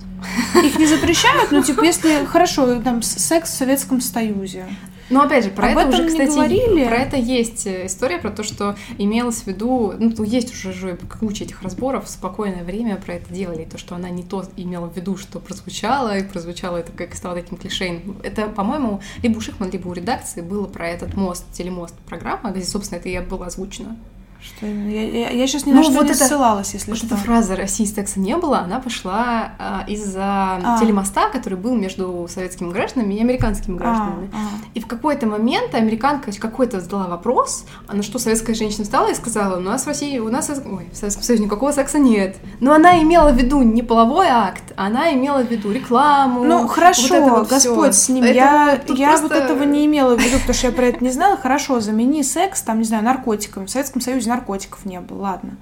Их 0.63 0.79
не 0.79 0.85
запрещают, 0.85 1.51
но 1.51 1.61
типа, 1.61 1.83
если 1.83 2.23
хорошо, 2.25 2.81
там 2.81 3.01
секс 3.01 3.49
в 3.49 3.53
Советском 3.53 3.99
Союзе. 3.99 4.65
Но 5.09 5.21
опять 5.21 5.43
же, 5.43 5.51
про 5.51 5.71
Об 5.71 5.77
это 5.77 5.89
уже, 5.89 6.07
кстати, 6.07 6.33
говорили. 6.33 6.85
про 6.85 6.97
это 6.97 7.17
есть 7.17 7.67
история, 7.67 8.17
про 8.17 8.31
то, 8.31 8.43
что 8.43 8.75
имелось 8.97 9.41
в 9.41 9.47
виду, 9.47 9.93
ну, 9.97 10.23
есть 10.23 10.53
уже 10.53 10.73
же 10.73 10.97
куча 11.19 11.43
этих 11.43 11.61
разборов, 11.61 12.05
в 12.05 12.09
спокойное 12.09 12.63
время 12.63 12.95
про 12.95 13.15
это 13.15 13.33
делали, 13.33 13.65
то, 13.65 13.77
что 13.77 13.95
она 13.95 14.09
не 14.09 14.23
то 14.23 14.43
имела 14.57 14.87
в 14.87 14.95
виду, 14.95 15.17
что 15.17 15.39
прозвучало, 15.39 16.17
и 16.17 16.23
прозвучало 16.23 16.77
это 16.77 16.91
как 16.91 17.13
стало 17.15 17.35
таким 17.35 17.57
клишейным. 17.57 18.17
Это, 18.23 18.47
по-моему, 18.47 19.01
либо 19.21 19.37
у 19.37 19.41
Шихман, 19.41 19.69
либо 19.69 19.87
у 19.87 19.93
редакции 19.93 20.41
было 20.41 20.65
про 20.65 20.87
этот 20.87 21.15
мост, 21.15 21.45
телемост 21.53 21.95
программа, 22.07 22.51
где, 22.51 22.63
собственно, 22.63 22.99
это 22.99 23.09
и 23.09 23.19
было 23.19 23.47
озвучено. 23.47 23.97
Что 24.45 24.67
я, 24.67 25.03
я, 25.03 25.29
я 25.29 25.47
сейчас 25.47 25.65
ни 25.65 25.71
ну, 25.71 25.77
на 25.77 25.83
что 25.83 25.93
вот 25.93 26.05
не 26.05 26.11
это, 26.11 26.25
ссылалась, 26.25 26.73
если 26.73 26.91
вот 26.91 26.97
что. 26.97 27.07
эта 27.07 27.17
фраза 27.17 27.55
«России 27.55 27.85
секса 27.85 28.19
не 28.19 28.35
было», 28.37 28.59
она 28.59 28.79
пошла 28.79 29.53
а, 29.57 29.83
из-за 29.87 30.21
а. 30.23 30.77
телемоста, 30.79 31.29
который 31.31 31.57
был 31.57 31.75
между 31.75 32.27
советскими 32.29 32.71
гражданами 32.71 33.15
и 33.15 33.21
американскими 33.21 33.77
гражданами. 33.77 34.29
А, 34.33 34.37
а. 34.37 34.39
И 34.73 34.79
в 34.79 34.87
какой-то 34.87 35.25
момент 35.25 35.73
американка 35.73 36.31
какой-то 36.39 36.81
задала 36.81 37.07
вопрос, 37.07 37.65
на 37.91 38.03
что 38.03 38.19
советская 38.19 38.55
женщина 38.55 38.83
встала 38.83 39.09
и 39.11 39.15
сказала, 39.15 39.57
у 39.57 39.61
нас 39.61 39.83
в 39.83 39.87
России, 39.87 40.19
у 40.19 40.29
нас 40.29 40.49
ой, 40.49 40.89
в 40.91 40.97
Советском 40.97 41.23
Союзе 41.23 41.43
никакого 41.45 41.71
секса 41.71 41.99
нет. 41.99 42.35
Но 42.59 42.73
она 42.73 43.01
имела 43.01 43.31
в 43.31 43.37
виду 43.37 43.61
не 43.61 43.81
половой 43.81 44.27
акт, 44.27 44.73
она 44.75 45.13
имела 45.13 45.43
в 45.43 45.49
виду 45.49 45.71
рекламу. 45.71 46.43
Ну, 46.43 46.67
хорошо, 46.67 47.21
вот 47.21 47.45
вот 47.45 47.49
Господь 47.49 47.93
всё. 47.93 48.05
с 48.05 48.09
ним. 48.09 48.23
Это, 48.23 48.33
я 48.33 48.81
я 48.87 49.09
просто... 49.09 49.27
вот 49.27 49.31
этого 49.31 49.63
не 49.63 49.85
имела 49.85 50.15
в 50.15 50.19
виду, 50.19 50.37
потому 50.37 50.53
что 50.53 50.67
я 50.67 50.73
про 50.73 50.85
это 50.85 51.03
не 51.03 51.11
знала. 51.11 51.37
Хорошо, 51.37 51.79
замени 51.79 52.23
секс, 52.23 52.61
там, 52.61 52.79
не 52.79 52.85
знаю, 52.85 53.03
наркотиками. 53.03 53.65
В 53.65 53.69
Советском 53.69 54.01
Союзе 54.01 54.29
наркотиков 54.35 54.85
не 54.85 54.99
было, 54.99 55.21
ладно. 55.21 55.57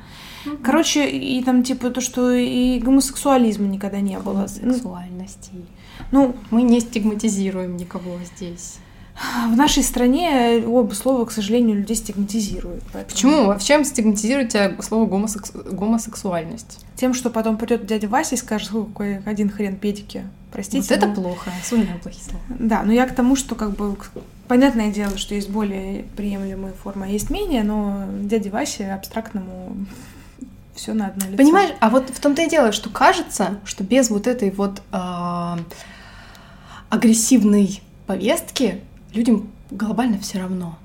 Короче, 0.63 1.09
и 1.09 1.41
там 1.43 1.63
типа 1.63 1.89
то, 1.89 2.01
что 2.01 2.31
и 2.31 2.79
гомосексуализма 2.79 3.67
никогда 3.67 4.01
не 4.01 4.17
было. 4.19 4.47
Гомосексуальности. 4.61 5.51
Ну, 6.11 6.35
мы 6.51 6.63
не 6.63 6.79
стигматизируем 6.79 7.77
никого 7.77 8.17
здесь. 8.35 8.77
В 9.47 9.55
нашей 9.55 9.83
стране 9.83 10.63
оба 10.65 10.93
слова, 10.93 11.25
к 11.25 11.31
сожалению, 11.31 11.77
людей 11.77 11.95
стигматизируют. 11.95 12.83
Поэтому... 12.91 13.13
Почему? 13.13 13.49
А 13.51 13.57
в 13.59 13.63
чем 13.63 13.85
стигматизируете 13.85 14.75
слово 14.81 15.05
гомосекс... 15.05 15.51
гомосексуальность? 15.51 16.83
Тем, 16.95 17.13
что 17.13 17.29
потом 17.29 17.57
придет 17.57 17.85
дядя 17.85 18.07
Вася 18.07 18.35
и 18.35 18.37
скажет, 18.39 18.69
какой 18.69 19.19
один 19.19 19.51
хрен 19.51 19.77
педики. 19.77 20.23
Простите. 20.51 20.81
Вот 20.81 20.91
это 20.91 21.07
но... 21.07 21.13
плохо, 21.13 21.51
особенно 21.61 21.99
плохие 22.01 22.23
слова. 22.23 22.43
Да, 22.49 22.81
но 22.83 22.91
я 22.91 23.05
к 23.05 23.13
тому, 23.13 23.35
что 23.35 23.53
как 23.53 23.75
бы 23.75 23.95
понятное 24.47 24.91
дело, 24.91 25.17
что 25.17 25.35
есть 25.35 25.49
более 25.49 26.03
приемлемые 26.15 26.73
формы, 26.73 27.05
а 27.05 27.09
есть 27.09 27.29
менее, 27.29 27.63
но 27.63 28.05
дяде 28.21 28.49
Васе 28.49 28.91
абстрактному 28.91 29.75
все 30.75 30.93
на 30.93 31.07
одно 31.07 31.25
лицо. 31.25 31.37
Понимаешь, 31.37 31.71
а 31.79 31.89
вот 31.89 32.09
в 32.09 32.19
том-то 32.19 32.43
и 32.43 32.49
дело, 32.49 32.71
что 32.71 32.89
кажется, 32.89 33.59
что 33.65 33.83
без 33.83 34.09
вот 34.09 34.27
этой 34.27 34.51
вот 34.51 34.81
э, 34.91 35.57
агрессивной 36.89 37.81
повестки 38.05 38.81
людям 39.13 39.49
глобально 39.71 40.19
все 40.19 40.39
равно. 40.39 40.77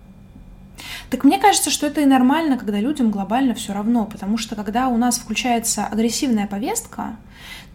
Так 1.10 1.24
мне 1.24 1.38
кажется, 1.38 1.70
что 1.70 1.86
это 1.86 2.00
и 2.00 2.06
нормально, 2.06 2.58
когда 2.58 2.80
людям 2.80 3.10
глобально 3.10 3.54
все 3.54 3.72
равно, 3.72 4.04
потому 4.06 4.36
что 4.38 4.54
когда 4.54 4.88
у 4.88 4.96
нас 4.96 5.18
включается 5.18 5.86
агрессивная 5.86 6.46
повестка, 6.46 7.16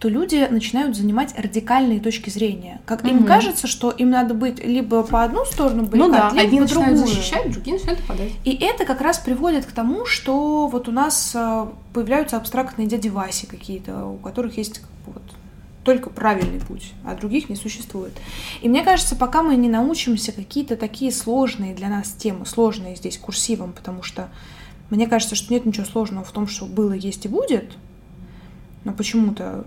то 0.04 0.10
люди 0.10 0.46
начинают 0.52 0.98
занимать 0.98 1.34
радикальные 1.40 2.02
точки 2.02 2.30
зрения. 2.30 2.82
Как 2.86 3.06
угу. 3.06 3.08
им 3.08 3.24
кажется, 3.24 3.68
что 3.68 3.90
им 3.90 4.10
надо 4.10 4.34
быть 4.34 4.62
либо 4.62 5.02
по 5.04 5.24
одну 5.24 5.46
сторону 5.46 5.84
баррикад, 5.84 5.98
ну 5.98 6.12
да, 6.12 6.30
либо 6.32 6.42
одни 6.42 6.60
по 6.60 6.68
другую. 6.68 6.98
защищать, 6.98 7.50
другие 7.50 7.78
начинают 7.78 8.02
нападать. 8.02 8.32
И 8.44 8.52
это 8.52 8.84
как 8.84 9.00
раз 9.00 9.20
приводит 9.20 9.66
к 9.66 9.72
тому, 9.72 10.06
что 10.06 10.68
вот 10.68 10.90
у 10.90 10.92
нас 10.92 11.32
э, 11.34 11.68
появляются 11.94 12.36
абстрактные 12.36 12.86
дяди 12.86 13.08
Васи 13.08 13.46
какие-то, 13.46 14.08
у 14.08 14.18
которых 14.18 14.58
есть 14.58 14.82
вот 15.06 15.24
только 15.86 16.10
правильный 16.10 16.60
путь, 16.60 16.92
а 17.06 17.16
других 17.16 17.48
не 17.48 17.56
существует. 17.56 18.12
И 18.62 18.68
мне 18.68 18.84
кажется, 18.84 19.16
пока 19.16 19.42
мы 19.42 19.56
не 19.56 19.70
научимся 19.70 20.34
какие-то 20.34 20.76
такие 20.76 21.14
сложные 21.14 21.74
для 21.74 21.88
нас 21.88 22.12
темы, 22.12 22.46
сложные 22.46 22.98
здесь 22.98 23.18
курсивом, 23.18 23.72
потому 23.72 24.04
что 24.04 24.28
мне 24.90 25.08
кажется, 25.08 25.36
что 25.36 25.54
нет 25.54 25.66
ничего 25.66 25.86
сложного 25.86 26.26
в 26.26 26.32
том, 26.34 26.46
что 26.46 26.66
было, 26.66 26.92
есть 26.92 27.24
и 27.24 27.30
будет, 27.30 27.78
но 28.84 28.92
почему-то 28.92 29.64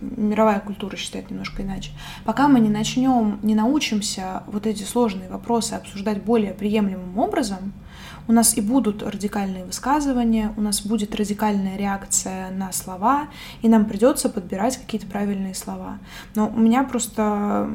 мировая 0.00 0.60
культура 0.60 0.96
считает 0.96 1.30
немножко 1.30 1.62
иначе. 1.62 1.92
Пока 2.24 2.48
мы 2.48 2.60
не 2.60 2.68
начнем, 2.68 3.38
не 3.42 3.54
научимся 3.54 4.42
вот 4.46 4.66
эти 4.66 4.82
сложные 4.82 5.28
вопросы 5.28 5.74
обсуждать 5.74 6.22
более 6.22 6.52
приемлемым 6.54 7.18
образом, 7.18 7.72
у 8.28 8.32
нас 8.32 8.56
и 8.58 8.60
будут 8.60 9.02
радикальные 9.02 9.64
высказывания, 9.64 10.52
у 10.56 10.60
нас 10.60 10.82
будет 10.84 11.14
радикальная 11.14 11.78
реакция 11.78 12.50
на 12.50 12.72
слова, 12.72 13.28
и 13.62 13.68
нам 13.68 13.86
придется 13.86 14.28
подбирать 14.28 14.76
какие-то 14.76 15.06
правильные 15.06 15.54
слова. 15.54 15.98
Но 16.34 16.48
у 16.48 16.58
меня 16.58 16.84
просто 16.84 17.70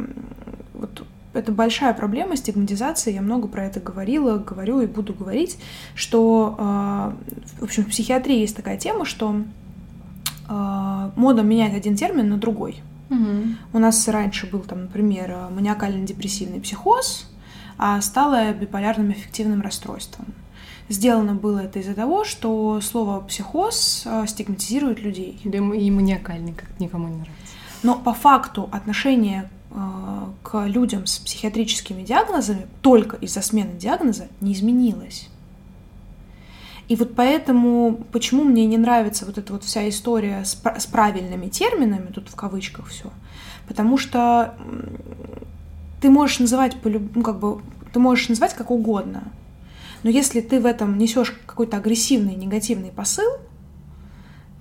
вот 0.74 1.06
это 1.34 1.52
большая 1.52 1.94
проблема 1.94 2.36
стигматизации, 2.36 3.14
я 3.14 3.22
много 3.22 3.48
про 3.48 3.66
это 3.66 3.80
говорила, 3.80 4.38
говорю 4.38 4.82
и 4.82 4.86
буду 4.86 5.14
говорить, 5.16 5.58
что, 5.96 6.56
а, 6.60 7.16
в 7.60 7.64
общем, 7.64 7.86
в 7.86 7.88
психиатрии 7.88 8.38
есть 8.38 8.56
такая 8.56 8.78
тема, 8.78 9.06
что 9.06 9.36
мода 10.48 11.42
меняет 11.42 11.76
один 11.76 11.96
термин 11.96 12.30
на 12.30 12.38
другой. 12.38 12.82
Угу. 13.10 13.30
У 13.74 13.80
нас 13.80 14.08
раньше 14.08 14.48
был, 14.48 14.62
там, 14.62 14.84
например, 14.84 15.36
маниакально-депрессивный 15.52 16.62
психоз, 16.62 17.30
а 17.78 18.00
стало 18.02 18.54
биполярным 18.54 19.12
эффективным 19.12 19.62
расстройством. 19.62 20.26
сделано 20.90 21.34
было 21.34 21.60
это 21.60 21.80
из-за 21.80 21.96
того, 21.96 22.24
что 22.24 22.80
слово 22.82 23.22
психоз 23.22 24.04
э, 24.06 24.26
стигматизирует 24.28 25.02
людей. 25.02 25.40
Или 25.44 25.58
и 25.58 25.92
маниакальный, 25.92 26.54
как 26.54 26.80
никому 26.80 27.08
не 27.08 27.16
нравится. 27.16 27.54
Но 27.84 27.96
по 27.96 28.14
факту 28.14 28.70
отношение 28.72 29.50
э, 29.72 29.76
к 30.44 30.66
людям 30.68 31.06
с 31.06 31.20
психиатрическими 31.20 32.04
диагнозами 32.04 32.68
только 32.82 33.18
из-за 33.18 33.42
смены 33.42 33.78
диагноза 33.78 34.28
не 34.42 34.54
изменилось. 34.54 35.30
И 36.88 36.96
вот 36.96 37.16
поэтому, 37.16 38.06
почему 38.12 38.44
мне 38.44 38.66
не 38.66 38.78
нравится 38.78 39.26
вот 39.26 39.38
эта 39.38 39.54
вот 39.54 39.64
вся 39.64 39.88
история 39.88 40.44
с, 40.44 40.62
с 40.78 40.86
правильными 40.86 41.48
терминами, 41.48 42.08
тут 42.08 42.30
в 42.30 42.36
кавычках 42.36 42.88
все, 42.88 43.12
потому 43.68 43.98
что 43.98 44.56
ты 46.02 46.10
можешь 46.10 46.40
называть, 46.40 46.76
ну, 46.84 47.22
как 47.22 47.40
бы, 47.40 47.62
ты 47.94 48.00
можешь 48.00 48.28
называть 48.30 48.54
как 48.54 48.70
угодно, 48.72 49.24
но 50.04 50.10
если 50.10 50.42
ты 50.42 50.60
в 50.60 50.66
этом 50.66 50.98
несешь 50.98 51.32
какой-то 51.46 51.78
агрессивный, 51.78 52.36
негативный 52.36 52.92
посыл, 52.92 53.32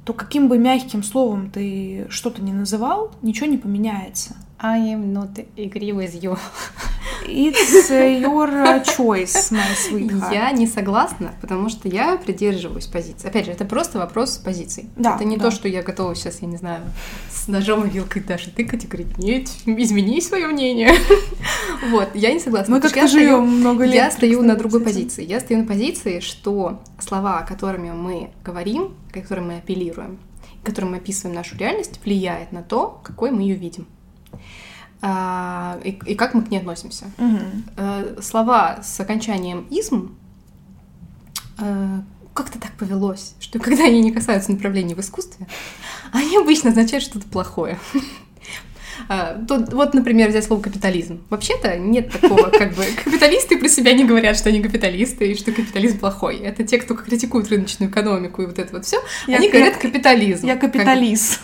то 0.05 0.13
каким 0.13 0.49
бы 0.49 0.59
мягким 0.59 1.03
словом 1.03 1.51
ты 1.51 2.07
что-то 2.09 2.43
не 2.43 2.53
называл, 2.53 3.13
ничего 3.23 3.47
не 3.47 3.59
поменяется. 3.59 4.37
I 4.59 4.95
am 4.95 5.13
not 5.13 5.45
agree 5.57 5.91
with 5.91 6.21
you. 6.21 6.39
It's 7.27 7.91
your 7.91 8.83
choice, 8.85 9.51
my 9.51 9.75
sweetheart. 9.75 10.33
Я 10.33 10.51
не 10.53 10.67
согласна, 10.67 11.35
потому 11.41 11.69
что 11.69 11.89
я 11.89 12.17
придерживаюсь 12.17 12.87
позиции. 12.87 13.29
Опять 13.29 13.47
же, 13.47 13.53
это 13.53 13.65
просто 13.65 13.99
вопрос 13.99 14.39
позиций. 14.39 14.91
Да, 14.97 15.17
это 15.17 15.25
не 15.25 15.37
да. 15.37 15.45
то, 15.45 15.51
что 15.51 15.69
я 15.69 15.83
готова 15.83 16.15
сейчас, 16.15 16.43
я 16.43 16.49
не 16.49 16.57
знаю, 16.57 16.83
с 17.31 17.49
ножом 17.49 17.85
и 17.87 17.91
вилкой 17.91 18.23
Даша 18.23 18.51
тыкать 18.51 18.85
и 18.85 18.87
говорить, 18.87 19.19
нет, 19.19 19.49
измени 19.67 20.21
свое 20.21 20.47
мнение. 20.47 20.93
Вот, 21.91 22.11
я 22.15 22.33
не 22.33 22.39
согласна. 22.39 22.77
Мы 22.77 22.81
как-то 22.81 23.01
стою- 23.01 23.09
живем 23.09 23.43
много 23.43 23.85
лет. 23.85 23.95
Я 23.95 24.11
стою 24.13 24.43
на 24.43 24.55
другой 24.55 24.81
позиции. 24.81 25.25
Я 25.25 25.41
стою 25.41 25.63
на 25.63 25.67
позиции, 25.67 26.21
что 26.21 26.81
слова, 27.01 27.43
которыми 27.43 27.91
мы 27.91 28.31
говорим, 28.45 28.95
которыми 29.13 29.47
мы 29.47 29.57
апеллируем, 29.59 30.21
которым 30.63 30.93
мы 30.93 30.99
описываем 30.99 31.35
нашу 31.35 31.57
реальность, 31.57 32.01
влияет 32.05 32.53
на 32.53 32.63
то, 32.63 33.01
какой 33.03 33.33
мы 33.33 33.43
ее 33.43 33.57
видим. 33.57 33.89
А, 35.05 35.81
и, 35.83 35.91
и 36.07 36.15
как 36.15 36.33
мы 36.35 36.43
к 36.43 36.51
ней 36.51 36.59
относимся. 36.59 37.07
Э, 37.77 38.21
слова 38.23 38.79
с 38.83 39.01
окончанием 39.01 39.67
«изм» 39.69 40.15
э, 41.59 42.01
как-то 42.33 42.61
так 42.61 42.73
повелось, 42.73 43.35
что 43.41 43.59
когда 43.59 43.85
они 43.85 44.01
не 44.01 44.13
касаются 44.13 44.53
направлений 44.53 44.95
в 44.95 45.01
искусстве, 45.01 45.49
они 46.13 46.37
обычно 46.39 46.71
означают 46.71 47.05
что-то 47.05 47.27
плохое. 47.27 47.79
А, 49.09 49.39
тут, 49.47 49.73
вот, 49.73 49.95
например, 49.95 50.29
взять 50.29 50.45
слово 50.45 50.61
капитализм. 50.61 51.21
Вообще-то 51.31 51.77
нет 51.77 52.11
такого, 52.13 52.51
как 52.51 52.75
бы, 52.75 52.85
капиталисты 53.05 53.59
про 53.59 53.69
себя 53.69 53.93
не 53.93 54.05
говорят, 54.05 54.37
что 54.37 54.49
они 54.49 54.63
капиталисты 54.63 55.33
и 55.33 55.35
что 55.37 55.53
капитализм 55.53 55.99
плохой. 55.99 56.39
Это 56.39 56.65
те, 56.65 56.79
кто 56.79 56.95
критикуют 56.95 57.49
рыночную 57.49 57.91
экономику 57.91 58.43
и 58.43 58.47
вот 58.47 58.59
это 58.59 58.73
вот 58.73 58.85
все. 58.85 58.99
Они 59.27 59.49
говорят 59.49 59.77
капитализм. 59.79 60.47
Я 60.47 60.57
капиталист. 60.57 61.41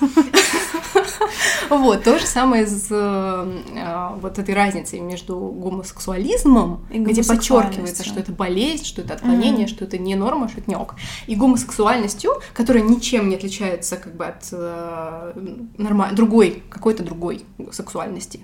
Вот, 1.70 2.04
то 2.04 2.18
же 2.18 2.26
самое 2.26 2.66
с 2.66 2.88
э, 2.90 3.60
э, 3.76 4.08
вот 4.20 4.38
этой 4.38 4.54
разницей 4.54 5.00
между 5.00 5.36
гомосексуализмом, 5.38 6.86
где 6.90 7.22
подчеркивается, 7.22 8.04
что 8.04 8.20
это 8.20 8.32
болезнь, 8.32 8.84
что 8.84 9.02
это 9.02 9.14
отклонение, 9.14 9.66
что 9.66 9.84
это 9.84 9.98
не 9.98 10.14
норма, 10.14 10.48
что 10.48 10.60
это 10.60 10.70
не 10.70 10.76
ок, 10.76 10.94
и 11.26 11.34
гомосексуальностью, 11.34 12.32
которая 12.54 12.82
ничем 12.82 13.28
не 13.28 13.36
отличается 13.36 13.96
как 13.96 14.16
бы 14.16 14.26
от 14.26 14.48
э, 14.52 15.32
норма- 15.76 16.12
другой, 16.12 16.62
какой-то 16.70 17.02
другой 17.02 17.37
сексуальности. 17.72 18.40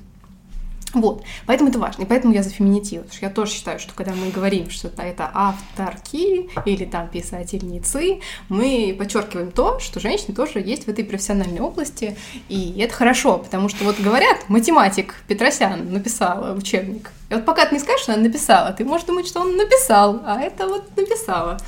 Вот, 0.94 1.24
поэтому 1.46 1.70
это 1.70 1.80
важно, 1.80 2.02
и 2.02 2.06
поэтому 2.06 2.32
я 2.32 2.44
за 2.44 2.50
феминитив, 2.50 3.02
потому 3.02 3.16
что 3.16 3.26
я 3.26 3.32
тоже 3.32 3.52
считаю, 3.52 3.80
что 3.80 3.92
когда 3.94 4.12
мы 4.12 4.30
говорим, 4.30 4.70
что 4.70 4.88
это, 4.88 5.02
это 5.02 5.30
авторки 5.34 6.48
или 6.64 6.84
там 6.84 7.08
писательницы, 7.08 8.20
мы 8.48 8.94
подчеркиваем 8.96 9.50
то, 9.50 9.80
что 9.80 9.98
женщины 9.98 10.34
тоже 10.34 10.60
есть 10.60 10.84
в 10.84 10.88
этой 10.88 11.04
профессиональной 11.04 11.60
области, 11.60 12.16
и 12.48 12.78
это 12.78 12.94
хорошо, 12.94 13.38
потому 13.38 13.68
что 13.68 13.84
вот 13.84 13.98
говорят, 13.98 14.48
математик 14.48 15.16
Петросян 15.26 15.92
написала 15.92 16.54
учебник, 16.54 17.10
и 17.34 17.36
вот 17.36 17.44
пока 17.44 17.66
ты 17.66 17.74
не 17.74 17.80
скажешь, 17.80 18.02
что 18.02 18.12
она 18.14 18.22
написала, 18.22 18.72
ты 18.72 18.84
можешь 18.84 19.06
думать, 19.06 19.26
что 19.26 19.40
он 19.40 19.56
написал, 19.56 20.20
а 20.24 20.40
это 20.40 20.66
вот 20.66 20.84
написала. 20.96 21.58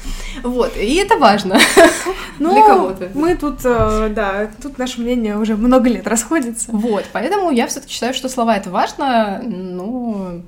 Вот, 0.42 0.76
и 0.76 0.94
это 0.96 1.16
важно 1.16 1.58
Ну, 2.38 2.52
для 2.52 2.66
кого-то. 2.66 3.10
мы 3.14 3.34
тут, 3.36 3.60
э, 3.64 4.10
да, 4.14 4.50
тут 4.62 4.78
наше 4.78 5.00
мнение 5.00 5.36
уже 5.36 5.56
много 5.56 5.88
лет 5.88 6.06
расходится. 6.06 6.70
Вот, 6.72 7.04
поэтому 7.12 7.50
я 7.50 7.66
все-таки 7.66 7.92
считаю, 7.92 8.14
что 8.14 8.28
слова 8.28 8.56
это 8.56 8.70
важно, 8.70 9.40
но 9.42 10.40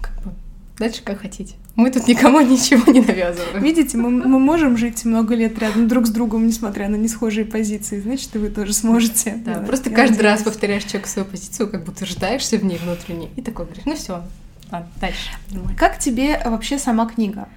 как 0.00 0.14
бы 0.22 0.32
дальше 0.78 1.02
как 1.04 1.20
хотите. 1.20 1.54
Мы 1.74 1.90
тут 1.90 2.06
никому 2.06 2.40
ничего 2.42 2.92
не 2.92 3.00
навязываем. 3.00 3.62
Видите, 3.62 3.96
мы, 3.96 4.10
мы 4.10 4.38
можем 4.38 4.76
жить 4.76 5.04
много 5.06 5.34
лет 5.34 5.58
рядом 5.58 5.88
друг 5.88 6.06
с 6.06 6.10
другом, 6.10 6.46
несмотря 6.46 6.88
на 6.88 6.96
несхожие 6.96 7.46
позиции. 7.46 7.98
Значит, 7.98 8.34
и 8.36 8.38
вы 8.38 8.50
тоже 8.50 8.74
сможете. 8.74 9.40
Да, 9.44 9.54
Вот, 9.54 9.66
просто 9.66 9.88
каждый 9.88 10.20
раз 10.20 10.40
надеюсь. 10.40 10.44
повторяешь 10.44 10.84
человеку 10.84 11.08
свою 11.08 11.26
позицию, 11.26 11.70
как 11.70 11.84
будто 11.84 12.04
рождаешься 12.04 12.58
в 12.58 12.64
ней 12.64 12.78
внутренне, 12.82 13.30
и 13.36 13.40
такой 13.42 13.64
говоришь, 13.64 13.84
ну 13.86 13.94
все, 13.96 14.22
ладно, 14.72 14.88
дальше. 15.00 15.30
Нормально. 15.50 15.78
Как 15.78 15.98
тебе 15.98 16.40
вообще 16.44 16.78
сама 16.78 17.06
книга? 17.06 17.48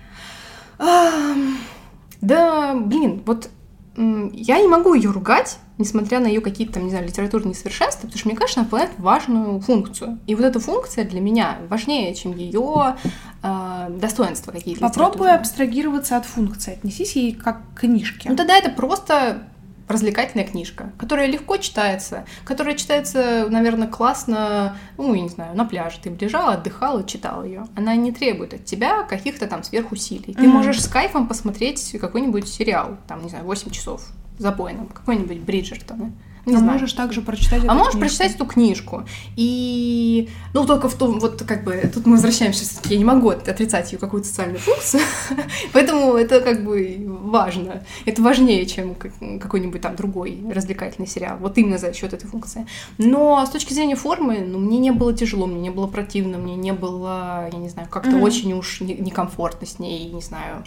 Да, 2.22 2.76
блин, 2.76 3.24
вот 3.26 3.50
я 3.98 4.60
не 4.60 4.68
могу 4.68 4.94
ее 4.94 5.12
ругать, 5.12 5.58
несмотря 5.78 6.20
на 6.20 6.28
ее 6.28 6.42
какие-то 6.42 6.74
там, 6.74 6.84
не 6.84 6.90
знаю, 6.90 7.06
литературные 7.06 7.52
несовершенства, 7.52 8.08
потому 8.08 8.18
что 8.18 8.28
мне 8.28 8.38
кажется, 8.38 8.60
она 8.60 8.66
выполняет 8.66 8.92
важную 8.98 9.60
функцию. 9.62 10.20
И 10.28 10.36
вот 10.36 10.44
эта 10.44 10.60
функция 10.60 11.06
для 11.06 11.22
меня 11.22 11.60
важнее, 11.70 12.14
чем 12.14 12.36
ее 12.36 12.96
достоинства 13.42 14.52
какие-то. 14.52 14.82
Попробуй 14.82 15.32
абстрагироваться 15.32 16.18
от 16.18 16.26
функции, 16.26 16.74
отнесись 16.74 17.16
ей 17.16 17.34
как 17.34 17.62
к 17.74 17.82
книжке. 17.82 18.30
Ну 18.30 18.36
тогда 18.36 18.58
это 18.58 18.70
просто 18.70 19.44
развлекательная 19.88 20.46
книжка, 20.46 20.92
которая 20.98 21.28
легко 21.28 21.58
читается, 21.58 22.26
которая 22.44 22.76
читается, 22.76 23.48
наверное, 23.50 23.88
классно, 23.88 24.78
ну, 24.98 25.14
я 25.14 25.22
не 25.22 25.30
знаю, 25.30 25.56
на 25.56 25.66
пляже. 25.66 25.98
Ты 26.02 26.10
лежала, 26.10 26.54
отдыхала, 26.54 27.04
читала 27.04 27.44
ее. 27.44 27.66
Она 27.76 27.96
не 27.96 28.12
требует 28.12 28.54
от 28.54 28.66
тебя 28.66 29.04
каких-то 29.04 29.48
там 29.48 29.64
сверхусилий. 29.64 30.34
Ты 30.34 30.42
Мгм. 30.44 30.50
можешь 30.52 30.82
с 30.82 30.88
кайфом 30.88 31.28
посмотреть 31.28 31.96
какой-нибудь 32.00 32.48
сериал, 32.48 32.98
там, 33.08 33.22
не 33.24 33.30
знаю, 33.30 33.46
8 33.46 33.70
часов 33.72 34.08
запойным, 34.38 34.88
какой-нибудь 34.88 35.40
Бриджертон. 35.40 36.14
Не 36.46 36.56
А 36.56 36.60
знаю. 36.60 36.74
можешь 36.74 36.94
также 36.94 37.22
прочитать 37.22 37.64
А 37.68 37.74
можешь 37.74 37.94
книжку. 37.94 38.00
прочитать 38.00 38.36
эту 38.36 38.46
книжку. 38.46 39.04
И, 39.36 40.30
ну, 40.54 40.66
только 40.66 40.90
в 40.90 40.96
том, 40.96 41.20
вот 41.20 41.42
как 41.44 41.64
бы, 41.64 41.90
тут 41.94 42.06
мы 42.06 42.14
возвращаемся, 42.14 42.64
все-таки 42.66 42.94
я 42.94 42.98
не 43.00 43.06
могу 43.06 43.30
от- 43.30 43.48
отрицать 43.48 43.92
ее 43.94 43.98
какую-то 44.00 44.28
социальную 44.28 44.60
функцию, 44.60 45.02
поэтому 45.74 46.14
это 46.14 46.42
как 46.42 46.64
бы 46.64 47.04
важно. 47.08 47.84
Это 48.06 48.22
важнее, 48.22 48.66
чем 48.66 48.96
как- 48.96 49.14
какой-нибудь 49.42 49.82
там 49.82 49.96
другой 49.96 50.40
развлекательный 50.54 51.08
сериал. 51.08 51.38
Вот 51.40 51.58
именно 51.58 51.78
за 51.78 51.94
счет 51.94 52.14
этой 52.14 52.28
функции. 52.28 52.68
Но 52.98 53.44
с 53.46 53.50
точки 53.50 53.74
зрения 53.74 53.96
формы, 53.96 54.40
ну, 54.40 54.60
мне 54.60 54.78
не 54.78 54.92
было 54.92 55.14
тяжело, 55.14 55.48
мне 55.48 55.60
не 55.62 55.70
было 55.72 55.88
противно, 55.88 56.38
мне 56.38 56.56
не 56.56 56.74
было, 56.74 57.50
я 57.52 57.58
не 57.58 57.70
знаю, 57.70 57.88
как-то 57.90 58.12
Мгм. 58.12 58.24
очень 58.24 58.54
уж 58.54 58.82
не- 58.82 58.94
некомфортно 58.96 59.66
с 59.66 59.80
ней, 59.80 60.12
не 60.12 60.22
знаю. 60.22 60.64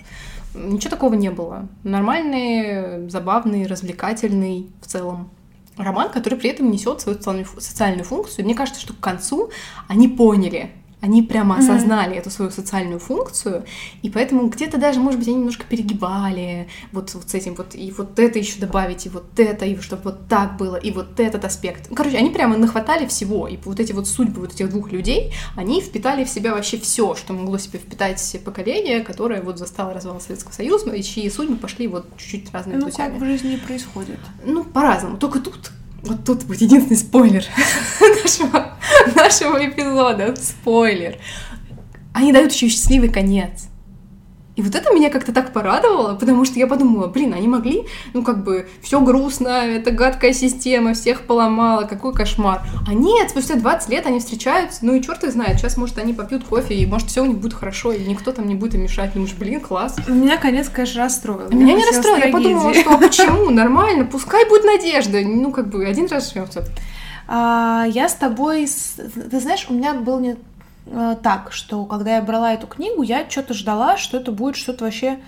Ничего 0.55 0.91
такого 0.91 1.15
не 1.15 1.31
было. 1.31 1.69
Нормальный, 1.85 3.09
забавный, 3.11 3.67
развлекательный 3.67 4.67
в 4.81 4.87
целом 4.87 5.31
роман, 5.79 6.11
который 6.11 6.39
при 6.39 6.51
этом 6.51 6.71
несет 6.71 7.01
свою 7.01 7.17
социальную, 7.19 7.45
фу- 7.47 7.61
социальную 7.61 8.05
функцию. 8.05 8.45
Мне 8.45 8.55
кажется, 8.55 8.81
что 8.81 8.93
к 8.93 9.01
концу 9.01 9.51
они 9.89 10.09
поняли, 10.09 10.73
они 11.01 11.23
прямо 11.23 11.57
Мгм. 11.57 11.65
осознали 11.65 12.17
эту 12.17 12.31
свою 12.31 12.51
социальную 12.51 12.99
функцию, 12.99 13.65
и 14.03 14.11
поэтому 14.11 14.49
где-то 14.49 14.79
даже, 14.79 14.99
может 15.01 15.19
быть, 15.21 15.29
они 15.29 15.37
немножко 15.39 15.65
перегибали 15.65 16.69
вот, 16.93 17.15
вот 17.15 17.29
с 17.31 17.35
этим 17.35 17.55
вот, 17.55 17.75
и 17.75 17.93
вот 17.97 18.19
это 18.19 18.39
еще 18.39 18.59
добавить, 18.59 19.07
и 19.07 19.09
вот 19.09 19.39
это, 19.39 19.65
и 19.65 19.77
чтобы 19.81 20.03
вот 20.05 20.29
так 20.29 20.57
было, 20.57 20.77
и 20.77 20.91
вот 20.91 21.21
этот 21.21 21.45
аспект. 21.45 21.87
Ну, 21.91 21.97
Короче, 21.97 22.17
они 22.19 22.31
прямо 22.31 22.57
нахватали 22.57 23.07
всего, 23.07 23.47
и 23.49 23.57
вот 23.65 23.79
эти 23.81 23.93
вот 23.93 24.09
судьбы 24.09 24.41
вот 24.41 24.53
этих 24.55 24.71
двух 24.71 24.91
людей, 24.93 25.33
они 25.57 25.81
впитали 25.81 26.25
в 26.25 26.29
себя 26.29 26.53
вообще 26.55 26.79
все, 26.79 27.15
что 27.15 27.33
могло 27.33 27.59
себе 27.59 27.79
впитать 27.79 28.37
поколение, 28.45 29.01
которое 29.01 29.41
вот 29.43 29.59
застало 29.59 29.95
развал 29.95 30.21
Советского 30.21 30.53
Союза, 30.53 30.91
и 30.91 31.03
чьи 31.03 31.29
судьбы 31.31 31.57
пошли 31.57 31.87
вот 31.87 32.07
чуть-чуть 32.17 32.53
разными 32.53 32.79
Ну, 32.79 32.87
путями. 32.87 33.13
как 33.13 33.21
в 33.21 33.25
жизни 33.25 33.57
происходит. 33.57 34.19
Ну, 34.45 34.65
по-разному. 34.65 35.17
Только 35.17 35.39
тут, 35.41 35.71
вот 36.03 36.25
тут 36.25 36.45
будет 36.45 36.61
единственный 36.61 36.97
спойлер 36.97 37.45
нашего, 38.25 38.78
нашего 39.17 39.65
эпизода. 39.65 40.35
Спойлер. 40.37 41.17
Они 42.15 42.33
дают 42.33 42.53
еще 42.53 42.69
счастливый 42.69 43.11
конец. 43.11 43.69
И 44.59 44.63
вот 44.63 44.75
это 44.75 44.93
меня 44.93 45.09
как-то 45.09 45.33
так 45.33 45.53
порадовало, 45.53 46.17
потому 46.17 46.45
что 46.45 46.59
я 46.59 46.67
подумала, 46.67 47.07
блин, 47.07 47.33
они 47.33 47.47
могли, 47.47 47.85
ну 48.13 48.25
как 48.25 48.43
бы, 48.43 48.69
все 48.83 49.01
грустно, 49.01 49.51
это 49.51 49.93
гадкая 49.93 50.33
система, 50.33 50.95
всех 50.95 51.21
поломала, 51.27 51.85
какой 51.85 52.13
кошмар. 52.13 52.63
А 52.85 52.93
нет, 52.93 53.31
спустя 53.31 53.55
20 53.55 53.89
лет 53.89 54.07
они 54.07 54.19
встречаются, 54.19 54.85
ну 54.85 54.97
и 54.97 55.01
черт 55.01 55.23
их 55.23 55.31
знает, 55.31 55.61
сейчас, 55.61 55.77
может, 55.77 55.99
они 55.99 56.13
попьют 56.13 56.43
кофе, 56.43 56.75
и 56.75 56.87
может, 56.87 57.09
все 57.09 57.23
у 57.23 57.27
них 57.27 57.39
будет 57.39 57.55
хорошо, 57.55 57.93
и 57.93 58.05
никто 58.05 58.33
там 58.33 58.49
не 58.49 58.57
будет 58.57 58.75
им 58.75 58.83
мешать, 58.83 59.13
ну 59.15 59.23
уж, 59.23 59.35
блин, 59.35 59.61
класс. 59.61 59.95
Меня 60.09 60.37
конец, 60.39 60.69
конечно, 60.69 61.05
расстроил. 61.05 61.49
Меня 61.53 61.75
не 61.75 61.83
хотелось 61.85 61.97
расстроило, 61.99 62.27
я 62.27 62.33
подумала, 62.33 62.75
что 62.75 62.95
а 62.95 62.99
почему, 62.99 63.51
нормально, 63.51 64.07
пускай 64.07 64.49
будет 64.49 64.65
надежда, 64.65 65.21
ну 65.21 65.53
как 65.53 65.69
бы 65.69 65.85
один 65.85 66.09
раз 66.09 66.33
живем 66.33 66.49
все 66.49 66.63
А, 66.63 66.65
я 67.29 68.09
с 68.09 68.15
тобой... 68.15 68.67
Ты 68.97 69.41
знаешь, 69.41 69.67
у 69.69 69.75
меня 69.75 69.95
был 69.95 70.19
не... 70.19 70.37
э, 70.87 71.17
так, 71.23 71.53
что 71.53 71.85
когда 71.85 72.17
я 72.17 72.23
брала 72.23 72.55
эту 72.55 72.67
книгу, 72.67 73.03
я 73.03 73.29
что-то 73.29 73.55
ждала, 73.55 73.97
что 73.97 74.17
это 74.17 74.33
будет 74.33 74.57
что-то 74.57 74.85
вообще 74.85 75.19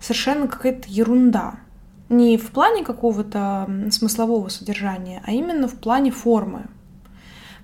совершенно 0.00 0.48
какая-то 0.48 0.88
ерунда. 0.88 1.56
Не 2.08 2.38
в 2.38 2.50
плане 2.50 2.82
какого-то 2.82 3.70
смыслового 3.90 4.48
содержания, 4.48 5.22
а 5.26 5.32
именно 5.32 5.68
в 5.68 5.74
плане 5.74 6.10
формы. 6.10 6.66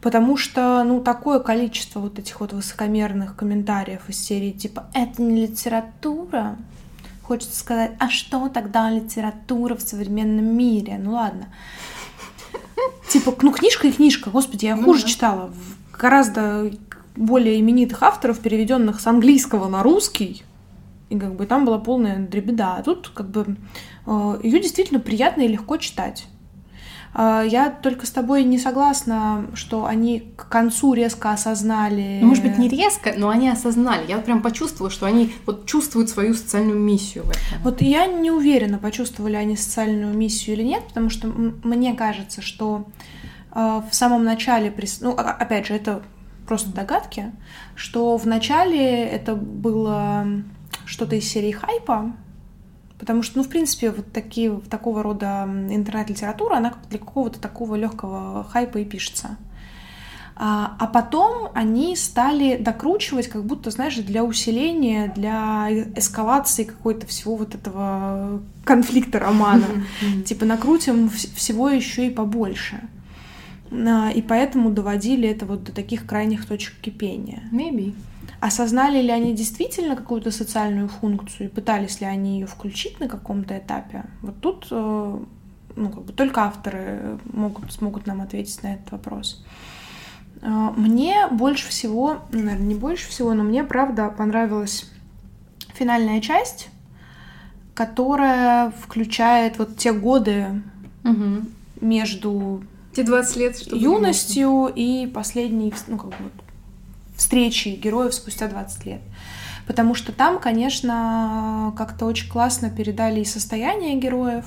Потому 0.03 0.37
что, 0.37 0.85
ну, 0.85 1.01
такое 1.01 1.41
количество 1.41 2.01
вот 2.01 2.19
этих 2.19 2.39
вот 2.41 2.53
высокомерных 2.53 3.35
комментариев 3.35 4.09
из 4.09 4.23
серии 4.23 4.53
типа 4.53 4.87
«это 4.93 5.23
не 5.23 5.47
литература», 5.47 6.57
хочется 7.23 7.59
сказать, 7.59 7.93
а 7.99 8.09
что 8.09 8.49
тогда 8.49 8.89
литература 8.89 9.75
в 9.75 9.83
современном 9.83 10.57
мире? 10.57 10.99
Ну 11.03 11.13
ладно. 11.15 11.47
Типа, 13.09 13.35
ну 13.43 13.53
книжка 13.53 13.89
и 13.89 13.93
книжка, 13.93 14.31
господи, 14.31 14.67
я 14.67 14.77
ну 14.77 14.85
хуже 14.85 15.07
читала. 15.07 15.53
Гораздо 15.99 16.71
более 17.15 17.61
именитых 17.61 18.03
авторов, 18.03 18.41
переведенных 18.41 19.01
с 19.01 19.07
английского 19.07 19.69
на 19.69 19.83
русский, 19.83 20.43
и 21.09 21.19
как 21.19 21.35
бы 21.35 21.47
там 21.47 21.65
была 21.65 21.79
полная 21.79 22.19
дребеда. 22.19 22.77
А 22.77 22.83
тут 22.83 23.11
как 23.15 23.31
бы 23.31 23.57
э, 24.07 24.41
ее 24.43 24.61
действительно 24.61 25.01
приятно 25.01 25.43
и 25.43 25.49
легко 25.49 25.77
читать. 25.77 26.27
А, 27.19 27.43
я 27.43 27.71
только 27.71 28.05
с 28.05 28.11
тобой 28.11 28.45
не 28.45 28.59
согласна, 28.59 29.47
что 29.55 29.87
они 29.87 30.35
к 30.37 30.51
концу 30.51 30.93
резко 30.93 31.31
осознали. 31.31 32.19
Ну, 32.21 32.29
может 32.29 32.45
быть, 32.45 32.59
не 32.59 32.69
резко, 32.69 33.15
но 33.17 33.31
они 33.31 33.49
осознали. 33.49 34.07
Я 34.07 34.19
прям 34.19 34.43
почувствовала, 34.43 34.91
что 34.91 35.07
они 35.07 35.33
вот 35.47 35.65
чувствуют 35.65 36.11
свою 36.11 36.35
социальную 36.35 36.79
миссию 36.79 37.25
в 37.25 37.31
этом. 37.31 37.43
Вот 37.65 37.81
я 37.81 38.05
не 38.05 38.31
уверена, 38.31 38.77
почувствовали 38.77 39.35
они 39.35 39.57
социальную 39.57 40.15
миссию 40.15 40.57
или 40.57 40.65
нет, 40.65 40.83
потому 40.89 41.09
что 41.09 41.29
мне 41.29 41.95
кажется, 41.95 42.43
что 42.43 42.85
э, 43.55 43.81
в 43.91 43.95
самом 43.95 44.23
начале, 44.23 44.71
ну, 45.01 45.13
опять 45.13 45.69
же, 45.69 45.73
это 45.73 46.03
просто 46.47 46.71
догадки, 46.71 47.33
что 47.77 48.19
в 48.19 48.27
начале 48.27 49.05
это 49.05 49.35
было 49.37 50.27
что-то 50.85 51.17
из 51.17 51.27
серии 51.27 51.53
хайпа, 51.53 52.13
потому 52.99 53.23
что, 53.23 53.39
ну, 53.39 53.45
в 53.45 53.49
принципе, 53.49 53.91
вот 53.91 54.13
такие, 54.13 54.61
такого 54.71 55.03
рода 55.03 55.49
интернет-литература, 55.71 56.57
она 56.57 56.75
для 56.91 56.99
какого-то 56.99 57.41
такого 57.41 57.75
легкого 57.75 58.45
хайпа 58.45 58.79
и 58.79 58.85
пишется. 58.85 59.37
А, 60.39 60.77
а 60.79 60.87
потом 60.87 61.49
они 61.55 61.97
стали 61.97 62.59
докручивать, 62.59 63.29
как 63.29 63.45
будто, 63.45 63.71
знаешь, 63.71 63.97
для 63.97 64.23
усиления, 64.23 65.11
для 65.17 65.69
эскалации 65.97 66.65
какой-то 66.65 67.07
всего 67.07 67.37
вот 67.37 67.55
этого 67.55 68.43
конфликта 68.65 69.19
романа. 69.19 69.65
Типа 70.27 70.45
накрутим 70.45 71.09
всего 71.09 71.71
еще 71.71 72.07
и 72.07 72.11
побольше. 72.11 72.81
А, 73.73 74.11
и 74.11 74.21
поэтому 74.21 74.71
доводили 74.71 75.27
это 75.27 75.47
вот 75.47 75.65
до 75.65 75.73
таких 75.73 76.05
крайних 76.05 76.45
точек 76.45 76.75
кипения. 76.83 77.43
Maybe. 77.51 77.95
Осознали 78.41 79.01
ли 79.01 79.11
они 79.11 79.35
действительно 79.35 79.97
какую-то 79.97 80.31
социальную 80.31 80.89
функцию 80.89 81.49
и 81.49 81.53
пытались 81.53 82.01
ли 82.01 82.07
они 82.07 82.41
ее 82.41 82.47
включить 82.47 83.01
на 83.01 83.09
каком-то 83.09 83.57
этапе? 83.57 84.05
Вот 84.23 84.41
тут 84.41 84.69
э, 84.71 85.19
ну, 85.77 85.91
как 85.91 86.05
бы 86.05 86.13
только 86.13 86.43
авторы 86.43 87.19
могут, 87.33 87.73
смогут 87.73 88.07
нам 88.07 88.21
ответить 88.21 88.63
на 88.63 88.75
этот 88.75 88.91
вопрос. 88.93 89.45
Э, 90.43 90.71
мне 90.77 91.29
больше 91.31 91.69
всего, 91.69 92.19
ну, 92.33 92.41
наверное, 92.41 92.67
не 92.67 92.75
больше 92.75 93.09
всего, 93.09 93.35
но 93.35 93.43
мне 93.43 93.65
правда 93.65 94.09
понравилась 94.09 94.91
финальная 95.75 96.21
часть, 96.21 96.69
которая 97.75 98.71
включает 98.71 99.59
вот 99.59 99.77
те 99.77 99.93
годы 99.93 100.63
угу. 101.05 101.47
между 101.81 102.65
те 102.95 103.03
20 103.03 103.37
лет, 103.37 103.59
что 103.59 103.77
юностью 103.77 104.73
и 104.75 105.07
последней, 105.07 105.75
ну, 105.87 105.99
как 105.99 106.11
бы 106.11 106.17
вот, 106.21 106.33
встречи 107.17 107.69
героев 107.69 108.15
спустя 108.15 108.49
20 108.49 108.87
лет. 108.87 109.01
Потому 109.67 109.95
что 109.95 110.13
там, 110.13 110.39
конечно, 110.39 111.75
как-то 111.77 112.07
очень 112.07 112.29
классно 112.29 112.71
передали 112.71 113.21
и 113.21 113.25
состояние 113.25 113.97
героев, 113.97 114.45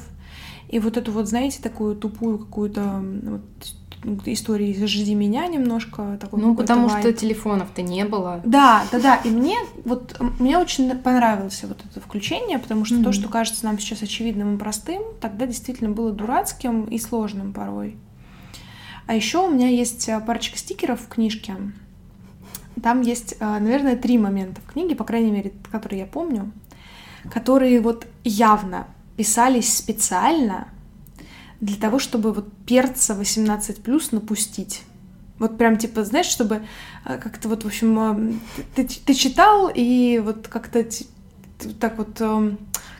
и 0.69 0.79
вот 0.79 0.97
эту 0.97 1.11
вот, 1.11 1.27
знаете, 1.27 1.61
такую 1.61 1.95
тупую 1.95 2.37
какую-то 2.37 3.03
вот, 3.23 3.41
историю 4.27 4.87
«Жди 4.87 5.15
меня» 5.15 5.47
немножко. 5.47 6.17
Такой 6.21 6.39
ну, 6.39 6.55
потому 6.55 6.87
вайп. 6.87 7.01
что 7.01 7.13
телефонов-то 7.13 7.81
не 7.81 8.05
было. 8.05 8.39
Да, 8.45 8.85
да, 8.91 8.99
да. 8.99 9.15
И 9.17 9.29
мне 9.29 9.57
вот 9.83 10.15
мне 10.39 10.57
очень 10.57 10.95
понравилось 10.97 11.63
вот 11.63 11.81
это 11.89 11.99
включение, 11.99 12.59
потому 12.59 12.85
что 12.85 12.95
mm-hmm. 12.95 13.03
то, 13.03 13.11
что 13.11 13.29
кажется 13.29 13.65
нам 13.65 13.79
сейчас 13.79 14.03
очевидным 14.03 14.55
и 14.55 14.59
простым, 14.59 15.01
тогда 15.19 15.45
действительно 15.45 15.89
было 15.89 16.11
дурацким 16.11 16.85
и 16.85 16.99
сложным 16.99 17.51
порой. 17.51 17.97
А 19.07 19.15
еще 19.15 19.39
у 19.39 19.51
меня 19.51 19.67
есть 19.67 20.07
э, 20.07 20.19
парочка 20.19 20.57
стикеров 20.57 21.01
в 21.01 21.07
книжке. 21.07 21.55
Там 22.81 23.01
есть, 23.01 23.35
э, 23.39 23.59
наверное, 23.59 23.95
три 23.95 24.17
момента 24.17 24.61
в 24.61 24.71
книге, 24.71 24.95
по 24.95 25.03
крайней 25.03 25.31
мере, 25.31 25.53
которые 25.71 26.01
я 26.01 26.05
помню, 26.05 26.51
которые 27.31 27.79
вот 27.81 28.07
явно 28.23 28.87
писались 29.17 29.75
специально 29.75 30.67
для 31.59 31.75
того, 31.75 31.99
чтобы 31.99 32.33
вот 32.33 32.51
перца 32.65 33.15
18 33.15 33.83
плюс 33.83 34.11
напустить. 34.11 34.83
Вот 35.39 35.57
прям 35.57 35.77
типа, 35.77 36.03
знаешь, 36.03 36.27
чтобы 36.27 36.63
э, 37.05 37.17
как-то 37.17 37.49
вот, 37.49 37.63
в 37.63 37.67
общем, 37.67 38.41
ты, 38.75 38.85
ты 38.85 39.13
читал 39.13 39.71
и 39.73 40.21
вот 40.23 40.47
как-то 40.47 40.85
так 41.79 41.97
вот 41.97 42.21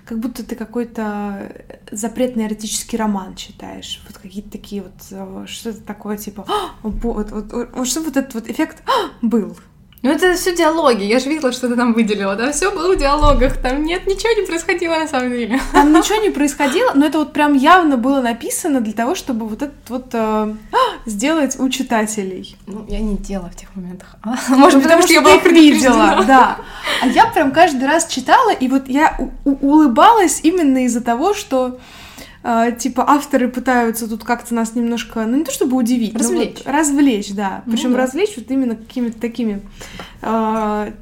как 0.10 0.18
будто 0.18 0.44
ты 0.44 0.56
какой-то 0.56 1.52
запретный 1.92 2.48
эротический 2.48 2.98
роман 2.98 3.36
читаешь. 3.36 4.02
Вот 4.08 4.18
какие-то 4.18 4.50
такие 4.50 4.82
вот, 4.82 4.94
э, 5.12 5.46
что-то 5.46 5.82
такое, 5.82 6.18
типа, 6.18 6.46
«А, 6.48 6.72
вот, 6.82 7.30
вот, 7.30 7.52
вот, 7.52 7.88
что 7.88 8.02
вот 8.02 8.18
этот 8.18 8.34
вот 8.34 8.50
эффект 8.50 8.82
«А, 8.88 9.12
был. 9.22 9.56
Ну 10.02 10.12
это 10.12 10.34
все 10.36 10.56
диалоги, 10.56 11.04
я 11.04 11.20
же 11.20 11.28
видела, 11.28 11.52
что 11.52 11.68
ты 11.68 11.76
там 11.76 11.94
выделила, 11.94 12.36
да, 12.36 12.54
все 12.54 12.72
было 12.72 12.96
в 12.96 12.98
диалогах, 12.98 13.58
там 13.58 13.84
нет, 13.84 14.08
ничего 14.08 14.32
не 14.40 14.48
происходило 14.48 14.96
на 14.96 15.08
самом 15.08 15.32
деле. 15.32 15.60
Там 15.74 15.92
ничего 15.92 16.22
не 16.22 16.30
происходило, 16.30 16.94
но 16.94 17.06
это 17.06 17.20
вот 17.20 17.34
прям 17.34 17.54
явно 17.54 17.98
было 17.98 18.22
написано 18.22 18.80
для 18.80 18.94
того, 18.94 19.14
чтобы 19.14 19.46
вот 19.46 19.62
этот 19.62 19.90
вот 19.90 20.06
э, 20.14 20.54
сделать 21.06 21.60
у 21.60 21.68
читателей. 21.70 22.56
Ну, 22.66 22.86
я 22.88 23.00
не 23.00 23.18
делала 23.18 23.50
в 23.50 23.56
тех 23.56 23.76
моментах. 23.76 24.16
А? 24.24 24.56
Может 24.56 24.82
потому, 24.82 25.02
потому 25.02 25.02
что, 25.02 25.14
я 25.14 25.22
была 25.22 25.36
их 25.36 25.46
видела, 25.46 26.24
да. 26.26 26.58
А 27.02 27.08
я 27.08 27.26
прям 27.26 27.52
каждый 27.52 27.88
раз 27.88 28.08
читала, 28.08 28.52
и 28.52 28.68
вот 28.68 28.88
я 28.88 29.18
улыбалась 29.44 30.40
именно 30.44 30.86
из-за 30.86 31.02
того, 31.02 31.34
что 31.34 31.78
Uh, 32.42 32.74
типа 32.78 33.04
авторы 33.06 33.50
пытаются 33.50 34.08
тут 34.08 34.24
как-то 34.24 34.54
нас 34.54 34.74
немножко, 34.74 35.26
ну 35.26 35.36
не 35.36 35.44
то 35.44 35.52
чтобы 35.52 35.76
удивить, 35.76 36.16
развлечь, 36.16 36.60
вот 36.64 36.74
развлечь, 36.74 37.32
да, 37.34 37.64
ну, 37.66 37.74
причем 37.74 37.92
да. 37.92 37.98
развлечь 37.98 38.38
вот 38.38 38.50
именно 38.50 38.78
какими-то 38.78 39.20
такими 39.20 39.62
uh, 40.22 40.94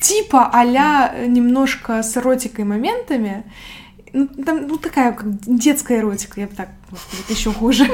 типа 0.00 0.54
аля 0.54 1.12
немножко 1.26 2.00
с 2.04 2.16
эротикой 2.16 2.64
моментами. 2.64 3.42
Ну, 4.12 4.28
там, 4.28 4.68
ну, 4.68 4.78
такая 4.78 5.10
как 5.10 5.26
детская 5.40 5.98
эротика, 5.98 6.40
я 6.40 6.46
бы 6.46 6.54
так, 6.54 6.68
господи, 6.88 7.22
это 7.24 7.32
еще 7.32 7.52
хуже. 7.52 7.88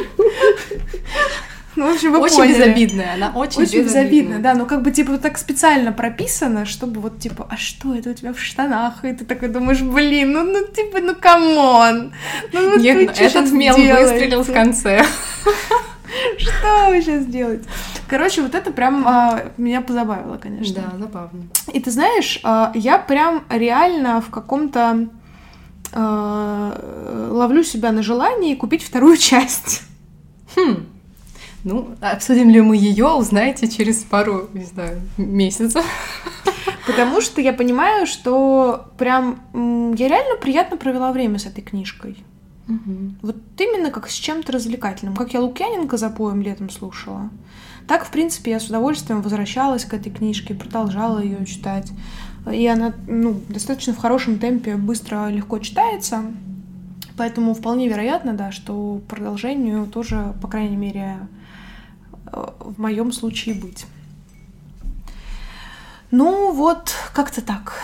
Ну, 1.77 1.91
в 1.91 1.95
общем, 1.95 2.13
вы 2.13 2.19
очень 2.19 2.37
поняли. 2.37 2.55
безобидная, 2.55 3.15
она 3.15 3.33
очень, 3.35 3.63
очень 3.63 3.83
безобидная. 3.83 3.85
безобидная. 3.85 4.39
Да, 4.39 4.55
ну 4.55 4.67
как 4.67 4.83
бы 4.83 4.91
типа 4.91 5.19
так 5.19 5.39
специально 5.39 5.93
прописано, 5.93 6.67
чтобы 6.67 7.01
вот 7.01 7.19
типа, 7.21 7.47
а 7.49 7.57
что 7.57 7.95
это 7.95 8.11
у 8.11 8.15
тебя 8.15 8.33
в 8.33 8.41
штанах? 8.41 9.05
И 9.05 9.13
ты 9.13 9.25
такой 9.25 9.49
думаешь, 9.49 9.81
блин, 9.81 10.33
ну, 10.33 10.43
ну 10.45 10.67
типа, 10.67 11.01
ну 11.01 11.15
камон. 11.15 12.13
Ну, 12.53 12.71
вот 12.71 12.81
Нет, 12.81 12.97
вы 12.97 13.05
ну, 13.05 13.13
этот 13.13 13.53
мел 13.53 13.77
делаете? 13.77 14.13
выстрелил 14.13 14.43
в 14.43 14.53
конце. 14.53 15.05
Что 16.39 16.89
вы 16.89 17.01
сейчас 17.03 17.25
делаете? 17.27 17.65
Короче, 18.09 18.43
вот 18.43 18.57
это 18.57 18.73
прям 18.73 19.07
а, 19.07 19.53
меня 19.57 19.81
позабавило, 19.81 20.37
конечно. 20.37 20.75
Да, 20.75 20.99
забавно. 20.99 21.45
И 21.73 21.79
ты 21.79 21.93
знаешь, 21.93 22.41
а, 22.43 22.73
я 22.75 22.99
прям 22.99 23.45
реально 23.49 24.21
в 24.21 24.31
каком-то 24.31 25.09
а, 25.93 27.29
ловлю 27.31 27.63
себя 27.63 27.93
на 27.93 28.03
желании 28.03 28.57
купить 28.57 28.83
вторую 28.83 29.17
часть. 29.19 29.83
Хм. 30.57 30.87
Ну, 31.65 31.91
обсудим 32.01 32.49
ли 32.51 32.61
мы 32.61 32.77
ее, 32.77 33.09
узнаете 33.09 33.69
через 33.69 33.99
пару, 33.99 34.49
не 34.55 34.65
знаю, 34.65 35.01
месяцев. 35.19 35.85
Потому 36.87 37.21
что 37.21 37.41
я 37.41 37.53
понимаю, 37.53 38.07
что 38.07 38.87
прям 38.99 39.41
я 39.97 40.09
реально 40.09 40.37
приятно 40.41 40.77
провела 40.77 41.13
время 41.13 41.39
с 41.39 41.47
этой 41.47 41.61
книжкой. 41.63 42.17
Угу. 42.69 43.15
Вот 43.23 43.37
именно 43.59 43.91
как 43.91 44.09
с 44.09 44.15
чем-то 44.15 44.53
развлекательным. 44.53 45.17
Как 45.17 45.35
я 45.35 45.41
Лукьяненко 45.41 45.97
за 45.97 46.09
поем 46.09 46.41
летом 46.41 46.71
слушала. 46.71 47.31
Так, 47.87 48.05
в 48.05 48.11
принципе, 48.11 48.53
я 48.53 48.61
с 48.61 48.69
удовольствием 48.69 49.21
возвращалась 49.21 49.85
к 49.85 49.93
этой 49.95 50.13
книжке, 50.13 50.55
продолжала 50.55 51.19
ее 51.19 51.45
читать. 51.45 51.91
И 52.51 52.67
она 52.67 52.95
ну, 53.07 53.41
достаточно 53.49 53.93
в 53.93 53.99
хорошем 53.99 54.39
темпе, 54.39 54.77
быстро, 54.77 55.29
легко 55.29 55.59
читается. 55.59 56.25
Поэтому 57.17 57.55
вполне 57.55 57.89
вероятно, 57.89 58.33
да, 58.33 58.53
что 58.53 59.01
продолжению 59.09 59.87
тоже, 59.87 60.35
по 60.41 60.49
крайней 60.49 60.77
мере, 60.77 61.19
в 62.33 62.79
моем 62.79 63.13
случае 63.13 63.55
быть. 63.55 63.87
Ну 66.11 66.53
вот, 66.53 66.93
как-то 67.13 67.41
так. 67.41 67.75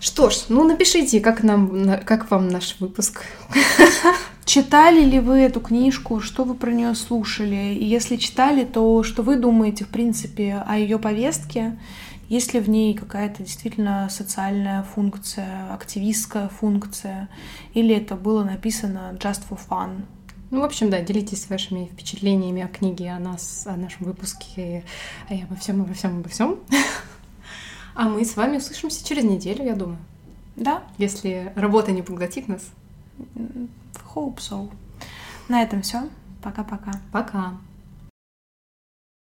Что 0.00 0.30
ж, 0.30 0.44
ну 0.48 0.64
напишите, 0.64 1.20
как 1.20 1.42
нам, 1.42 1.98
как 2.04 2.30
вам 2.30 2.48
наш 2.48 2.76
выпуск. 2.78 3.24
Читали 4.44 5.04
ли 5.04 5.18
вы 5.18 5.38
эту 5.38 5.60
книжку, 5.60 6.20
что 6.20 6.44
вы 6.44 6.54
про 6.54 6.70
нее 6.70 6.94
слушали? 6.94 7.74
И 7.74 7.84
если 7.84 8.16
читали, 8.16 8.64
то 8.64 9.02
что 9.02 9.22
вы 9.22 9.36
думаете, 9.36 9.84
в 9.84 9.88
принципе, 9.88 10.62
о 10.66 10.78
ее 10.78 10.98
повестке? 10.98 11.78
Есть 12.28 12.54
ли 12.54 12.60
в 12.60 12.68
ней 12.68 12.94
какая-то 12.94 13.42
действительно 13.42 14.08
социальная 14.10 14.82
функция, 14.82 15.72
активистская 15.72 16.48
функция? 16.48 17.28
Или 17.74 17.96
это 17.96 18.14
было 18.14 18.44
написано 18.44 19.16
just 19.18 19.42
for 19.48 19.58
fun? 19.58 20.02
Ну, 20.50 20.60
в 20.60 20.64
общем, 20.64 20.90
да, 20.90 21.00
делитесь 21.00 21.48
вашими 21.48 21.86
впечатлениями 21.86 22.62
о 22.62 22.68
книге, 22.68 23.10
о 23.10 23.18
нас, 23.18 23.66
о 23.66 23.76
нашем 23.76 24.06
выпуске, 24.06 24.84
и 25.28 25.42
обо 25.42 25.56
всем, 25.56 25.82
обо 25.82 25.92
всем, 25.94 26.18
обо 26.20 26.28
всем. 26.28 26.58
А 27.94 28.08
мы 28.10 28.24
с 28.26 28.36
вами 28.36 28.58
услышимся 28.58 29.04
через 29.04 29.24
неделю, 29.24 29.64
я 29.64 29.74
думаю. 29.74 29.98
Да. 30.54 30.82
Если 30.98 31.50
работа 31.56 31.92
не 31.92 32.02
поглотит 32.02 32.46
нас. 32.46 32.62
Hope 34.14 34.36
so. 34.36 34.70
На 35.48 35.62
этом 35.62 35.80
все. 35.80 36.08
Пока-пока. 36.42 36.92
Пока. 37.10 37.38
-пока. 37.38 37.50
Пока. 37.50 37.65